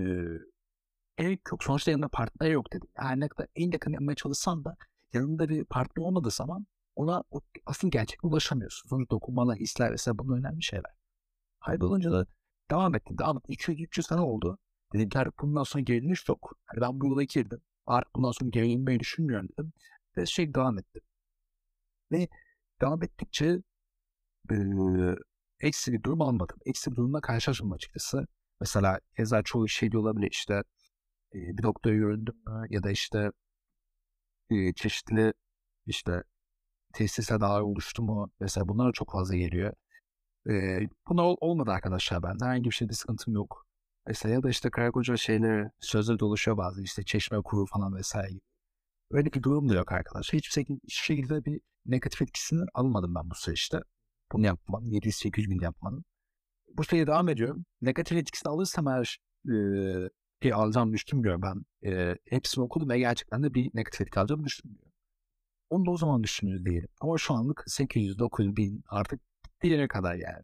gerek 1.18 1.42
yok. 1.52 1.64
Sonuçta 1.64 1.92
yanında 1.92 2.08
partner 2.08 2.50
yok 2.52 2.74
dedim. 2.74 2.88
Her 2.94 3.20
ne 3.20 3.28
kadar 3.28 3.48
en 3.56 3.72
yakın 3.72 3.92
yapmaya 3.94 4.16
çalışsan 4.16 4.66
da 4.66 4.78
yanında 5.14 5.50
bir 5.50 5.66
partner 5.66 6.04
olmadığı 6.04 6.32
zaman 6.32 6.68
ona 6.96 7.24
asıl 7.66 7.92
gerçekte 7.92 8.28
ulaşamıyorsun. 8.28 8.90
Sonuçta 8.90 9.10
dokunmalar, 9.16 9.58
hisler 9.58 9.92
vesaire 9.92 10.18
bunlar 10.18 10.38
önemli 10.40 10.64
şeyler. 10.64 10.92
Hayır 11.60 11.82
olunca 11.82 12.12
da 12.12 12.26
devam 12.72 12.96
ettim. 12.96 13.18
Devam 13.18 13.38
ettim. 13.38 13.56
200-300 13.56 14.02
sene 14.08 14.22
oldu. 14.22 14.58
Dedim 14.94 15.10
ki 15.10 15.20
bundan 15.42 15.64
sonra 15.64 15.84
geriliş 15.84 16.30
yok. 16.30 16.60
Hani 16.66 16.82
ben 16.82 17.00
bu 17.02 17.08
yola 17.08 17.24
girdim. 17.24 17.62
Artık 17.86 18.16
bundan 18.16 18.32
sonra 18.32 18.50
gerilmeyi 18.50 19.00
düşünmüyorum 19.00 19.48
dedim. 19.54 19.74
Ve 20.18 20.26
şey 20.26 20.54
devam 20.54 20.80
ettim. 20.80 21.02
Ve 22.12 22.28
devam 22.82 23.04
ettikçe 23.04 23.62
eksi 25.62 25.94
bir 25.94 26.04
durum 26.04 26.22
almadım. 26.22 26.58
Eksi 26.66 26.92
bir 26.92 26.96
durumla 26.96 27.22
karşılaşmadım 27.22 27.74
açıkçası. 27.74 28.28
Mesela 28.62 29.00
keza 29.18 29.44
çoğu 29.44 29.68
şey 29.68 29.92
de 29.92 29.98
olabilir 29.98 30.30
işte 30.32 30.64
bir 31.34 31.64
doktora 31.64 31.94
göründüm 31.94 32.36
mü 32.48 32.66
ya 32.70 32.84
da 32.84 32.92
işte 32.92 33.32
çeşitli 34.76 35.34
işte 35.86 36.24
tesise 36.94 37.40
dair 37.42 37.62
oluştu 37.62 38.04
mu 38.04 38.32
mesela 38.40 38.68
bunlar 38.68 38.94
çok 38.94 39.12
fazla 39.12 39.36
geliyor. 39.36 39.74
Buna 41.10 41.22
ol, 41.24 41.38
olmadı 41.42 41.72
arkadaşlar 41.72 42.24
ben. 42.24 42.38
Herhangi 42.42 42.70
bir 42.70 42.76
şeyde 42.76 42.94
sıkıntım 42.94 43.34
yok. 43.34 43.66
Mesela 44.08 44.34
ya 44.36 44.44
da 44.44 44.50
işte 44.50 44.70
karakoca 44.70 45.18
şeyleri 45.18 45.70
sözleri 45.80 46.20
doluşuyor 46.20 46.58
bazı 46.58 46.84
işte 46.84 47.04
çeşme 47.04 47.42
kuru 47.42 47.66
falan 47.66 47.96
vesaire 47.96 48.30
gibi. 48.30 48.42
Öyle 49.12 49.34
bir 49.34 49.44
durum 49.44 49.70
da 49.70 49.76
yok 49.76 49.92
arkadaşlar. 49.92 50.38
Hiçbir 50.38 50.52
şekilde, 50.52 50.80
hiçbir 50.84 51.04
şekilde 51.06 51.46
bir 51.46 51.62
negatif 51.86 52.22
etkisini 52.22 52.66
almadım 52.74 53.16
ben 53.16 53.30
bu 53.30 53.36
süreçte 53.36 53.80
bunu 54.32 54.46
yapmam. 54.46 54.88
700-800 54.88 55.50
bin 55.50 55.60
yapmanın. 55.60 56.06
Bu 56.78 56.84
şeye 56.84 57.08
devam 57.08 57.30
ediyorum. 57.30 57.66
Negatif 57.82 58.18
etkisini 58.18 58.52
alırsam 58.52 58.88
eğer 58.88 59.20
e, 59.46 59.56
ki 60.42 60.56
alacağımı 60.56 60.94
düşünmüyorum 60.94 61.42
ben. 61.42 61.90
E, 61.90 62.16
hepsini 62.30 62.64
okudum 62.64 62.90
ve 62.90 63.00
gerçekten 63.00 63.44
de 63.44 63.54
bir 63.54 63.72
negatif 63.74 64.02
etki 64.02 64.20
alacağımı 64.20 64.46
düşünmüyorum. 64.46 64.92
Onu 65.70 65.86
da 65.86 65.92
o 65.92 65.98
zaman 65.98 66.24
düşünür 66.24 66.66
değilim. 66.66 66.90
Ama 67.02 67.18
şu 67.18 67.34
anlık 67.34 67.64
800-900 67.68 68.56
bin 68.56 68.84
artık 68.88 69.22
gittiği 69.44 69.88
kadar 69.88 70.16
yani. 70.16 70.44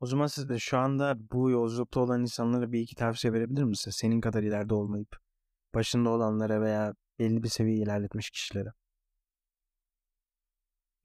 O 0.00 0.06
zaman 0.06 0.26
siz 0.26 0.48
de 0.48 0.58
şu 0.58 0.78
anda 0.78 1.16
bu 1.32 1.50
yolculukta 1.50 2.00
olan 2.00 2.20
insanlara 2.20 2.72
bir 2.72 2.80
iki 2.80 2.94
tavsiye 2.94 3.32
verebilir 3.32 3.62
misiniz? 3.62 3.96
Senin 3.96 4.20
kadar 4.20 4.42
ileride 4.42 4.74
olmayıp 4.74 5.16
başında 5.74 6.10
olanlara 6.10 6.60
veya 6.60 6.94
belli 7.18 7.42
bir 7.42 7.48
seviye 7.48 7.76
ilerletmiş 7.76 8.30
kişilere. 8.30 8.68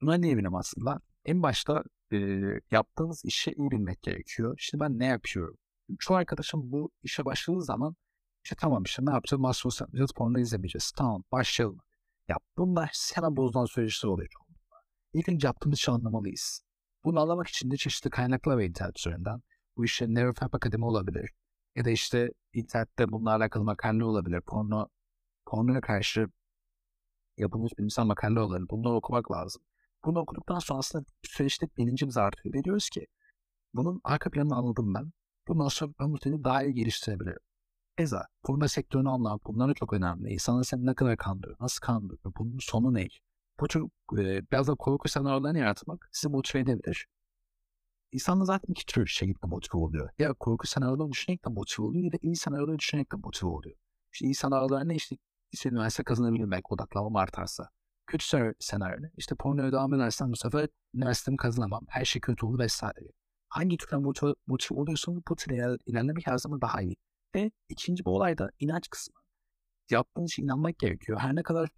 Buna 0.02 0.22
diyebilirim 0.22 0.54
aslında. 0.54 1.00
En 1.24 1.42
başta 1.42 1.82
e, 2.12 2.16
yaptığınız 2.70 3.24
işe 3.24 3.52
iyi 3.52 3.70
bilmek 3.70 4.02
gerekiyor. 4.02 4.54
İşte 4.58 4.80
ben 4.80 4.98
ne 4.98 5.06
yapıyorum? 5.06 5.56
Çoğu 5.98 6.16
arkadaşım 6.16 6.72
bu 6.72 6.90
işe 7.02 7.24
başladığı 7.24 7.62
zaman 7.62 7.96
işte 8.44 8.56
tamam 8.60 8.82
işte 8.82 9.04
ne 9.06 9.10
yapacağız? 9.10 9.40
Master 9.40 9.86
yapacağız, 9.86 10.12
porno 10.12 10.38
izlemeyeceğiz. 10.38 10.92
Tamam 10.96 11.24
başlayalım. 11.32 11.78
Ya 12.28 12.36
bunlar 12.56 13.10
hemen 13.14 13.36
bozulan 13.36 13.64
süreçler 13.64 14.08
oluyor. 14.10 14.28
İlk 15.12 15.28
önce 15.28 15.46
yaptığımız 15.46 15.78
işi 15.78 15.90
anlamalıyız. 15.90 16.62
Bunu 17.04 17.20
anlamak 17.20 17.48
için 17.48 17.70
de 17.70 17.76
çeşitli 17.76 18.10
kaynaklar 18.10 18.58
ve 18.58 18.66
internet 18.66 18.98
üzerinden. 18.98 19.42
Bu 19.76 19.84
işte 19.84 20.06
Neurofab 20.08 20.54
Akademi 20.54 20.84
olabilir. 20.84 21.30
Ya 21.76 21.84
da 21.84 21.90
işte 21.90 22.30
internette 22.52 23.12
bununla 23.12 23.34
alakalı 23.34 23.64
makale 23.64 24.04
olabilir. 24.04 24.40
Porno, 24.40 24.88
pornoya 25.46 25.80
karşı 25.80 26.26
yapılmış 27.36 27.72
bilimsel 27.78 28.04
makale 28.04 28.40
olabilir. 28.40 28.68
Bunları 28.70 28.94
okumak 28.94 29.30
lazım. 29.32 29.62
Bunu 30.04 30.18
okuduktan 30.18 30.58
sonra 30.58 30.78
aslında 30.78 31.04
süreçte 31.22 31.68
bilincimiz 31.78 32.16
artıyor. 32.16 32.54
Ve 32.54 32.64
diyoruz 32.64 32.88
ki 32.88 33.06
bunun 33.74 34.00
arka 34.04 34.30
planını 34.30 34.54
anladım 34.56 34.94
ben. 34.94 35.12
Bundan 35.48 35.68
sonra 35.68 35.92
ben 36.00 36.12
bu 36.12 36.18
seni 36.18 36.44
daha 36.44 36.62
iyi 36.62 36.74
geliştirebilirim. 36.74 37.40
Eza, 37.98 38.26
kurma 38.42 38.68
sektörünü 38.68 39.08
anlamak 39.08 39.44
bunlar 39.46 39.74
çok 39.74 39.92
önemli. 39.92 40.32
İnsanlar 40.32 40.64
seni 40.64 40.86
ne 40.86 40.94
kadar 40.94 41.16
kandırıyor, 41.16 41.56
nasıl 41.60 41.80
kandırıyor, 41.80 42.32
bunun 42.38 42.58
sonu 42.60 42.94
ne? 42.94 43.08
Bu 43.60 43.68
tür 43.68 43.82
e, 44.18 44.50
biraz 44.52 44.68
da 44.68 44.74
korku 44.74 45.08
senaryolarını 45.08 45.58
yaratmak 45.58 46.08
sizi 46.12 46.28
motive 46.28 46.62
edebilir. 46.62 47.06
İnsanlar 48.12 48.44
zaten 48.44 48.72
iki 48.72 48.86
tür 48.86 49.06
şekilde 49.06 49.46
motive 49.46 49.82
oluyor. 49.82 50.10
Ya 50.18 50.34
korku 50.34 50.66
senaryoları 50.66 51.10
düşünerek 51.10 51.44
de 51.44 51.50
motive 51.50 51.86
oluyor 51.86 52.04
ya 52.04 52.12
da 52.12 52.16
iyi 52.22 52.36
senaryoları 52.36 52.78
düşünerek 52.78 53.12
de 53.12 53.16
motive 53.16 53.50
oluyor. 53.50 53.76
İşte 54.12 54.24
iyi 54.26 54.34
senaryolar 54.34 54.88
ne 54.88 54.94
işte 54.94 55.16
istediğin 55.52 55.76
üniversite 55.76 56.04
kazanabilmek, 56.04 56.72
odaklanmam 56.72 57.16
artarsa 57.16 57.70
kötü 58.10 58.54
senaryo. 58.60 59.08
İşte 59.16 59.34
pornoya 59.34 59.72
devam 59.72 59.94
edersen 59.94 60.32
bu 60.32 60.36
sefer 60.36 60.68
üniversitemi 60.94 61.36
kazanamam. 61.36 61.86
Her 61.88 62.04
şey 62.04 62.20
kötü 62.20 62.46
olur 62.46 62.58
vesaire. 62.58 63.06
Hangi 63.48 63.76
türden 63.76 64.02
motive, 64.02 64.34
motive 64.46 64.80
oluyorsun 64.80 65.22
bu 65.28 65.36
türe 65.36 65.76
ilerlemek 65.86 66.26
her 66.26 66.38
zaman 66.38 66.60
daha 66.60 66.82
iyi. 66.82 66.96
Ve 67.34 67.50
ikinci 67.68 68.04
bu 68.04 68.16
olayda 68.16 68.50
inanç 68.60 68.88
kısmı. 68.90 69.14
Yaptığın 69.90 70.24
işe 70.24 70.42
inanmak 70.42 70.78
gerekiyor. 70.78 71.18
Her 71.20 71.36
ne 71.36 71.42
kadar 71.42 71.68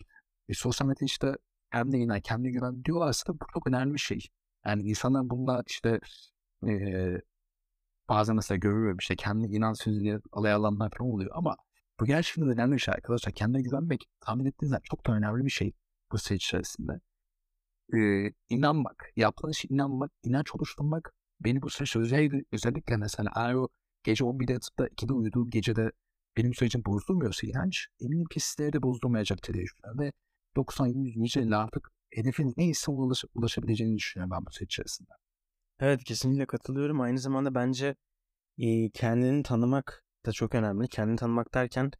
e, 0.48 0.54
sosyal 0.54 0.88
medyada 0.88 1.04
işte 1.04 1.36
hem 1.70 1.92
de 1.92 1.98
inan, 1.98 2.20
kendine 2.20 2.50
güven 2.50 2.84
diyorlarsa 2.84 3.32
da 3.32 3.40
bu 3.40 3.44
çok 3.54 3.66
önemli 3.66 3.94
bir 3.94 3.98
şey. 3.98 4.20
Yani 4.66 4.82
insanlar 4.82 5.30
bunda 5.30 5.62
işte 5.66 6.00
e, 6.66 6.72
bazen 8.08 8.36
mesela 8.36 8.58
görüyorum 8.58 8.96
işte 9.00 9.16
kendi 9.16 9.46
inan 9.46 9.72
sözüyle 9.72 10.20
alay 10.32 10.52
alanlar 10.52 10.90
falan 10.98 11.10
oluyor 11.10 11.30
ama 11.34 11.56
bu 12.00 12.04
gerçekten 12.06 12.48
önemli 12.48 12.74
bir 12.74 12.78
şey 12.78 12.94
arkadaşlar. 12.94 13.34
Kendine 13.34 13.62
güvenmek 13.62 14.00
tahmin 14.20 14.44
ettiğinizden 14.44 14.80
çok 14.84 15.06
da 15.06 15.12
önemli 15.12 15.44
bir 15.44 15.50
şey 15.50 15.72
bu 16.12 16.18
süreç 16.18 16.44
içerisinde. 16.44 16.92
Ee, 17.94 18.32
inanmak, 18.48 19.12
yaptığın 19.16 19.50
işe 19.50 19.68
inanmak, 19.68 20.10
inanç 20.24 20.54
oluşturmak 20.54 21.12
beni 21.40 21.62
bu 21.62 21.70
süreç 21.70 21.96
özellikle, 21.96 22.42
özellikle 22.52 22.96
mesela 22.96 23.30
eğer 23.36 23.54
o 23.54 23.68
gece 24.04 24.24
11'de 24.24 24.52
yatıp 24.52 24.78
da 24.78 24.88
2'de 24.88 25.12
uyuduğum 25.12 25.50
gecede 25.50 25.92
benim 26.36 26.54
sürecim 26.54 26.84
bozulmuyorsa 26.86 27.46
inanç 27.46 27.86
eminim 28.00 28.24
ki 28.24 28.40
sizlere 28.40 28.72
de 28.72 28.82
bozdurmayacaktır 28.82 29.54
diye 29.54 29.64
düşünüyorum. 29.64 30.00
Ve 30.00 30.12
90 30.56 30.86
100 30.86 31.16
150 31.16 31.56
artık 31.56 31.90
hedefin 32.10 32.54
neyse 32.56 32.90
ulaş, 32.90 33.24
ulaşabileceğini 33.34 33.96
düşünüyorum 33.96 34.30
ben 34.30 34.46
bu 34.46 34.50
süreç 34.50 34.72
içerisinde. 34.74 35.10
Evet 35.80 36.04
kesinlikle 36.04 36.46
katılıyorum. 36.46 37.00
Aynı 37.00 37.18
zamanda 37.18 37.54
bence 37.54 37.96
e, 38.58 38.90
kendini 38.90 39.42
tanımak 39.42 40.04
da 40.26 40.32
çok 40.32 40.54
önemli. 40.54 40.88
Kendini 40.88 41.16
tanımak 41.16 41.54
derken 41.54 41.90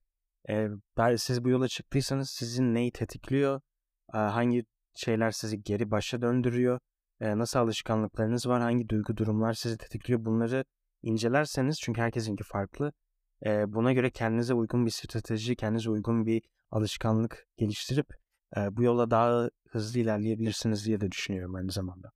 e, 0.49 0.69
siz 1.17 1.45
bu 1.45 1.49
yola 1.49 1.69
çıktıysanız 1.69 2.31
sizin 2.31 2.75
neyi 2.75 2.93
tetikliyor, 2.93 3.61
hangi 4.09 4.65
şeyler 4.95 5.31
sizi 5.31 5.63
geri 5.63 5.91
başa 5.91 6.23
döndürüyor 6.23 6.79
nasıl 7.21 7.59
alışkanlıklarınız 7.59 8.47
var, 8.47 8.61
hangi 8.63 8.89
duygu 8.89 9.17
durumlar 9.17 9.53
sizi 9.53 9.79
tetikliyor 9.79 10.25
bunları 10.25 10.65
incelerseniz 11.03 11.81
çünkü 11.81 12.01
herkesinki 12.01 12.45
farklı. 12.45 12.93
Buna 13.47 13.93
göre 13.93 14.11
kendinize 14.11 14.55
uygun 14.55 14.87
bir 14.87 14.91
strateji, 14.91 15.57
kendinize 15.57 15.91
uygun 15.91 16.27
bir 16.27 16.43
alışkanlık 16.71 17.47
geliştirip 17.57 18.07
bu 18.71 18.83
yola 18.83 19.11
daha 19.11 19.51
hızlı 19.69 20.01
ilerleyebilirsiniz 20.01 20.87
diye 20.87 21.01
de 21.01 21.11
düşünüyorum 21.11 21.55
aynı 21.55 21.73
zamanda. 21.73 22.11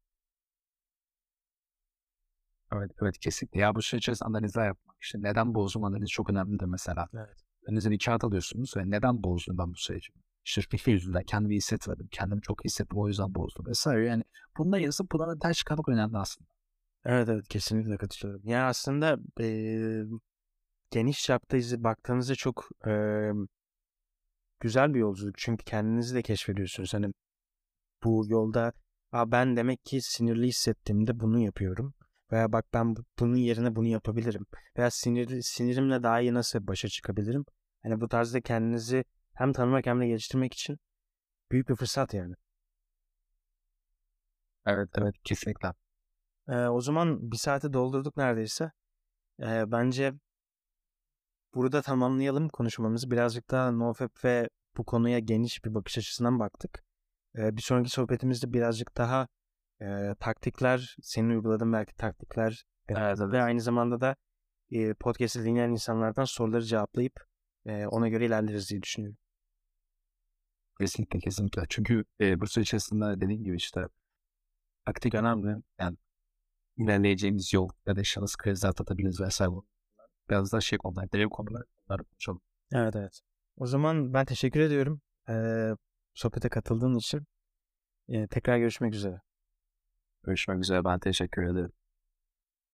Evet, 2.73 2.91
evet 3.03 3.19
kesinlikle. 3.19 3.61
Ya 3.61 3.75
bu 3.75 3.83
şey 3.83 3.99
içerisinde 3.99 4.29
analizler 4.29 4.67
yapmak. 4.67 4.97
İşte 5.01 5.19
neden 5.23 5.55
bozdum 5.55 5.85
analizi 5.85 6.07
çok 6.07 6.31
önemlidir 6.31 6.67
mesela. 6.67 7.09
Evet. 7.15 7.45
Önünüze 7.67 7.91
bir 7.91 7.99
kağıt 7.99 8.25
alıyorsunuz 8.25 8.77
ve 8.77 8.91
neden 8.91 9.23
bozdum 9.23 9.59
ben 9.59 9.73
bu 9.73 9.77
süreci? 9.77 10.13
İşte 10.47 10.61
fikir 10.61 10.93
yüzünden 10.93 11.23
kendimi 11.23 11.55
iyi 11.55 11.57
hissetmedim. 11.57 12.09
Kendimi 12.11 12.41
çok 12.41 12.65
hissettim 12.65 12.99
o 12.99 13.09
yüzden 13.09 13.35
bozdum 13.35 13.67
vesaire. 13.67 14.07
Yani 14.07 14.23
bunları 14.59 14.83
yazıp 14.83 15.13
bunların 15.13 15.39
ters 15.39 15.57
çıkarmak 15.57 15.89
önemli 15.89 16.19
aslında. 16.19 16.49
Evet 17.05 17.29
evet 17.29 17.49
kesinlikle 17.49 17.97
katılıyorum. 17.97 18.43
Yani 18.49 18.65
aslında 18.65 19.19
e, 19.41 19.47
geniş 20.91 21.25
çapta 21.25 21.57
izi 21.57 21.85
baktığınızda 21.85 22.35
çok 22.35 22.69
e, 22.87 22.93
güzel 24.61 24.95
bir 24.95 24.99
yolculuk. 25.01 25.39
Çünkü 25.39 25.65
kendinizi 25.65 26.15
de 26.15 26.23
keşfediyorsunuz. 26.23 26.95
Hani 26.95 27.13
bu 28.05 28.25
yolda 28.29 28.73
Aa, 29.13 29.33
ben 29.33 29.57
demek 29.57 29.85
ki 29.85 30.01
sinirli 30.01 30.47
hissettiğimde 30.47 31.21
bunu 31.21 31.39
yapıyorum. 31.39 31.95
Veya 32.33 32.53
bak 32.53 32.65
ben 32.75 32.95
bunun 33.19 33.37
yerine 33.37 33.77
bunu 33.77 33.87
yapabilirim. 33.87 34.47
Veya 34.79 34.91
sinirli, 34.91 35.43
sinirimle 35.43 36.03
daha 36.03 36.21
iyi 36.21 36.35
nasıl 36.35 36.67
başa 36.67 36.89
çıkabilirim. 36.89 37.45
Hani 37.83 38.01
bu 38.01 38.09
tarzda 38.09 38.41
kendinizi 38.41 39.05
hem 39.37 39.53
tanımak 39.53 39.87
hem 39.87 40.01
de 40.01 40.07
geliştirmek 40.07 40.55
için 40.55 40.79
büyük 41.51 41.69
bir 41.69 41.75
fırsat 41.75 42.15
yani. 42.15 42.35
Evet 44.67 44.89
evet 44.99 45.15
kesinlikle. 45.25 45.73
Ee, 46.49 46.67
o 46.67 46.81
zaman 46.81 47.33
bir 47.33 47.37
saate 47.37 47.73
doldurduk 47.73 48.17
neredeyse. 48.17 48.73
Ee, 49.41 49.73
bence 49.73 50.13
burada 51.55 51.83
tamamlayalım 51.83 52.49
konuşmamızı. 52.49 53.11
Birazcık 53.11 53.51
daha 53.51 53.71
NoFap 53.71 54.25
ve 54.25 54.49
bu 54.77 54.85
konuya 54.85 55.19
geniş 55.19 55.65
bir 55.65 55.75
bakış 55.75 55.99
açısından 55.99 56.39
baktık. 56.39 56.85
Ee, 57.39 57.57
bir 57.57 57.63
sonraki 57.63 57.91
sohbetimizde 57.91 58.53
birazcık 58.53 58.97
daha 58.97 59.29
e, 59.81 60.15
taktikler, 60.21 60.97
senin 61.03 61.31
uyguladığın 61.31 61.73
belki 61.73 61.95
taktikler 61.95 62.65
evet, 62.89 63.21
ve 63.21 63.43
aynı 63.43 63.61
zamanda 63.61 64.01
da 64.01 64.17
e, 64.71 64.95
podcast'i 64.95 65.45
dinleyen 65.45 65.71
insanlardan 65.71 66.25
soruları 66.25 66.63
cevaplayıp 66.63 67.25
e, 67.67 67.87
ona 67.87 68.09
göre 68.09 68.27
ilerleriz 68.27 68.71
diye 68.71 68.83
düşünüyorum. 68.83 69.19
Kesinlikle 70.79 71.19
kesinlikle. 71.19 71.63
Çünkü 71.69 72.05
e, 72.21 72.41
bu 72.41 72.47
süre 72.47 72.63
içerisinde 72.63 73.21
dediğim 73.21 73.45
gibi 73.45 73.57
işte 73.57 73.81
taktik 74.87 75.15
önemli. 75.15 75.63
Yani 75.81 75.97
ilerleyeceğimiz 76.77 77.53
yol 77.53 77.69
ya 77.87 77.97
da 77.97 78.05
şans 78.05 78.37
krizi 78.37 78.69
atlatabiliriz 78.69 79.21
vesaire. 79.21 79.53
Biraz 80.31 80.53
daha 80.53 80.61
şey 80.61 80.79
konular, 80.79 81.13
derin 81.13 81.29
konular 81.29 81.63
konuşalım. 81.89 82.41
Evet 82.73 82.97
evet. 82.97 83.21
O 83.57 83.67
zaman 83.67 84.15
ben 84.15 84.25
teşekkür 84.25 84.61
ediyorum. 84.61 85.01
Ee, 85.29 85.71
sohbete 86.15 86.49
katıldığın 86.49 86.95
için. 86.95 87.27
Ee, 88.09 88.27
tekrar 88.27 88.59
görüşmek 88.59 88.95
üzere. 88.95 89.21
Görüşmek 90.23 90.59
üzere. 90.59 90.85
Ben 90.85 90.99
teşekkür 90.99 91.43
ederim. 91.43 91.73